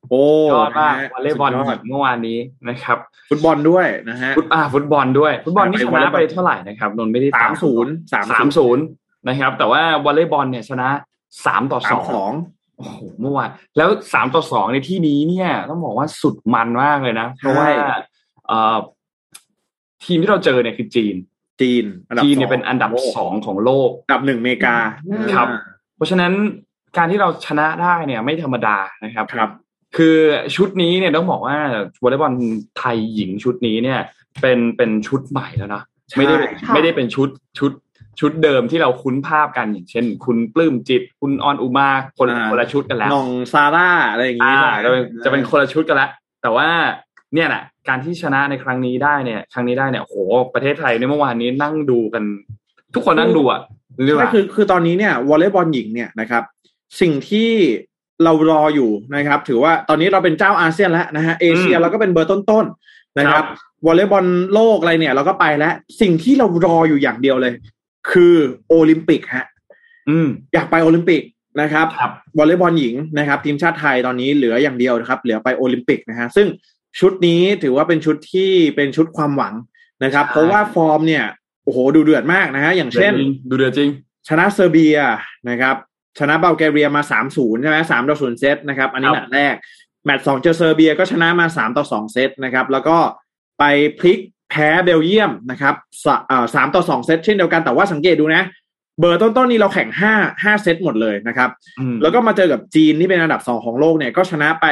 [0.10, 1.52] โอ้ยอดมากวอลเลย์บอล
[1.90, 2.38] เมื่อวานนี้
[2.70, 2.98] นะครับ
[3.30, 7.92] ฟุตบอลด้วยนะฮะ ฟุตอ่าฟุตบอลด้วย ฟุตบอลนี่ชนะไปเท่าไหร่นะครับนนไม่ได้สามศูนย์
[8.32, 8.84] สามศูนย์
[9.28, 10.90] นะครับ แต่ว่าวอลเลย์บอลเนี่ยชนะ
[11.46, 11.94] สามต่อส
[12.24, 12.34] อง
[12.80, 17.68] โอ้โหเมื่อวานแล้วสามต่อสองในที่นี้เนี่ย ต้องบอกว่าสุดมันมากเลยนะ เพราะว่า
[18.48, 18.78] เอ่อ
[20.04, 21.16] ทีมที่เราเจอเนี่ยคือจีน
[21.62, 21.86] จีน
[22.24, 24.76] จีนเนี่ยเป็นอันดับสองของโลก อันดับหนึ่งเมกา
[25.36, 25.48] ครับ
[25.96, 26.34] เพราะฉะนั้น
[26.98, 29.50] การที่เราชนะได้เนี่ยไม่ธรรมดานะครับครับ
[29.98, 30.18] คือ
[30.56, 31.58] ชุดนี้เนี่ยต้องบอกว่า
[32.04, 32.34] วอลเลย์บอล
[32.78, 34.00] ไทยหญิงชุดนี้เนี่ย
[34.42, 35.84] เป็นเป็นชุดใหม่แล้วนะ
[36.18, 37.72] ไม่ได้ใช่ไม่ได้เป็นชุดชุด
[38.20, 46.10] ชุดเดิมที่เราคุ้นภาพกันอย่างเช่น คุณปลื้มจิต คุณออนอุมาคนอ่าคนละชุดกันแล้วน้องซาร่าอะไรอย่างงี้อ่าจะเป็นจะเป็นคนละชุดกันแล้ว
[46.42, 46.68] แต่ว่า
[47.34, 50.16] เนี่ยแหละการที่ชนะในครั้งนี้ได้เนี่ย ครั้งนี้ได้เนี่ยโอ้โห
[50.54, 52.24] ประเทศไทยในเมื่อวานนี้นั่งดูกัน
[52.96, 53.60] ทุกคนนั่งดูอะ
[54.06, 56.44] เรียกใช่ว่าคือคือตอนนี้เนี่ยวอลเลย์บอลหญิงเนี่ยนะครับ
[57.02, 57.52] สิ่งที่
[58.24, 63.44] เรารออยู่นะครับ ถือว่าตอนนี้เราเป็นเจ้าอาเซียนแล้วนะฮะเอเชียเราก็เป็นเบอร์ต้นๆนะครับ
[63.86, 67.54] วอลเลย์บอลโลกอะไรเนี่ย เราก็ไปแล้ว สิ่งที่เรารออยู่อย่างเดียวเลย
[68.12, 68.36] คือ
[68.70, 69.46] โอลิมปิกฮะ
[70.10, 71.22] อืมอยากไปโอลิมปิก
[71.62, 76.48] นะครับครับวอลเลย์บอลหญิงนะครับ ทีมชาติไทยตอนนี้เหลืออย่างเดียวนะครับ เหลือไปโอลิมปิกนะฮะซึ่ง
[77.00, 79.54] ชุดนี้ถือว่าเป็นชุดที่เป็นชุดความหวัง
[80.04, 81.26] นะครับ เพราะว่าฟอร์มเนี่ย
[81.64, 83.14] โอ้โหดูเดือดมากนะฮะอย่างเช่น
[83.50, 83.90] ดูเดือดจริง
[84.28, 84.98] ชนะเซอร์เบีย
[85.50, 85.76] นะครับ
[86.20, 89.56] ชนะบัลแกเรียมาสามศูนย์ใช่ไหมสามต่อศูนย์เซตนะครับ อันนี้ครับแมตช์แรก
[90.06, 92.98] แมตช์สองเจอเซอร์เบียก็ชนะมาสามต่อสองเซตนะครับ แล้วก็
[93.60, 93.64] ไป
[94.00, 94.20] พลิก
[94.50, 98.44] แพ้เบลเยียมนะครับสะเอ่อสามต่อสองเซตเช่นเดียวกันแต่ว่าสังเกตดูนะ
[99.00, 104.66] เบอร์ต้นๆนี้เราแข่งห้าห้าเซตหมดเลยนะครับอืมแล้วก็มาเจอกับจีนที่เป็นอันดับสองของโลกเนี่ยก็ชนะไป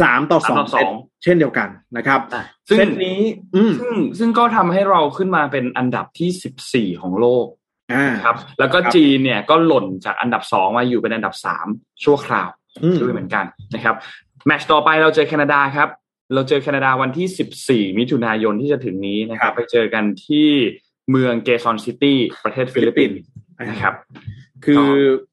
[0.00, 0.92] สามต่อสองสามต่อเซตสอง
[1.22, 3.20] เช่นเดียวกันนะครับอะซึ่งเซตนี้
[3.54, 7.46] อืมซึ่งซึ่งก็ทำให้เราขึ้นมาเป็นอันดับที่สิบสี่ของโลก
[7.92, 11.66] อ่าครับ แล้วก็ครับจีนเนี่ยก็หล่นจากอันดับสองมาอยู่เป็นอันดับสาม
[12.04, 12.48] ชั่วคราว
[12.82, 13.44] อืมด้วยเหมือนกัน
[13.74, 13.94] นะครับ
[14.46, 15.88] แมตช์ต่อไปเราเจอแคนาดาครับ
[16.34, 20.48] เราเจอแคนาดาวันที่ 14 มิถุนายนที่จะถึงนี้นะครับ ไปเจอกันที่
[21.10, 23.18] เมืองเกซอนซิตี้ประเทศฟิลิปปินส์
[23.70, 23.94] นะครับ
[24.64, 24.84] คือ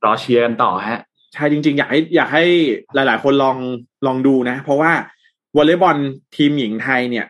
[0.05, 0.99] รอเชียร์กันต่อฮะ
[1.33, 2.45] ใช่จริง ๆ อยากให้อยากให้
[2.95, 3.57] หลาย ๆ คนลอง
[4.05, 4.91] ลองดูนะ เพราะว่า
[5.57, 5.97] วอลเลย์บอล
[6.35, 7.25] ทีมหญิงไทยเนี่ย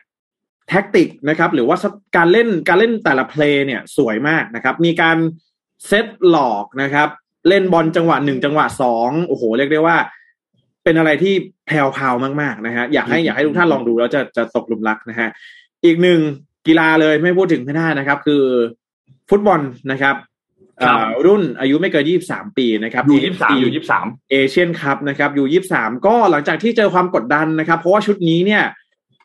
[0.68, 1.76] แท็กติกนะครับ หรือว่า
[2.16, 5.16] การเล่นการเล่นแต่ละ play เนี่ยสวยมากนะครับ มีการ
[5.86, 7.08] เซตหลอกนะครับ
[7.48, 9.96] เล่นบอลจังหวะหนึ่งจังหวะสองโอ้โห เรียกได้ว่า
[10.86, 11.34] เป็นอะไรที่
[11.66, 15.28] แพรวๆมากๆนะฮะอยากให้อยากให้ทุกท่านลองดูแล้วจะจะตกหลุมรักนะฮะ
[15.84, 16.20] อีกหนึ่ง
[16.66, 18.42] กีฬาเลยไม่พูดถึงไม่ได้นะครับ คือ
[19.30, 19.60] ฟุตบอล
[19.90, 20.16] นะครับ
[20.82, 28.64] ครับเอ่อรุ่นอายุไม่เกิน23ปีนะครับอยู่ยี่สิบสามอยู่ยี่สิบสามเอเชียนคัพนะครับอยู่ยี่สามก็หลังจากที่เจอความกดดันนะครับ เพราะว่าชุดนี้เนี่ย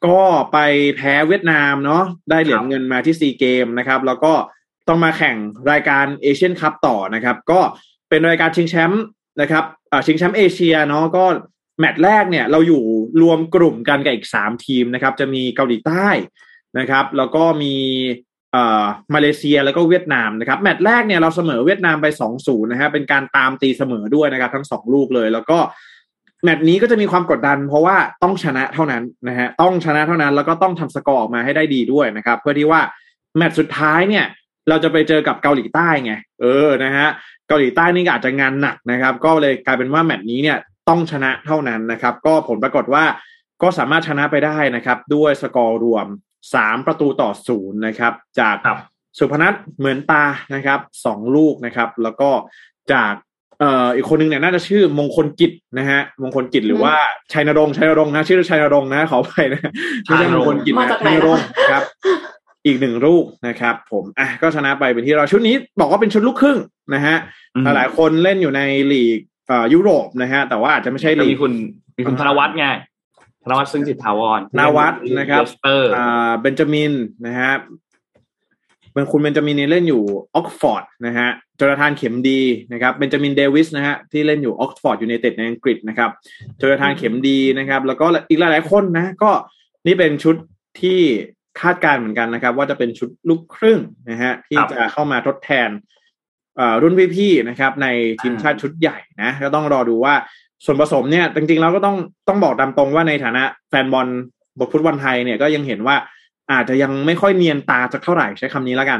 [0.05, 0.19] ก็
[0.51, 0.57] ไป
[0.95, 4.33] แพ้เวียดนามเนาะได้เหรียญเงินมาที่ซีเกมส์นะครับ แล้วก็
[4.87, 5.37] ต้องมาแข่ง
[5.71, 7.59] รายการเอเชียนคัพต่อนะครับ ก็
[8.09, 9.03] เป็นรายการชิงแชมป์
[9.41, 11.25] นะครับอ่าชิงแชมป์เอเชียเนาะก็
[11.79, 12.83] แมตช์แรกเนี่ยเราอยู่
[13.21, 16.07] รวมกลุ่มกันกับอีกสามทีมนะครับ จะมีเกาหลีใต้
[16.79, 17.75] นะครับ แล้วก็มี
[18.51, 25.59] เอ่อมาเลเซียแล้วก็เวียดนามนะครับ แมตช์แรกเนี่ยเราเสมอเวียดนามไปสองศูนย์นะฮะเป็นการตามตีเสมอด้วยนะครับ ทั้งสองลูกเลย แล้วก็
[26.43, 32.81] แมตช์นี้ก็จะมีความกดดัน เพราะว่าต้องชนะเท่านั้นนะฮะต้องชนะเท่านั้นแล้วก็ต้องทำสกอร์ออกมาให้ได้ดีด้วยนะครับ เพื่อที่ว่า
[33.37, 34.25] แมตช์สุดท้ายเนี่ย
[34.69, 37.07] เราจะไปเจอกับเกาหลีใต้ไงเออนะฮะ
[37.47, 40.57] เกาหลีใต้นี่อาจจะงานหนักนะครับ ก็เลยกลายเป็นว่าแมตช์นี้เนี่ย
[40.89, 43.03] ต้องชนะเท่านั้นนะครับ ก็ผลปรากฏว่า
[43.61, 46.05] ก็สามารถชนะไปได้นะครับ ด้วยสกอร์รวม
[46.53, 48.77] สามประตูต่อศูนย์นะครับ จากครับ
[49.17, 50.25] สุพนัทเหมือนตา
[50.55, 52.29] นะครับสองลูกนะครับ แล้วก็
[52.93, 53.13] จาก
[53.59, 56.93] เอ่ออีกคนนึงเนี่ยน่าจะชื่อมงคลกิจนะฮะมงคลกิจหรือว่า
[57.33, 59.61] ชัยนรงค์ชัยนรงค์นะชื่อชัยนรงค์นะขอไปนะ
[60.03, 61.83] ไม่ใช่มงคลกิจมานะจากไหนชัยนนะรงค์ครับ
[62.65, 66.57] อีกหนึ่งลูกนะครับ ผมอะก็ชนะไปเป็นที่เราชุดนี้บอกว่าเป็นชุดลูกครึ่ง
[66.93, 67.15] นะฮะ
[67.55, 68.61] อืมหลายๆคนเล่นอยู่ใน
[68.91, 69.30] ลีกเอ่อ
[69.73, 71.53] ยุโรปนะฮะ แต่ว่าอาจจะไม่ใช่ก็ลีมีกคุณ
[71.97, 72.67] มีคุณธนวัฒน์ไง
[73.43, 76.93] ธนวัฒน์ซึ่งจิตถาวรธนวัฒน์นะครับเลสเตอร์อ่าเบนจามิน
[77.25, 77.51] นะฮะ
[78.93, 80.03] เป็นคุณเบนจามินนี่เล่นอยู่
[80.35, 82.41] ออกซ์ฟอร์ดนะฮะโจนาธานเข็มดี
[82.73, 86.09] นะครับเบนจามินเดวิสนะฮะที่เล่นอยู่ออกซ์ฟอร์ดยูไนเต็ดในอังกฤษนะครับ
[86.59, 89.31] โจนาธานเข็มดีนะครับ แล้วก็อีกหลายๆคนนะ ก็
[89.87, 90.35] นี่เป็นชุด
[90.81, 90.99] ที่
[91.61, 93.79] คาดการณ์เหมือนกันนะครับ ว่าจะเป็นชุดลูกครึ่ง
[94.09, 96.00] นะฮะที่ครับจะเข้ามาทดแทนเอ่อ
[96.81, 97.87] รุ่นพี่ๆนะครับ ใน
[98.21, 100.13] ทีมชาติชุดใหญ่นะก็ต้องรอดูว่า
[100.65, 101.97] ส่วนผสมเนี่ยจริงๆแล้วก็ต้อง
[102.27, 104.07] ต้องบอกตามตรงว่าในฐานะแฟนบอล
[104.59, 105.95] บทฟุตบอลไทยเนี่ยก็ยังเห็นว่า
[106.51, 108.99] อาจจะยังไม่ค่อยเนียนตาสักเท่าไหร่ใช้คำนี้แล้วกัน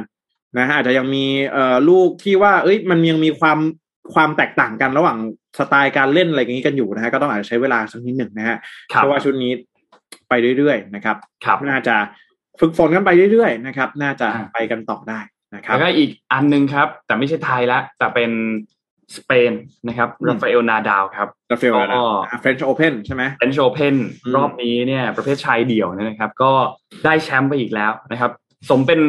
[0.57, 3.57] นะฮะอาจจะยังมีเอ่อลูกที่ว่า เอ้ยมันยังมีความ
[4.13, 5.17] ความแตกต่างกันระหว่าง
[5.59, 8.57] สไตล์การเล่นอะไรอย่างนี้กันอยู่นะฮะก็ต้องอาจจะใช้เวลาสักนิดหนึ่งนะฮะ
[8.91, 9.51] ครับเพราะว่าชุดนี้
[10.29, 11.95] ไปเรื่อยๆนะครับครับ น่าจะ
[12.59, 15.19] ฝึกฝนกันไปเรื่อยๆนะครับ น่าจะอ่าไปกันต่อได้
[15.55, 18.31] นะครับแล้วก็อีกอันหนึงครับ แต่ไม่ใช่ไทยละแต่เป็น
[19.17, 19.51] สเปน
[19.87, 26.51] นะครับอืมราฟาเอลนาดาวครับราฟาเอลก็นะเฟรนช์โอเพนใช่ไหมเฟรนช์โอเพนอืมรอบนี้เนี่ยประเภทชายเดี่ยวเนี่ยนะครับ ก็
[27.05, 28.31] ได้แชมป์ไปอีกแล้วนะครับ
[28.69, 28.99] สมเป็น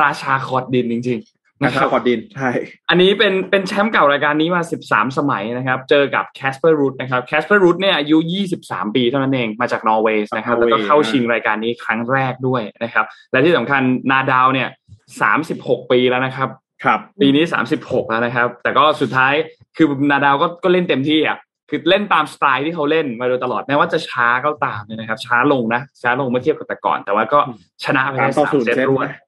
[0.00, 2.50] ราชาคอร์ตดินจริงๆนะคครับคอร์ตดินใช่
[2.88, 8.16] อันนี้เป็นเป็นแชมป์เก่ารายการนี้มา 13 สมัยนะครับ เจอกับแคสเปอร์รูทนะครับแคสเปอร์รูทเนี่ยอายุ
[8.56, 14.68] 23 ปีเท่านั้นเองมาจากนอร์เวย์นะครับแล้วก็เข้าชิงรายการนี้ครั้งแรกด้วยนะครับ และที่สำคัญนาดาลเนี่ย
[15.16, 16.48] 36ปีแล้วนะครับ
[16.84, 17.44] ครับ ปีนี้
[17.76, 19.32] 36แล้วนะครับ แต่ก็สุดท้าย
[19.76, 21.38] คือนาดาวก็ก็เล่นเต็มที่อะ
[21.70, 27.40] คือเล่นตามสไตล์ที่เขาเล่นมาโดยตลอดแม้ว่าจะช้าก็ตามเนี่ยนะครับ ช้าลงนะช้าลงเมื่อเทียบกับแต่ก่อน แต่ว่าก็
[27.84, 29.18] ชนะไปสามได้ต่อสามศูนย์เซตเซตรวดนะ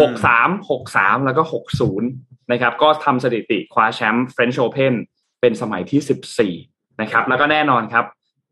[0.00, 2.08] หกสามหกสามแล้วก็หกศูนย์
[2.52, 4.94] นะครับ ก็ทำสถิติคว้าแชมป์ French Open
[5.40, 6.54] เป็นสมัยที่สิบสี่
[7.00, 8.04] นะครับ แล้วก็แน่นอนครับ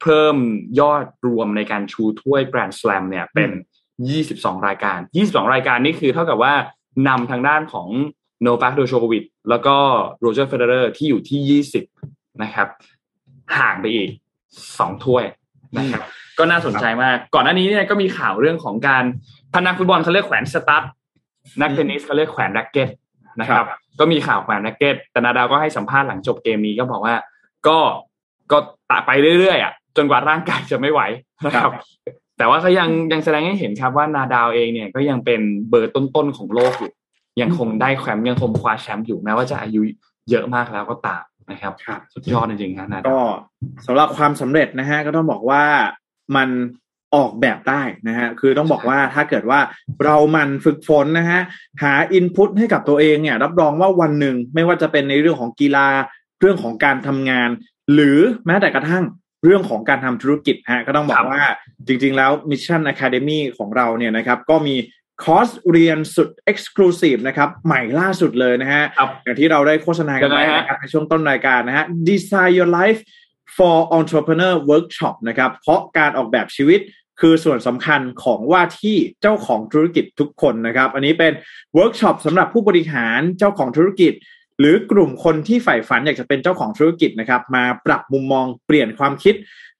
[0.02, 0.36] เพิ่ม
[0.80, 3.50] ยอดรวมในการชูถ้วยแกรนด์ส l ลมเนี่ยเป็น
[4.08, 6.54] ยี่สิบสองรายการยี่สิบสองรายการนี่คือเท่ากับว่า
[7.08, 7.88] นำทางด้านของ
[8.42, 9.76] โนวัคโดโชโควิดแล้วก็
[10.20, 11.84] โรเจอร์เฟเดอร์ที่อยู่ที่ยี่สิบ
[12.42, 12.68] นะครับ
[13.56, 14.10] ห่างไปอีก
[14.78, 15.24] สองถ้วย
[15.76, 16.02] นะครับ
[16.38, 19.04] ก็น่าสนใจมาก ก่อนหน้านี้เนี่ยก็มีข่าวเรื่องของการ
[19.54, 20.84] ถ้านักฟุตบอลเขาเรียกแขวนสตั๊ด
[21.60, 22.88] นักเทนนิสเขาเรียกแขวนแร็กเก็ต
[23.40, 23.66] นะครับ
[24.00, 27.14] ก็มีข่าวแขวนแร็กเก็ตแต่นาดาลก็ให้สัมภาษณ์หลังจบเกมนี้ก็บอกว่า
[27.66, 27.78] ก็
[28.52, 28.58] ก็
[28.90, 31.00] จะไปเรื่อยๆอะจนกว่าร่างกายจะไม่ไหว
[31.46, 31.72] นะครับ
[32.38, 36.92] แต่ว่าเขายังยังแสดงให้เห็นครับว่านาดาวเองเนี่ยก็ยังเป็นเบอร์ต้นๆของโลกอยู่
[37.40, 39.82] ยังคงได้แชมป์ยังคงคว้าแชมป์อยู่แม้ว่าจะอายุ
[40.30, 43.28] เยอะมากแล้วก็ตามนะครับครับสุดยอดจริงๆครับนาดาก็ว
[43.86, 45.62] สำหรับความสำเร็จนะฮะก็ต้องบอกว่า
[46.36, 46.48] มัน
[47.14, 49.60] ออกแบบได้นะฮะคือต้องบอกว่าถ้าเกิดว่า
[50.04, 51.40] เรามันฝึกฝนนะฮะ
[51.82, 55.88] หาอินพุตให้กับตัวเองเนี่ย รับรองว่าวันหนึ่งไม่ว่าจะเป็นในเรื่องของกีฬา
[56.40, 57.50] เรื่องของการทำงาน
[57.92, 59.04] หรือแม้แต่กระทั่ง
[59.44, 61.44] เรื่องของการทำธุรกิจฮะก็ต้องบอกครับว่า
[61.86, 64.76] จริง ๆ แล้ว Mission Academy ของเราเนี่ยนะครับก็มี
[65.24, 73.00] คอร์สเรียนสุด Exclusive นะครับใหม่ล่าสุดเลยนะฮะครับอย่างที่เราได้โฆษณากันไปยังไงฮะนะครับในช่วงต้นรายการนะฮะ Design Your Life
[73.56, 76.80] for Entrepreneur Workshop นะครับเพราะการออกแบบชีวิต
[77.20, 81.32] คือส่วนสำคัญของว่าที่เจ้าของธุรกิจทุกคนนะครับ อันนี้เป็น
[81.74, 84.12] เวิร์กช็อปสำหรับผู้บริหารเจ้าของธุรกิจ
[84.58, 89.34] หรือกลุ่มคนที่ใฝ่ฝันอยากจะเป็นเจ้าของธุรกิจนะครับ มาปรับมุมมองเปลี่ยนความคิด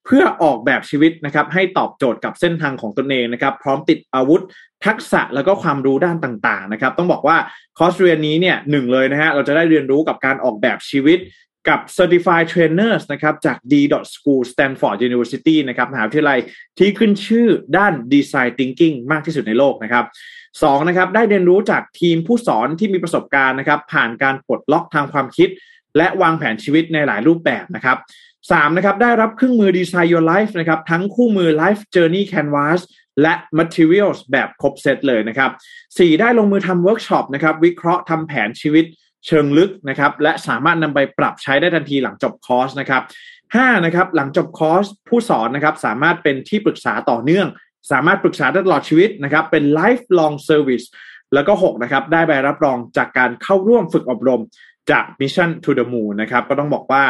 [0.05, 4.41] เพื่อออกแบบชีวิตนะครับ ให้ตอบโจทย์กับเส้นทางของตนเองนะครับ พร้อมติดอาวุธ
[4.85, 7.37] ทักษะแล้วก็ความรู้ด้านต่าง ๆ นะครับ ต้องบอกว่า
[7.77, 11.19] คอร์สเรียนนี้เนี่ยหนึ่งเลยนะฮะเราจะได้เรียนรู้กับการออกแบบชีวิต
[11.67, 13.73] กับ Certified Trainers นะครับจาก D.
[14.13, 16.39] School Stanford University นะครับมหาวิทยาลัย
[16.79, 17.47] ที่ขึ้นชื่อ
[17.77, 20.05] ด้าน Design Thinking มากที่สุดในโลกนะครับ
[20.63, 25.49] สองนะครับได้เรียนรู้จากทีมผู้สอนที่มีประสบการณ์นะครับผ่านการปลดล็อกทางความคิด
[25.97, 27.97] และวางแผนชีวิตในหลายรูปแบบนะครับ
[28.51, 32.79] สามนะครับได้รับเครื่องมือ Design Your Life นะครับทั้งคู่มือ Life Journey Canvas
[33.21, 35.51] และ Materials แบบครบเซตเลยนะครับ
[35.97, 38.85] สี่ได้ลงมือทำเวิร์กช็อปนะครับวิเคราะห์ทำแผนชีวิต
[39.25, 43.03] เชิงลึกนะครับและสามารถนำไปปรับใช้ได้ทันทีหลังจบคอร์สนะครับ
[43.55, 47.47] ห้านะครับหลังจบคอร์สผู้สอนนะครับสามารถเป็นที่ปรึกษาต่อเนื่อง
[47.91, 50.85] สามารถปรึกษาได้ตลอดชีวิตนะครับเป็น lifelong service
[51.33, 54.41] แล้วก็6นะครับได้ใบรับรองจากการเข้าร่วมฝึกอบรม
[54.91, 57.03] จาก Mission to the Moon นะครับก็ต้องบอกว่า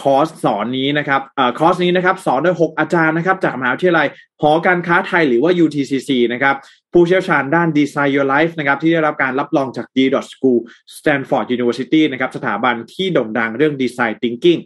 [0.00, 4.06] คอร์สสอนนี้นะครับอ่อคอร์สนี้นะครับสอนโดย 6 อาจารย์นะครับจากมหาวิทยาลัย
[4.42, 6.56] หอการค้าไทยหรือว่า UTCC นะครับ
[6.92, 9.98] ผู้เชี่ยวชาญด้าน Design Your Life นะครับที่ได้รับการรับรองจาก D.
[10.32, 10.60] School
[10.96, 14.60] Stanford University นะครับสถาบันที่โด่งดังเรื่อง Design Thinking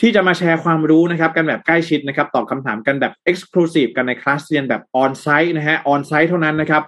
[0.00, 6.82] ที่จะมาแชร์ความรู้นะครับกันแบบใกล้ชิดนะครับตอบคำถามกันแบบ Exclusive กันในคลาสเรียนแบบ On-site นะฮะ On-site เท่านั้นนะครับ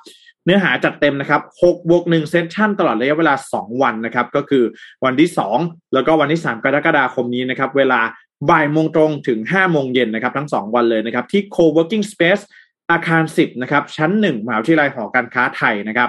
[0.47, 4.65] เนื้อหาจัดเต็มนะครับ6บวก1เซสชั่นตลอดระยะเวลา 2 วันนะครับ ก็คือ
[5.05, 5.31] วันที่
[5.61, 8.01] 2 แล้วก็วันที่ 3 กรกฎาคมนี้นะครับ เวลา
[8.51, 12.43] บ่ายโมงตรงถึง5โมงเย็นนะครับ ทั้ง 2 วันเลยนะครับ ที่ Co-working Space
[12.91, 16.09] อาคาร 10 นะครับ ชั้น 1มหาวิทยาลัยหอการค้าไทยนะครับ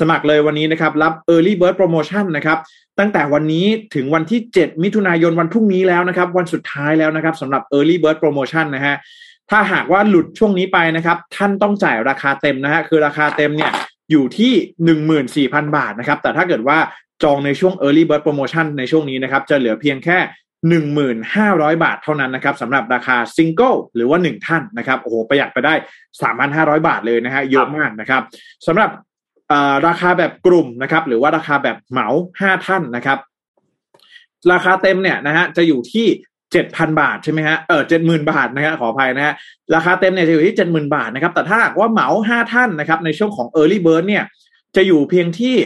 [0.00, 2.58] สมัครเลยวันนี้นะครับ รับ Early Bird Promotion นะครับ
[2.98, 8.96] ตั้งแต่วันนี้ถึงวันที่ 7 มิถุนายนวันพรุ่งนี้แล้วนะครับ วันสุดท้ายแล้วนะครับสำหรับ Early Bird Promotion นะฮะ
[9.50, 13.72] ถ้าหากว่าหลุดช่วงนี้ไปนะครับ ท่านต้องจ่ายราคาเต็มนะฮะคือราคาเต็มเนี่ย
[14.10, 14.52] อยู่ที่
[15.48, 16.78] 14,000 บาทนะครับ แต่ถ้าเกิดว่า
[17.22, 20.18] จองในช่วง Early Bird Promotion ในช่วงนี้นะครับ จะเหลือเพียงแค่
[21.18, 25.74] 1,500 บาทเท่านั้นนะครับสำหรับราคาซิงเกิลหรือว่า 1 ท่านนะครับโอ้โหประหยัดไปได้
[26.30, 28.22] 3,500 บาทเลยนะฮะเยอะมากนะครับ
[28.66, 28.90] สำหรับ
[29.86, 33.18] ราคาแบบกลุ่มนะครับ หรือว่าราคาแบบเหมา 5 ท่านนะครับ
[34.52, 36.06] ราคาเต็มเนี่ยนะฮะจะอยู่ที่
[36.52, 39.34] เจ็ดพันบาทใช่ไหมฮะ เออเจ็ดหมื่นบาทนะฮะขออภัยนะฮะ
[39.74, 44.24] ราคาเต็มเนี่ยจะอยู่ที่เจ็ดหมื่นบาทนะครับ แต่ถ้าหากว่าเหมาห้าท่านนะครับ ในช่วงของ Early Bird เนี่ย
[44.76, 45.56] จะอยู่เพียงที่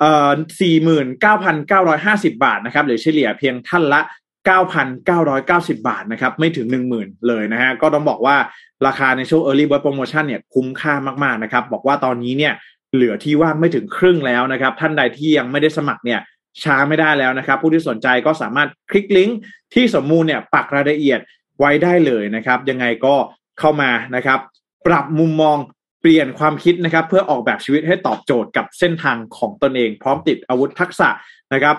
[0.00, 4.00] เอ่อสี่หมื่นเก้าพันเก้าร้อยห้าสิบาทนะครับ หรือเฉลี่ยเพียงท่านละ
[4.46, 8.36] เก้าพันเก้าร้อยเก้าสิบาทนะครับ ไม่ถึงหนึ่งหมื่นเลยนะฮะ ก็ต้องบอกว่า
[8.86, 12.52] ราคาในช่วง Early Bird Promotion เนี่ยคุ้มค่ามากๆนะครับ บอกว่าตอนนี้เนี่ย
[12.94, 16.20] เหลือที่ว่างไม่ถึงครึ่งแล้วนะครับ ท่านใดที่ยังไม่ได้สมัครเนี่ย
[16.62, 19.38] ช้าไม่ได้แล้วนะครับ ผู้ที่สนใจก็สามารถคลิกลิงก์
[19.74, 21.20] ที่สมมูลเนี่ยปักรายละเอียด
[21.58, 23.14] ไว้ได้เลยนะครับ ยังไงก็
[23.58, 24.38] เข้ามานะครับ
[24.86, 25.58] ปรับมุมมอง
[26.00, 31.08] เปลี่ยนความคิดนะครับ เพื่อออกแบบชีวิตให้ตอบโจทย์กับเส้นทางของตนเอง พร้อมติดอาวุธทักษะ
[31.54, 31.76] นะครับ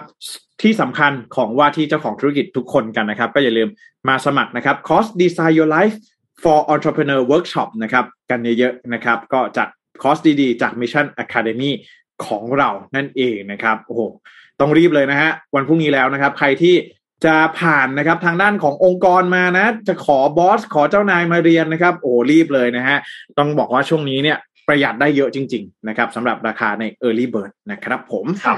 [0.62, 3.70] ที่สำคัญของว่าที่เจ้าของธุรกิจทุกคนกันนะครับ ก็อย่าลืม
[4.08, 5.96] มาสมัครนะครับ Cost Design Your Life
[6.44, 9.68] for Entrepreneur Workshop นะครับ กันเยอะๆนะครับ ก็จาก
[10.02, 11.72] คอร์สดีๆ จาก Mission Academy
[12.26, 14.02] ของเรานั่นเองนะครับโอ้โห
[14.62, 16.76] ต้องรีบเลยนะฮะวันพรุ่งนี้แล้วนะครับ ใครที่
[17.26, 22.98] จะผ่านนะครับทางด้านขององค์กรมานะ จะขอบอสขอเจ้านายมาเรียนนะครับ โอ้รีบเลยนะฮะ
[23.38, 24.38] ต้องบอกว่าช่วงนี้เนี่ย
[24.68, 28.56] ประหยัดได้เยอะจริง ๆ นะครับสำหรับราคาใน Early Bird นะครับผมค่ะ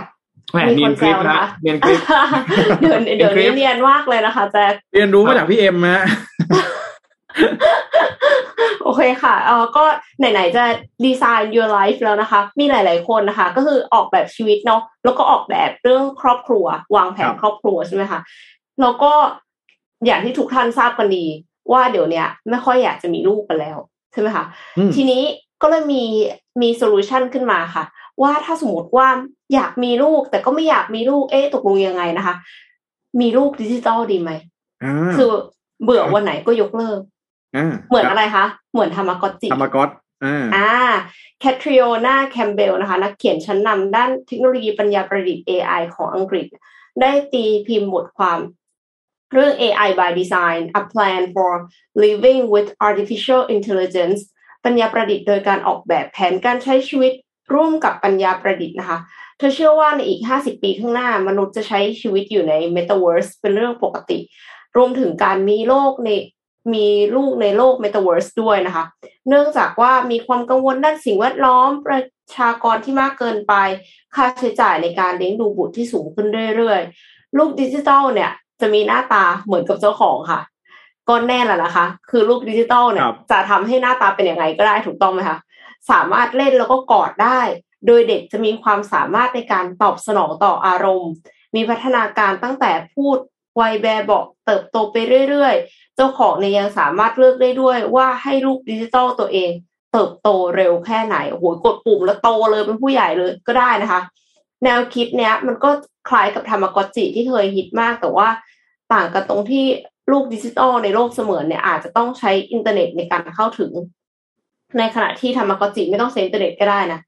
[0.51, 1.99] แหมมีเนียนกริบมีคนแซวนะนะคะเนียนกริบ
[2.82, 6.04] เดี๋ยวเดี๋ยวนี้เป็นคลินี้ปเนียนมากเลยนะคะแจ็คเรียนรู้มาจากพี่เอ็มนะ
[8.84, 9.84] โอเคค่ะเออก็
[10.18, 10.64] ไหนๆจะ
[11.06, 16.66] ดีไซน์ your life แล้วนะคะ มีหลาย ๆ คนนะคะ ก็คือออกแบบชีวิตเนาะ แล้วก็ออกแบบเรื่องครอบครัว
[16.96, 18.20] วางแผนครับครอบครัวใช่ไหมคะ
[18.82, 19.12] แล้วก็
[20.06, 21.26] อย่างที่ทุกท่านทราบกันดี
[21.72, 23.78] ว่าเดี๋ยวเนี้ยไม่ค่อยอยากจะมีลูกกันแล้ว
[24.12, 24.46] ใช่ไหมคะ
[24.78, 25.24] อืมทีนี้
[25.62, 26.04] ก็เลยมี
[26.62, 27.84] มี solution ขึ้นมาค่ะ
[28.22, 29.08] ว่าถ้าสมมติว่า
[29.54, 32.36] อยากมีลูกแต่ก็ไม่อยากมีลูก เอ๊ะตกลงยังไงนะคะ
[33.20, 34.32] มีลูกดิจิตอลดีไหม
[34.84, 35.32] อ่าคือ
[35.84, 37.12] เบื่อวันไหนก็ยกเลิกอ่า
[37.89, 39.89] เหมือนอะไรคะ เหมือนธรรมกอตจิธรรมกอต
[40.26, 40.72] อ่าอ่า
[41.39, 46.47] แคทริโอนาแคมเบลนะคะ นักเขียนชั้นนำด้านเทคโนโลยีปัญญาประดิษฐ์ AI ของอังกฤษ
[47.01, 48.39] ได้ตีพิมพ์บทความ
[49.34, 51.51] เรื่อง AI by Design a plan for
[52.04, 54.20] living with artificial intelligence
[54.66, 57.14] ปัญญาประดิษฐ์โดยการออกแบบแผนการใช้ชีวิต
[57.54, 58.99] ร่วมกับปัญญาประดิษฐ์นะคะ
[59.38, 64.20] เธอเชื่อว่าในอีก 50 ปีข้างหน้า มนุษย์จะใช้ชีวิตอยู่ใน Metaverse เป็นเรื่องปกติ
[64.78, 66.10] รวมถึงการมีโลกใน
[66.74, 68.86] มีลูกในโลก Metaverse ด้วยนะคะ
[69.30, 72.01] เนื่องจากว่ามีความกังวลด้านสิ่งแวดล้อมประ
[72.36, 73.53] ชากรที่มากเกินไป
[74.16, 80.41] ค่าใช้จ่ายในการเลี้ยงดูบุตรที่สูงขึ้นเรื่อยๆ ลูกดิจิตอลเนี่ย จะมีหน้าตาเหมือนกับเจ้าของค่ะ
[81.09, 85.38] ก็แน่แหละนะคะ คือลูกดิจิตอลเนี่ครับจะทำให้หน้าตาเป็นยังไงก็ได้ถูกต้องไหมคะ
[85.91, 87.39] สามารถเล่นแล้วก็กอดได้
[87.88, 91.11] โดยเด็กจะมีความสามารถในการตอบสนองต่ออารมณ์
[91.55, 93.18] มีพัฒนาการตั้งแต่พูด
[93.60, 94.97] วัยแบเบาะเติบโตไป
[95.30, 99.51] เรื่อยๆ เจ้าของเนี่ยยังสามารถเลือกได้ด้วยว่าให้ลูกดิจิตอลตัวเอง
[99.93, 104.01] เติบโตเร็วแค่ไหนโอ้โหกดปุ่มแล้วโตเลยเป็นผู้ใหญ่เลยก็ได้นะคะ
[104.64, 105.70] แนวคิดเนี้ยมันก็
[106.10, 108.30] คล้ายกับทามาก็อตจิที่เคยฮิตมากแต่ว่า
[108.93, 109.66] ต่างกันตรงที่
[110.12, 113.72] ลูกดิจิตอลในโลกเสมือนเนี่ยอาจจะต้องใช้อินเทอร์เน็ตในการเข้าถึง
[114.78, 116.99] ในขณะที่ทามาก็อตจิไม่ต้องใช้อินเทอร์เน็ตก็ได้นะ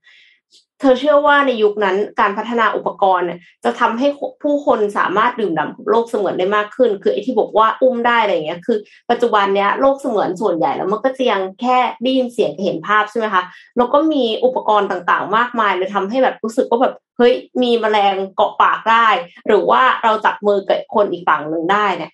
[0.80, 3.28] เธอเชื่อว่าในยุคนั้นการพัฒนาอุปกรณ์
[3.66, 4.08] จะทำให้
[4.44, 8.78] ผู้คนสามารถดื่มด่ำโลกเสมือนได้มากขึ้น คือไอ้ที่บอกว่าอุ้มได้อะไรเงี้ยคือ
[9.10, 13.44] ปัจจุบันเนี้ยโลกเสมือนส่วนใหญ่แล้วมันก็จะยังแค่ได้ยินเสียงเห็นภาพใช่ไหมคะ
[13.78, 19.08] แล้วก็มีอุปกรณ์ต่างๆ มากมายเลยทำให้แบบรู้สึกว่าแบบเฮ้ยมีแมลงเกาะปากได้
[19.48, 22.12] หรือว่าเราจับมือกับคนอีกฝั่งหนึ่งได้เนี่ย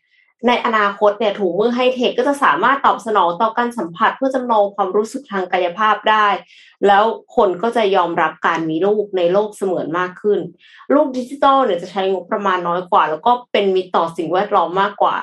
[0.47, 6.27] ในอนาคตเนี่ยถุงมือไฮเทคก็จะสามารถตอบสนองต่อการสัมผัสเพื่อจำลองความรู้สึกทางกายภาพได้
[6.87, 7.03] แล้ว
[7.35, 10.39] คนก็จะยอมรับการมีลูกในโลกเสมือนมากขึ้น
[10.93, 15.15] ลูกดิจิตอลเนี่ยจะใช้งบประมาณน้อยกว่า แล้วก็เป็นมิตรต่อสิ่งแวดล้อมมากกว่า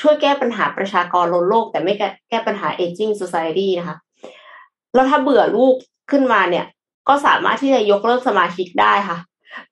[0.00, 1.94] ช่วยแก้ปัญหาประชากรล้นโลก แต่ไม่
[2.30, 3.96] แก้ปัญหา aging society นะคะ
[4.94, 5.74] แล้วถ้าเบื่อลูก
[6.10, 6.66] ขึ้นมาเนี่ย
[7.08, 9.18] ก็สามารถที่จะยกเลิกสมาชิกได้ค่ะ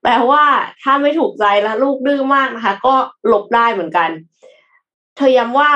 [0.03, 0.45] แปลว่า
[0.83, 2.95] ถ้าไม่ถูกใจแล้วลูกดื้อมากนะคะ ก็
[3.27, 4.11] หลบได้เหมือนกัน
[5.21, 5.71] เธอย้ำว่า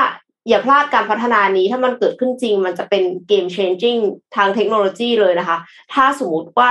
[0.49, 4.01] อย่าพลาดการพัฒนานี้ถ้ามันเกิดขึ้นจริง มันจะเป็นเกม changing
[4.35, 5.57] ทางเทคโนโลยีเลยนะคะ
[5.93, 6.69] ถ้าสมมติว่า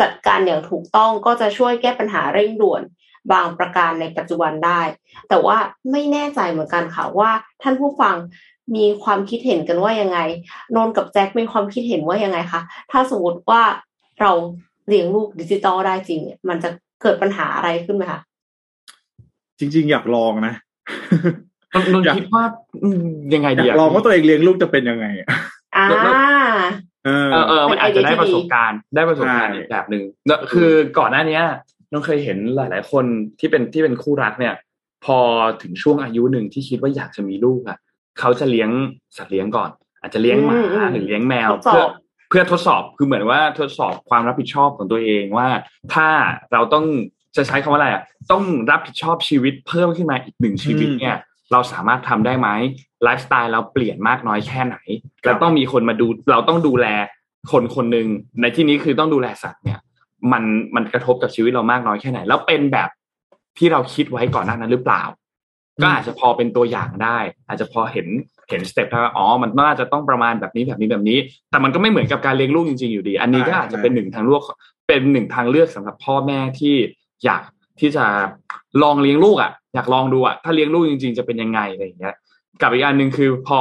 [0.00, 2.82] จัดการอย่างถูกต้องก็จะช่วยแก้ปัญหาเร่งด่วน
[3.32, 4.80] บางประการในปัจจุบันได้
[5.28, 5.56] แต่ว่า
[5.90, 7.30] ไม่แน่ใจเหมือนกันค่ะว่า
[7.62, 8.16] ท่านผู้ฟัง
[8.76, 10.18] มีความคิดเห็นกันว่ายังไง
[10.76, 12.60] นนกับแจ็คมีความคิดเห็นว่ายังไงคะ
[12.90, 13.62] ถ้าสมมติว่า
[14.20, 14.32] เรา
[14.88, 16.70] เลี้ยงลูกดิจิตอลได้จริงเนี่ยมันจะ
[17.02, 18.20] เกิดปัญหาอะไรขึ้นไหมคะ
[19.58, 20.54] จริง ๆ อยากลองนะ
[21.76, 22.44] นนท์อยากคิดว่า
[22.84, 23.02] อืม
[23.34, 25.28] ยังไงอดียากอะลองว่าตัวเองเลี้ยงลูกจะเป็นยังไงอะ
[25.76, 25.86] อ่า
[27.04, 31.42] เออเออเออมันอาจจะได้ประสบการณ์ได้ประสบการณ์ใช่อีกแบบหนึ่งเนอะคือก่อนหน้าเนี้ย
[31.92, 33.04] น้องเคยเห็นหลาย ๆ คน
[33.38, 34.54] ที่เป็นที่เป็นคู่รักเนี่ย
[35.04, 35.18] พอ
[35.62, 37.78] ถึงช่วงอายุหนึ่งที่คิดว่าอยากจะมีลูกอะ
[38.18, 38.70] เขาจะเลี้ยง
[39.16, 41.84] สัตว์เลี้ยงก่อน อาจจะเลี้ยงหมาอืมอืมหรือเลี้ยงแมวทดสอบเพื่อ
[42.28, 45.48] เพื่อทดสอบคือเหมือนว่าทดสอบความรับผิดชอบของตัวเองว่า
[45.94, 46.08] ถ้า
[46.52, 46.84] เราต้อง
[47.36, 48.02] จะใช้คำว่าอะไรอะ
[48.32, 51.16] ต้องรับผิดชอบชีวิตเพิ่มขึ้นมาอีกหนึ่งชีวิตเนี่ย
[51.52, 52.48] เราสามารถทำได้ไหม
[53.04, 54.76] ไลฟ์สไตล์เราเปลี่ยนมากน้อยแค่ไหน
[55.24, 56.86] แล้วต้องมีคนมาดู เราต้องดูแล
[57.52, 58.06] คนคนหนึ่ง
[58.40, 59.78] ในที่นี้คือต้องดูแลสัตว์เนี่ย
[60.32, 60.42] มัน
[60.74, 62.88] มันกระทบกับชีวิตเรามากน้อยแค่ไหน แล้วเป็นแบบ
[63.58, 65.02] ที่เราคิดไว้ก่อนหน้านั้นหรือเปล่า
[65.78, 67.18] อืมก็อาจจะพอเป็นตัวอย่างได้
[67.48, 68.06] อาจจะพอเห็น
[68.50, 71.18] เห็นสเต็ปว่าอ๋อ มันน่าจะต้องประมาณแบบนี้แบบนี้แบบนี้
[71.50, 74.42] แต่มันก็ไม่เหมือนกับการเลี้ยงลูกจริงๆอยู่ดี อันนี้ก็อาจจะเป็นหนึ่งทางเลือก
[74.88, 76.74] เป็นหนึ่งทางเลือกสำหรับพ่อแม่ที่
[77.24, 77.42] อยาก
[77.80, 78.04] ที่จะ
[78.82, 82.14] ลองเลี้ยงลูกอะ อยากลองดูอะถ้าเลี้ยงลูกจริง ๆ จะเป็นยังไงอะไรอย่างเงี้ย
[82.62, 83.60] กับอีกอันหนึ่งคือพอ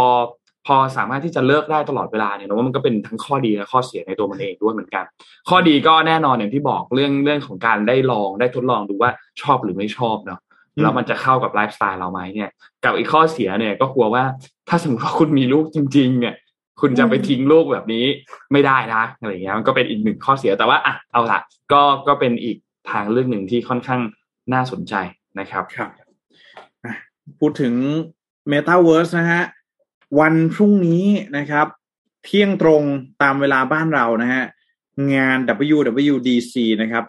[0.67, 5.05] พอสามารถที่จะเลิกได้ตลอดเวลาเนี่ยนะว่ามันก็เป็นทั้งข้อดีและข้อเสียในตัวมันเองด้วยเหมือนกัน
[5.49, 9.11] ข้อดีก็แน่นอนอย่างที่บอกเรื่องเรื่องของการได้ลองได้ทดลองดูว่า
[9.41, 10.39] ชอบหรือไม่ชอบเนาะ
[10.75, 12.49] อืมแล้วมันจะเข้ากับไลฟ์สไตล์เราไหมเนี่ย
[12.83, 14.23] กับอีกข้อเสียเนี่ยก็กลัวว่า
[14.69, 16.35] ถ้าสมมติว่าคุณมีลูกจริง ๆ เนี่ย
[16.81, 18.05] คุณจะไปทิ้งลูกแบบนี้
[18.51, 21.39] ไม่ได้นะอะไรอย่างเงี้ยมันก็เป็นอีกหนึ่งข้อเสียแต่ว่าอะเอาละ
[21.71, 22.57] ก็ก็เป็นอีก
[22.91, 24.01] ทางเลือกหนึ่งที่ค่อนข้าง
[24.53, 24.93] น่าสนใจ
[25.39, 26.06] นะครับครับอะ
[27.39, 27.73] พูดถึง
[28.51, 29.43] Metaverse นะฮะ
[30.19, 31.05] วันพรุ่งนี้
[31.37, 31.67] นะครับ
[32.23, 32.83] เที่ยงตรง
[33.21, 34.43] ตามเวลาบ้านเรานะฮะ
[35.13, 35.37] งาน
[35.75, 37.05] WWDC นะครับ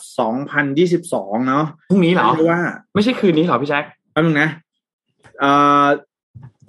[1.37, 2.63] 2022 เนาะพรุ่งนี้เหรอเรียกว่า
[2.95, 4.49] ไม่ใช่คืนนี้เหรอพี่แจ็คแป๊บนึงนะ
[5.41, 5.53] เอ่
[5.85, 5.87] อ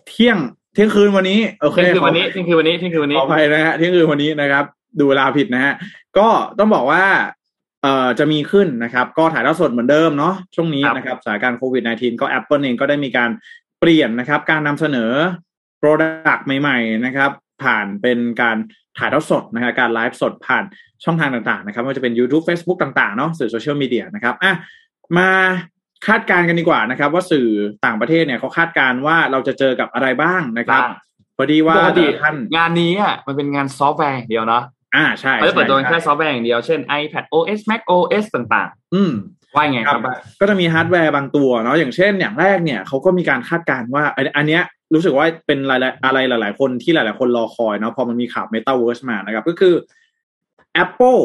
[0.07, 0.37] เที่ยง
[0.73, 4.65] เที่ยงคืนวันนี้โอเคเที่ยงคืนวันนี้เที่ยงคืนวันนี้เที่ยงคืนวันขนี้ออภัยนะฮะเที่ยงคืนวันนี้นะครับ
[4.99, 5.73] ดูเวลาผิดนะฮะ
[6.17, 6.27] ก็
[6.59, 7.03] ต้องบอกว่า
[7.83, 13.29] เอ่อจะมีขึ้นนะครับ ก็ถ่ายทอดสดเหมือนเดิมเนาะช่วงนี้ครับนะครับสถานการณ์โควิด -19 ก็ Apple เองก็ได้มีการ
[13.79, 15.11] เปลี่ยนนะครับ การนำเสนอ
[15.81, 17.31] Product ใหม่ ๆ นะครับ
[17.63, 18.57] ผ่านเป็นการ
[18.97, 20.63] ถ่ายทอดสดนะฮะการไลฟ์สดผ่าน
[21.03, 24.53] ช่องทางต่างๆ นะครับไม่ว่าจะเป็น YouTube Facebook ต่างๆเนาะสื่อโซเชียลมีเดียนะครับอะ
[25.17, 25.29] มา
[26.07, 27.47] คาดการณ์กันดีกว่านะครับ ว่าสื่อ
[27.85, 30.91] ต่างประเทศเนี่ยเขาคาดการณ์ว่าเราจะเจอกับอะไรบ้างนะครับบ้าง
[31.37, 34.63] พอดีว่าปกติท่านงานนี้อะมันเป็นงานซอฟต์แวร์อย่างเดียวเนาะ
[34.95, 40.01] อ่าใช่เขาจะเปิดตัวใช่แค่ซอฟต์แวร์อย่างเดียว เช่น iPad OS Mac OS ต่างอืมๆว่าไงครับ
[40.39, 44.63] ก็จะมีฮาร์ดแวร์บางตัวเนาะอย่างเช่น อย่างแรกเนี่ยเขาก็มีการคาดการณ์ว่าอันอันเนี้ย
[44.93, 49.75] รู้สึกว่าเป็นอะไรอะไรหลาย ๆ คนที่หลาย ๆ คนรอคอยเนาะพอมันมีข่าว Metaverse มานะครับ ก็คือ
[50.83, 51.23] Apple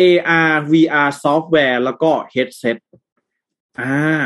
[0.00, 2.76] AR VR software แล้วก็ headset
[3.80, 4.22] อ่า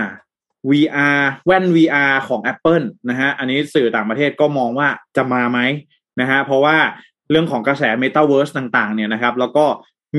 [0.71, 5.59] VR แว่น VR ของ Apple นะฮะ อันนี้สื่อต่างประเทศก็มองว่าจะมาไหม
[6.21, 6.77] นะฮะ เพราะว่า
[7.31, 9.65] เรื่องของกระแส Metaverse ต่างๆเนี่ยนะครับ แล้วก็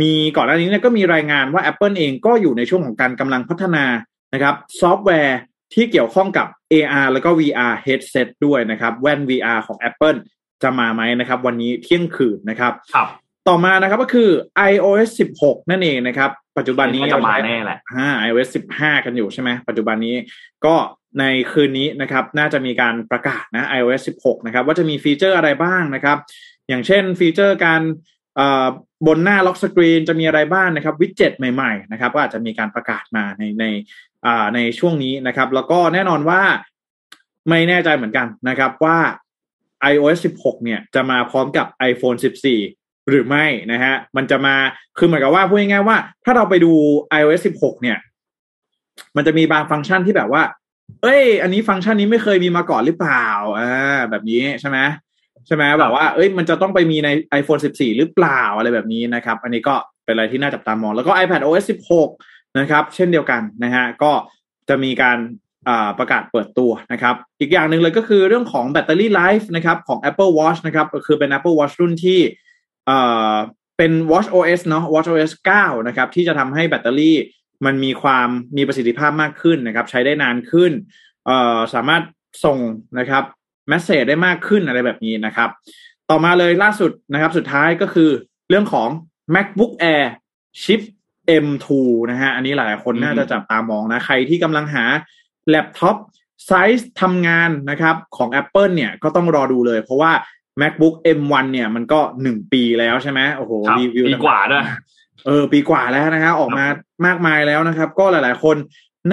[0.01, 3.85] มีก่อนหน้านี้เนี่ยก็มีรายงานว่า Apple เองก็อยู่ในช่วงของการกำลังพัฒนา
[4.33, 5.39] นะครับซอฟต์แวร์
[5.73, 10.17] ที่เกี่ยวข้องกับ AR แล้วก็ VR headset ด้วยนะครับ แว่น VR ของ Apple
[10.63, 13.07] จะมาไหมนะครับ วันนี้เที่ยงคืนนะครับครับ
[13.47, 14.29] ต่อมานะครับก็คือ
[14.71, 15.09] iOS
[15.41, 20.15] 16 นั่นเองนะครับ ปัจจุบันนี้จะมาแน่แหละอ่า iOS 15 กันอยู่ใช่ไหมปัจจุบันนี้
[20.65, 20.75] ก็
[21.19, 26.17] ในคืนนี้นะครับ น่าจะมีการประกาศนะ iOS 16 นะครับ ว่าจะมีฟีเจอร์อะไรบ้างนะครับ
[26.69, 27.81] อย่างเช่นฟีเจอร์การ
[29.07, 33.65] บนหน้า lock screen จะมีอะไรบ้างนะครับ widget ใหม่ๆนะครับก็อาจจะมีการประกาศมาในใน
[34.55, 36.41] ในช่วงนี้นะครับ แล้วก็แน่นอนว่า
[37.49, 38.97] ไม่แน่ใจเหมือนกันนะครับว่า
[39.91, 42.17] iOS 16 เนี่ยจะมาพร้อมกับ iPhone
[42.63, 44.55] 14 หรือไม่นะฮะมันจะมา
[44.97, 46.73] คือเหมือนกับว่าพูดง่ายๆว่า ถ้าเราไปดู
[47.19, 47.97] iOS 16 เนี่ย
[49.15, 50.43] มันจะมีบางฟังก์ชันที่แบบว่า
[51.01, 53.27] เอ้ย อันนี้ฟังก์ชันนี้ไม่เคยมีมาก่อนหรือเปล่า
[53.59, 54.79] อ่าแบบนี้ใช่ไหม
[55.47, 59.75] ใช่ไหมแบบว่าเอ้ยมันจะต้องไปมีใน iPhone 14 หรือเปล่าอะไรแบบนี้นะครับ อันนี้ก็
[60.05, 61.65] เป็นอะไรที่น่าจับตามอง แล้วก็ iPad OS
[62.11, 64.11] 16 นะครับ เช่นเดียวกันนะฮะก็
[64.69, 65.17] จะมีการ
[65.99, 72.19] ประกาศเปิดตัวนะครับ อีกอย่างหนึ่งเลยก็คือเรื่องของแบตเตอรี่ไลฟ์นะครับของ Apple Watch นะครับก็คือเป็น Apple Watch รุ่นที่
[73.77, 75.31] เป็น Watch OS เนาะ Watch OS
[75.61, 77.17] 9 นะครับ ที่จะทำให้แบตเตอรี่
[77.65, 78.27] มันมีความ
[78.57, 80.71] มีประสิทธิภาพมากขึ้นนะครับ ใช้ได้นานขึ้น
[81.73, 82.03] สามารถ
[82.45, 82.57] ส่ง
[82.99, 83.23] นะครับ
[83.67, 85.49] แมสเซจได้มากขึ้นอะไรแบบนี้นะครับ
[86.09, 88.09] ต่อมาเลยล่าสุดนะครับ สุดท้ายก็คือ
[88.49, 88.89] เรื่องของ
[89.35, 90.05] MacBook Air
[90.63, 90.81] ชิป
[91.45, 91.67] M2
[92.11, 94.85] นะฮะ อันนี้หลายคนน่าจะจับตามองนะ ใครที่กำลังหา
[95.49, 95.97] แล็ปท็อป
[96.45, 100.11] ใช้ทำงานนะครับของ Apple เนี่ยก็ต้องรอดูเลย เพราะว่า
[100.61, 104.65] MacBook M1 เนี่ยมันก็หนึ่งปีแล้วใช่ไหมโอ้โหรีวิวปีกว่าด้วย
[105.25, 106.65] เออ ปีกว่าแล้วนะครับออกมา
[107.05, 108.55] มากมายแล้วนะครับ ก็หลาย ๆ คน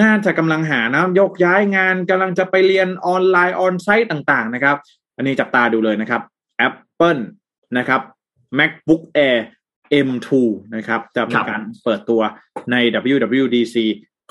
[0.01, 4.77] น่าจะกำลังหานะยกย้ายงานกำลังจะไปเรียนออนไลน์ onsite ต่างๆนะครับ
[5.17, 6.21] อันนี้จับตาดูเลยนะครับ
[6.67, 7.21] Apple
[7.77, 8.01] นะครับ
[8.59, 9.37] MacBook Air
[10.07, 10.29] M2
[10.75, 12.21] นะครับ จะมีการเปิดตัว
[12.71, 12.75] ใน
[13.13, 13.75] WWDC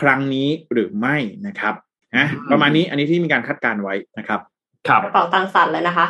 [0.00, 1.74] ครั้งนี้หรือไม่นะครับ
[2.16, 4.40] นะประมาณนี้อันนี้ที่มีการคาดการไว้นะครับ
[4.88, 6.06] ครับกระเป๋าตังค์สั่นเลยนะคะ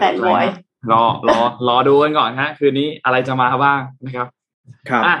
[0.00, 0.44] แฟนบอย
[0.92, 4.26] รอรอรอดูกันก่อนฮะ คืนนี้อะไรจะมาบ้างนะครับ
[4.90, 5.14] ครับอะ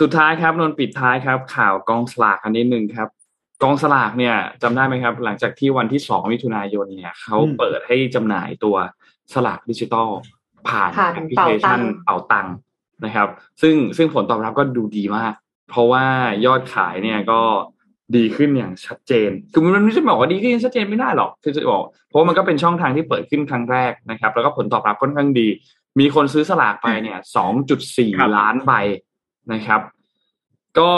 [0.00, 3.08] สุดท้ายครับนนปิดท้ายครับ ข่าวกองสลากอันนี้หนึ่งครับ
[3.62, 8.76] กองสลากเนี่ยจำได้ไหมครับ หลังจากที่วันที่สองมิถุนายนเนี่ยเขาเปิดให้จำหน่ายตัว
[9.32, 10.08] สลากดิจิตอล
[10.68, 12.54] ผ่านแอปพลิเคชันเป่าตังค์
[13.04, 13.28] นะครับ
[13.62, 15.32] ซึ่งซึ่งผลตอบรับก็ดูดีมาก
[15.70, 16.04] เพราะว่า
[16.46, 17.40] ยอดขายเนี่ยก็
[18.16, 25.48] ดีขึ้นอย่างชัดเจน คือมันไม่ใช่บอกว่าดีขึ้นชัดเจนไม่ได้หรอกคือจะบอก เพราะมันก็เป็นช่องทางที่เปิดขึ้นครั้งแรกนะครับ แล้วก็ผลตอบรับค่อนข้างดี
[26.00, 28.72] มีคนซื้อสลากไปเนี่ยสองจุดสี่ล้านใบ
[29.52, 29.80] นะครับ
[30.78, 30.92] ก็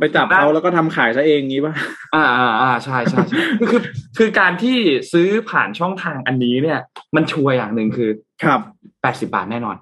[0.00, 1.74] ไปจับเขาแล้วก็ทำขายซะเองงี้ป่ะ
[2.14, 3.80] อ่าอ่าอ่าใช่ใช่ใช่คือคือ
[4.18, 4.76] คือการที่
[5.12, 6.78] ซื้อผ่านช่องทางอันนี้เนี่ย
[7.16, 8.10] มันชัวร์อย่างหนึ่งคือ
[8.44, 8.60] ครับ
[9.02, 9.76] แปดสิบาทแน่นอน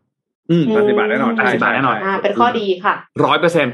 [0.50, 3.66] อืมแปดสิบาทแน่นอนแปดสิบาทแน่นอนอ่าเป็นข้อดีค่ะร้อยเปอร์เซ็น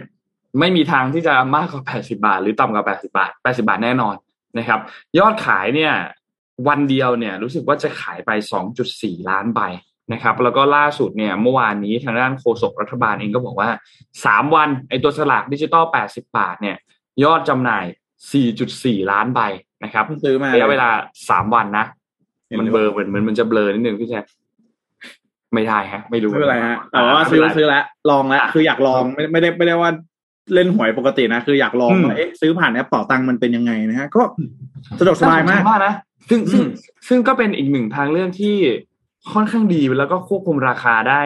[0.60, 4.14] ไม่มีทางที่จะมากกว่าแปดสิบาท หรือต่ำกว่าแปดสิบาทแปดสิบาทแน่นอน
[4.58, 4.80] นะครับ
[5.18, 5.92] ยอดขายเนี่ย
[6.68, 9.60] วันเดียวเนี่ย รู้สึกว่าจะขายไปสองจุดสี่ล้านใบ
[10.12, 13.70] นะครับแล้วก็ล่าสุดเนี่ยเมื่อวานนี้ทางด้านโฆษกรัฐบาลเองก็บอกว่า
[14.24, 16.76] สามวันไอตัวสลากดิจิตอลแปดสิบาทเนี่ย
[17.24, 17.84] ยอดจำหน่าย
[18.32, 19.40] สี่จุดสี่ล้านใบ
[19.84, 20.88] นะครับซื้อมาระยะเวลา
[21.30, 21.86] สามวันนะ
[22.58, 24.24] มันเบลอเหมือนเหมือนมันจะเบลอนิดนึงพี่แจ๊ค
[25.54, 29.90] ไม่ได้ฮะ ไม่รู้ไม่เป็นไรฮะแต่ว่าซื้อซื้อแล้วลองแล้วคืออยากลองไม่ไม่ได้ไม่ได้ว่า
[30.54, 34.22] เล่นหวยปกตินะ คืออยากลองว่าเอ๊ะซื้อผ่านแอปเป่าตังค์มันเป็นยังไงนะฮะก็
[34.98, 35.94] สะดวกสบายมากมากนะ
[36.30, 36.62] ซึ่งซึ่ง
[37.08, 38.56] ซึ่งก็เป็นอีกหนึ่งทางเลือกที่
[39.32, 41.22] ค่อนข้างดีแล้วก็ควบคุมราคาได้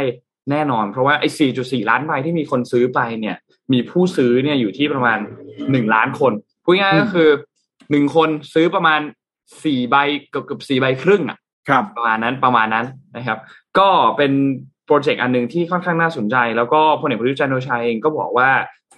[0.50, 1.28] แน่นอน เพราะว่าไอ้
[1.58, 3.36] 4.4 ล้านใบที่มีคนซื้อไปเนี่ย
[3.72, 5.18] มีผู้ซื้อเนี่ยอยู่ที่ประมาณ
[5.54, 6.32] 1 ล้านคน
[6.64, 7.28] พูดง่ายๆก็คือ
[7.72, 9.00] 1 คนซื้อประมาณ
[9.46, 9.96] 4 ใบ
[10.30, 11.38] เกือบเกือบ4ใบครึ่งอะ
[11.68, 12.86] ครับประมาณนั้นประมาณนั้น
[13.16, 13.38] นะครับ
[13.78, 14.32] ก็เป็น
[14.86, 18.50] โปรเจกต์อันหนึ่งที่ค่อนข้างน่าสนใจ แล้วก็พลเอกประยุทธ์จันทร์โอชาเองก็บอกว่า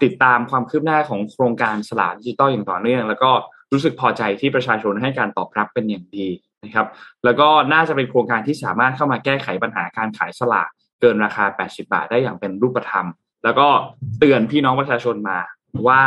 [0.02, 3.30] ติดตามความคืบหน้าของโครงการสลากดิจิตอลอย่างต่อเนื่อง แล้วก็
[3.72, 6.28] รู้สึกพอใจที่ประชาชนให้การตอบรับเป็นอย่างดี
[6.64, 6.86] นะครับ
[7.24, 10.68] แล้วก็น่าจะเป็นโครงการที่สามารถเข้ามาแก้ไขปัญหาการขายสลาก
[11.00, 13.06] เกินราคา 80 บาทได้อย่างเป็นรูปธรรม
[13.44, 13.68] แล้วก็
[14.18, 15.38] เตือนพี่น้องประชาชนมา
[15.86, 16.02] ว่า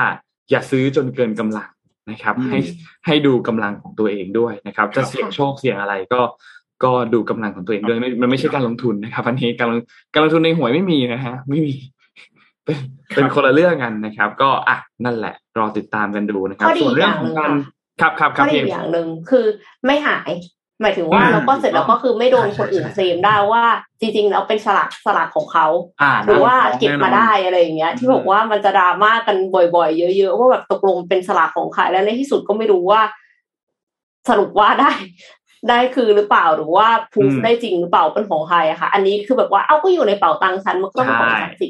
[0.50, 1.70] อย่าซื้อจนเกินกำลัง
[2.12, 2.60] นะครับอืมให้
[3.06, 6.22] ให้ดูกำลังของตัวเองด้วยนะครับ จะเสี่ยงโชคเสี่ยงอะไรก็
[6.84, 9.80] ก็ดูกำลังของตัวเองด้วยไม่มันไม่ใช่การลงทุนนะครับอันนี้การลง
[10.14, 11.74] การลงทุนในหวยไม่มีนะฮะไม่มี
[12.66, 12.78] เป็น
[13.16, 19.46] เป็นคนละเรื่องกันนะครับ ก็อะนั่นแหละ รอติดตามกันดูนะครับข้อดีส่วนเรื่องของการอย่างหนึ่ง ครับครับคก็รับดีพี่อย่างหนึ่งคือ
[19.86, 20.32] ไม่หาย
[20.82, 23.64] หมายถึงว่าอืมแล้วก็เสร็จแล้วก็คือไม่โดนคนอื่นเคลมได้ว่า
[24.00, 25.68] จริงๆแล้วเป็นสลากสลากของเขา
[26.02, 29.38] อ่าหรือว่าของเก็บมาแน่นอนได้อะไรอย่างเงี้ย ที่บอกว่ามันจะดราม่ากัน
[29.76, 33.02] บ่อยๆ เยอะๆว่าแบบตกลงเป็นสลากของใครแล้วในที่สุดก็ไม่รู้ว่า
[34.30, 34.92] สรุปว่าได้
[35.70, 41.68] ได้คือหรือเปล่าหรือว่าพูฟได้จริงหรือเปล่าเป็นของใครอะค่ะ อันนี้คือแบบว่าเอ้าก็อยู่ในเป๋าตังค์ฉันมันก็เป็นของฉันสิ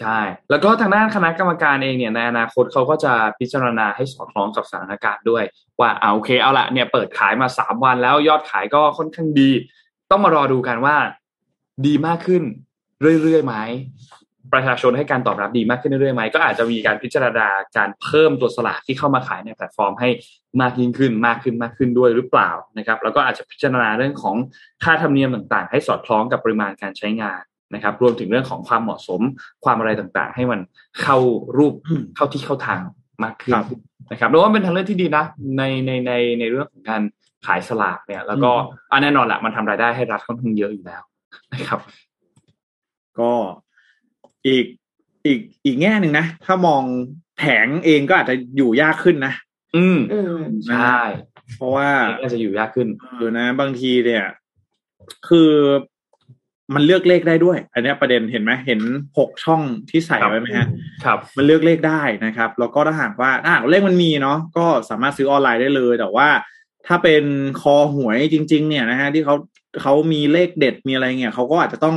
[0.00, 0.18] ใช่
[0.50, 5.44] แล้วก็ทางด้านคณะกรรมการเองเนี่ยในอนาคตเขาก็จะพิจารณาให้สอดคล้องกับสถานการณ์ด้วย
[5.80, 9.50] ว่าเอาโอเคเอาละเนี่ยเปิดขายมาสามวันแล้วยอดขายก็ค่อนข้างดี
[10.10, 10.96] ต้องมารอดูกันว่า
[11.86, 12.42] ดีมากขึ้น
[13.22, 13.54] เรื่อยๆไหม
[14.52, 20.08] ประชาชนให้การตอบรับดีมากขึ้นเรื่อยๆไหมก็อาจจะมีการพิจารณาการเพิ่มตัวสลากที่เข้ามาขายในแพลตฟอร์มให้
[20.60, 24.36] มากยิ่งขึ้นมากขึ้นมากขึ้นด้วยหรือเปล่านะครับ แล้วก็อาจจะพิจารณาเรื่องของ
[24.84, 27.42] ค่าธรรมเนียมต่างๆ ให้สอดคล้องกับปริมาณการใช้งาน
[27.74, 29.20] นะครับ รวมถึงเรื่องของความเหมาะสม
[29.64, 30.60] ความอะไรต่างๆ ให้มัน
[31.02, 31.18] เข้า
[31.56, 32.80] รูปอืมเข้าที่เข้าทาง
[33.24, 33.66] มากขึ้นครับ
[34.10, 35.24] นะครับแล้วว่าเป็นทางเลือกที่ดีนะ
[35.58, 37.02] ในในในในเรื่องของการ
[37.46, 38.50] ขายสลากเนี่ย แล้วก็
[38.90, 41.02] อันแน่นอนแหละมันทำรายได้ให้รัฐค่อนข้างเยอะอยู่แล้ว
[41.52, 41.80] นะครับ
[43.18, 43.32] ก็
[44.46, 44.64] อีก
[45.26, 46.82] อีกอีกแง่หนึ่งนะ ถ้ามอง
[47.38, 49.34] แผงเองก็อาจจะอยู่ยากขึ้นนะ
[49.76, 50.98] อืมอืมใช่
[51.56, 51.88] เพราะว่า
[52.22, 54.24] ก็จะอยู่ยากขึ้นเออนะ บางทีเนี่ย
[55.28, 55.52] คือ
[56.74, 58.80] มันเลือกเลขได้ด้วย อันเนี้ยประเด็นเห็นไหมเห็น
[59.18, 60.66] หกช่องที่ใส่ไว้ไหมฮะ
[61.04, 66.28] ครับ มันเลือกเลขได้นะครับ แล้วก็ถ้าหากว่าถ้าหากเลขมันมีเนาะก็สามารถซื้อออนไลน์ได้เลย แต่ว่า
[66.86, 67.24] ถ้าเป็น
[67.60, 69.34] คอหวยจริง ๆ เนี่ยนะฮะที่เขา
[69.82, 71.96] เขามีเลขเด็ดมีอะไรเงี้ยเขาก็อาจจะต้อง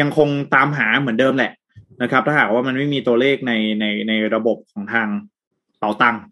[0.00, 1.52] ยังคงตามหาเหมือนเดิมแหละ
[2.02, 5.08] นะครับ ถ้าหากว่ามันไม่มีตัวเลขในในในระบบของทาง
[5.78, 6.22] เป๋าตังค์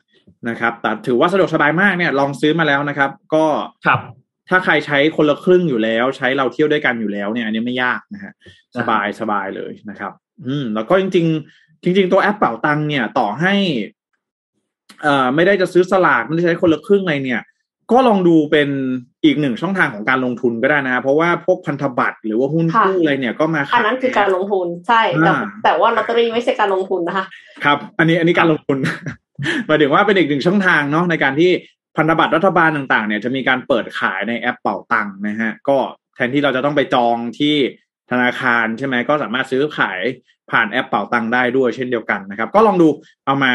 [0.49, 3.45] นะครับแต่ถือว่าสะดวกสบายมากเนี่ยลองซื้อมาแล้วนะครับ ก็
[3.87, 4.01] ครับ
[4.49, 8.33] ถ้าใครใช้คนละครึ่งอยู่แล้ว ใช้เราเที่ยวด้วยกันอยู่แล้วเนี่ยอันนี้ไม่ยากนะฮะ
[8.79, 10.13] สบายสบายเลยนะครับ
[10.47, 11.27] อืม แล้วก็จริง
[11.57, 13.55] ๆ จริง ๆ ตัวแอปเป๋าตังค์เนี่ยต่อให้
[15.03, 17.43] เอ่อไม่ได้จะซื้อสลากไม่ได้ใช้คนละครึ่งอะไรเนี่ย
[17.93, 18.69] ก็ลองดูเป็น
[19.25, 27.25] อีกหนึ่งช่องทางของการลงทุนก็ได้นะ เพราะว่าพวกพันธบัตรหรือว่าหุ้นค่ะกู้อะไรเนี่ยก็มาอัขานยนั้นคือการลงทุนใช่ แต่อ่าแต่ว่าลอตเตอรี่ไม่ใช่การลงทุนนะคะ
[27.65, 28.79] ครับ อันนี้อันนี้การลงทุน
[29.67, 31.51] หมายถึงว่าเป็นอีกหนึ่งช่องทางเนาะในการที่
[31.97, 35.79] พันธบัตรรัฐบาลต่างๆเนี่ยจะมีการเปิดขายในแอปเป๋าตังค์นะฮะก็
[36.15, 37.57] แทนที่เราจะต้องไปจองที่
[38.11, 40.01] ธนาคารใช่ไหมก็สามารถซื้อขาย
[40.51, 42.89] ผ่านแอปเป๋าตังค์ได้ด้วยเช่นเดียวกันนะครับ ก็ลองดู
[43.27, 43.53] เอามา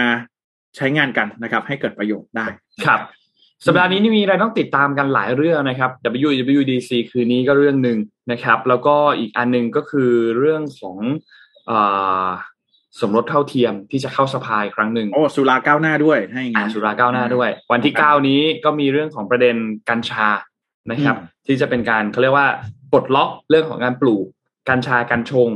[0.78, 2.46] ใช้งานกันนะครับ ให้เกิดประโยชน์ได้
[2.86, 3.00] ครับ
[3.66, 5.92] สัปดาห์นี้นี่มีอะไรต้องติดตามกันหลายเรื่องนะครับ
[6.28, 8.00] WWDC คืนนี้ก็เรื่องหนึ่ง
[8.32, 10.98] นะครับ แล้วก็อีกอันหนึงก็คือเรื่องของ
[11.70, 11.72] อ
[13.02, 19.56] สมรสเท่าเทียมที่จะเข้าสภาอีกครั้งหนึ่งโอ้สุราก้าวหน้าด้วยให้อย่างอ่านั้นสุราก้าวหน้าด้วย วันที่ครับ9นี้ก็มีเรื่องของประเด็น
[19.90, 20.28] กัญชา
[20.92, 22.48] นะครับอืมที่จะเป็นการเขาเรียกว่า
[22.92, 24.26] ปลดล็อกเรื่องของการปลูก
[24.70, 25.50] กัญชากัญชง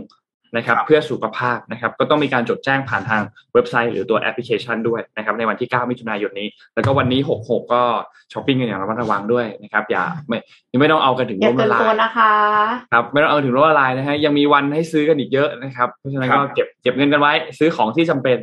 [0.56, 3.22] นะครับครับเพื่อสุขภาพนะครับก็ต้องมีการจดแจ้งผ่านทาง
[3.54, 7.84] เว็บไซต์หรือตัวแอปพลิเคชันด้วยนะครับในวันที่ 9 มิถุนายนนี้ แล้วก็วันนี้ 6.6 ก็
[8.34, 10.38] ช้อปปิ้งกันอย่างระมัดระวังด้วยนะครับอย่าไม่
[10.72, 12.34] ยังไม่ต้องเอากันถึงอย่าล้มเกิละนลาตัวยนะคะ
[12.93, 18.38] ครับไม่ต้องเอาถึงล้มละลายนะฮะยังมีวันให้ซื้อกันอีกเยอะนะครับเพราะฉะนั้นครับก็เก็บเก็บเงินกันไว้ซื้อของที่จำเป็น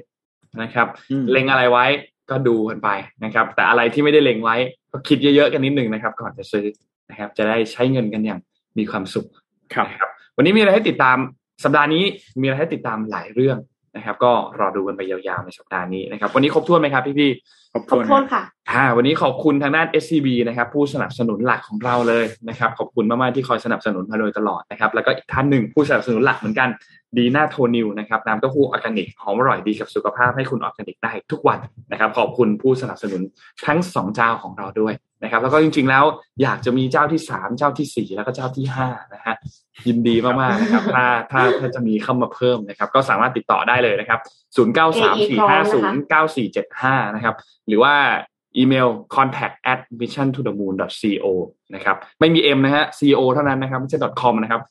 [0.62, 1.86] นะครับอืมเล็งอะไรไว้
[2.30, 2.88] ก็ดูกันไป
[3.24, 4.56] นะครับ แต่อะไรที่ไม่ได้เล็งไว้
[4.92, 6.64] ก็คิดเยอะๆกันนิดนึงนะครับ ก่อนจะซื้อ
[7.10, 8.40] นะครับ จะได้ใช้เงินกันอย่าง
[8.78, 9.26] มีความสุข
[9.74, 11.18] ครับนะครับวันนี้มีอะไรให้ติดตาม
[11.64, 12.04] สัปดาห์นี้
[12.40, 13.58] มีอะไรให้ติดตามหลายเรื่อง
[13.96, 26.68] นะครับ ก็รอดูกันไปยาวๆในสัปดาห์นี้นะครับ วันนี้ครบถ้วนไหมครับพี่ๆขอบขอบคุณโทษค่ะอ่าวันนี้ขอบคุณทางด้าน SCB นะครับ ผู้สนับสนุนหลักของเราเลยนะครับ ขอบคุณมากๆที่คอยสนับสนุนมาโดยตลอดนะครับ แล้วก็อีกท่านหนึ่งผู้สนับสนุนหลักเหมือนกัน
[27.18, 31.58] ดีน่าโทนิวนะครับน้ำเต้าหู้ออร์แกนิกหอมอร่อยดีกับสุขภาพให้คุณออร์แกนิกได้ทุกวัน
[31.92, 33.22] นะครับ ขอบคุณผู้สนับสนุน
[33.66, 36.04] ทั้งสองเจ้าของเราด้วยนะครับ แล้วก็จริง ๆ แล้ว
[36.42, 39.34] อยากจะมีเจ้าที่สามเจ้าที่สี่แล้วก็เจ้าที่ห้านะฮะ
[39.86, 44.20] ยินดีมากๆนะครับ ถ้าถ้าถ้าจะมีเข้ามาเพิ่มนะครับ ก็สามารถติดต่อได้เลยนะครับ
[44.56, 47.34] ศูนย์เก้าสามสี่ห้าศูนย์เก้าสี่เจ็ดห้านะครับ
[47.68, 47.94] หรือว่า
[48.56, 51.26] อีเมล contact at mission to the moon co
[51.74, 54.62] นะครับไม่มี m นะฮะ co เท่านั้นนะครับไม่ใช่ com นะครับ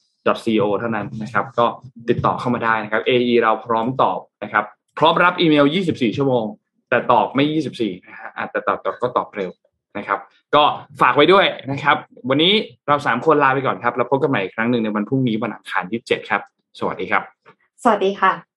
[0.45, 1.65] co เท่านั้นนะครับ ก็
[2.09, 4.65] ติดต่อเข้ามาได้นะครับ AE เราพร้อมตอบนะครับ
[4.99, 6.45] พร้อมรับอีเมล 24 ชั่วโมง
[6.89, 7.45] แต่ตอบไม่
[7.77, 9.51] 24นะฮะอาจจะตอบตอบก็ตอบเร็ว
[9.97, 10.19] นะครับ
[10.55, 10.63] ก็
[11.01, 11.97] ฝากไว้ด้วยนะครับ
[12.29, 12.53] วันนี้
[12.87, 16.41] เราสามคนลาไปก่อนครับ แล้วพบกันใหม่อีกครั้งหนึ่งในวันพรุ่งนี้วันอังคารที่ 7 ครับ
[16.79, 17.23] สวัสดีครับ
[17.83, 18.56] สวัสดีค่ะ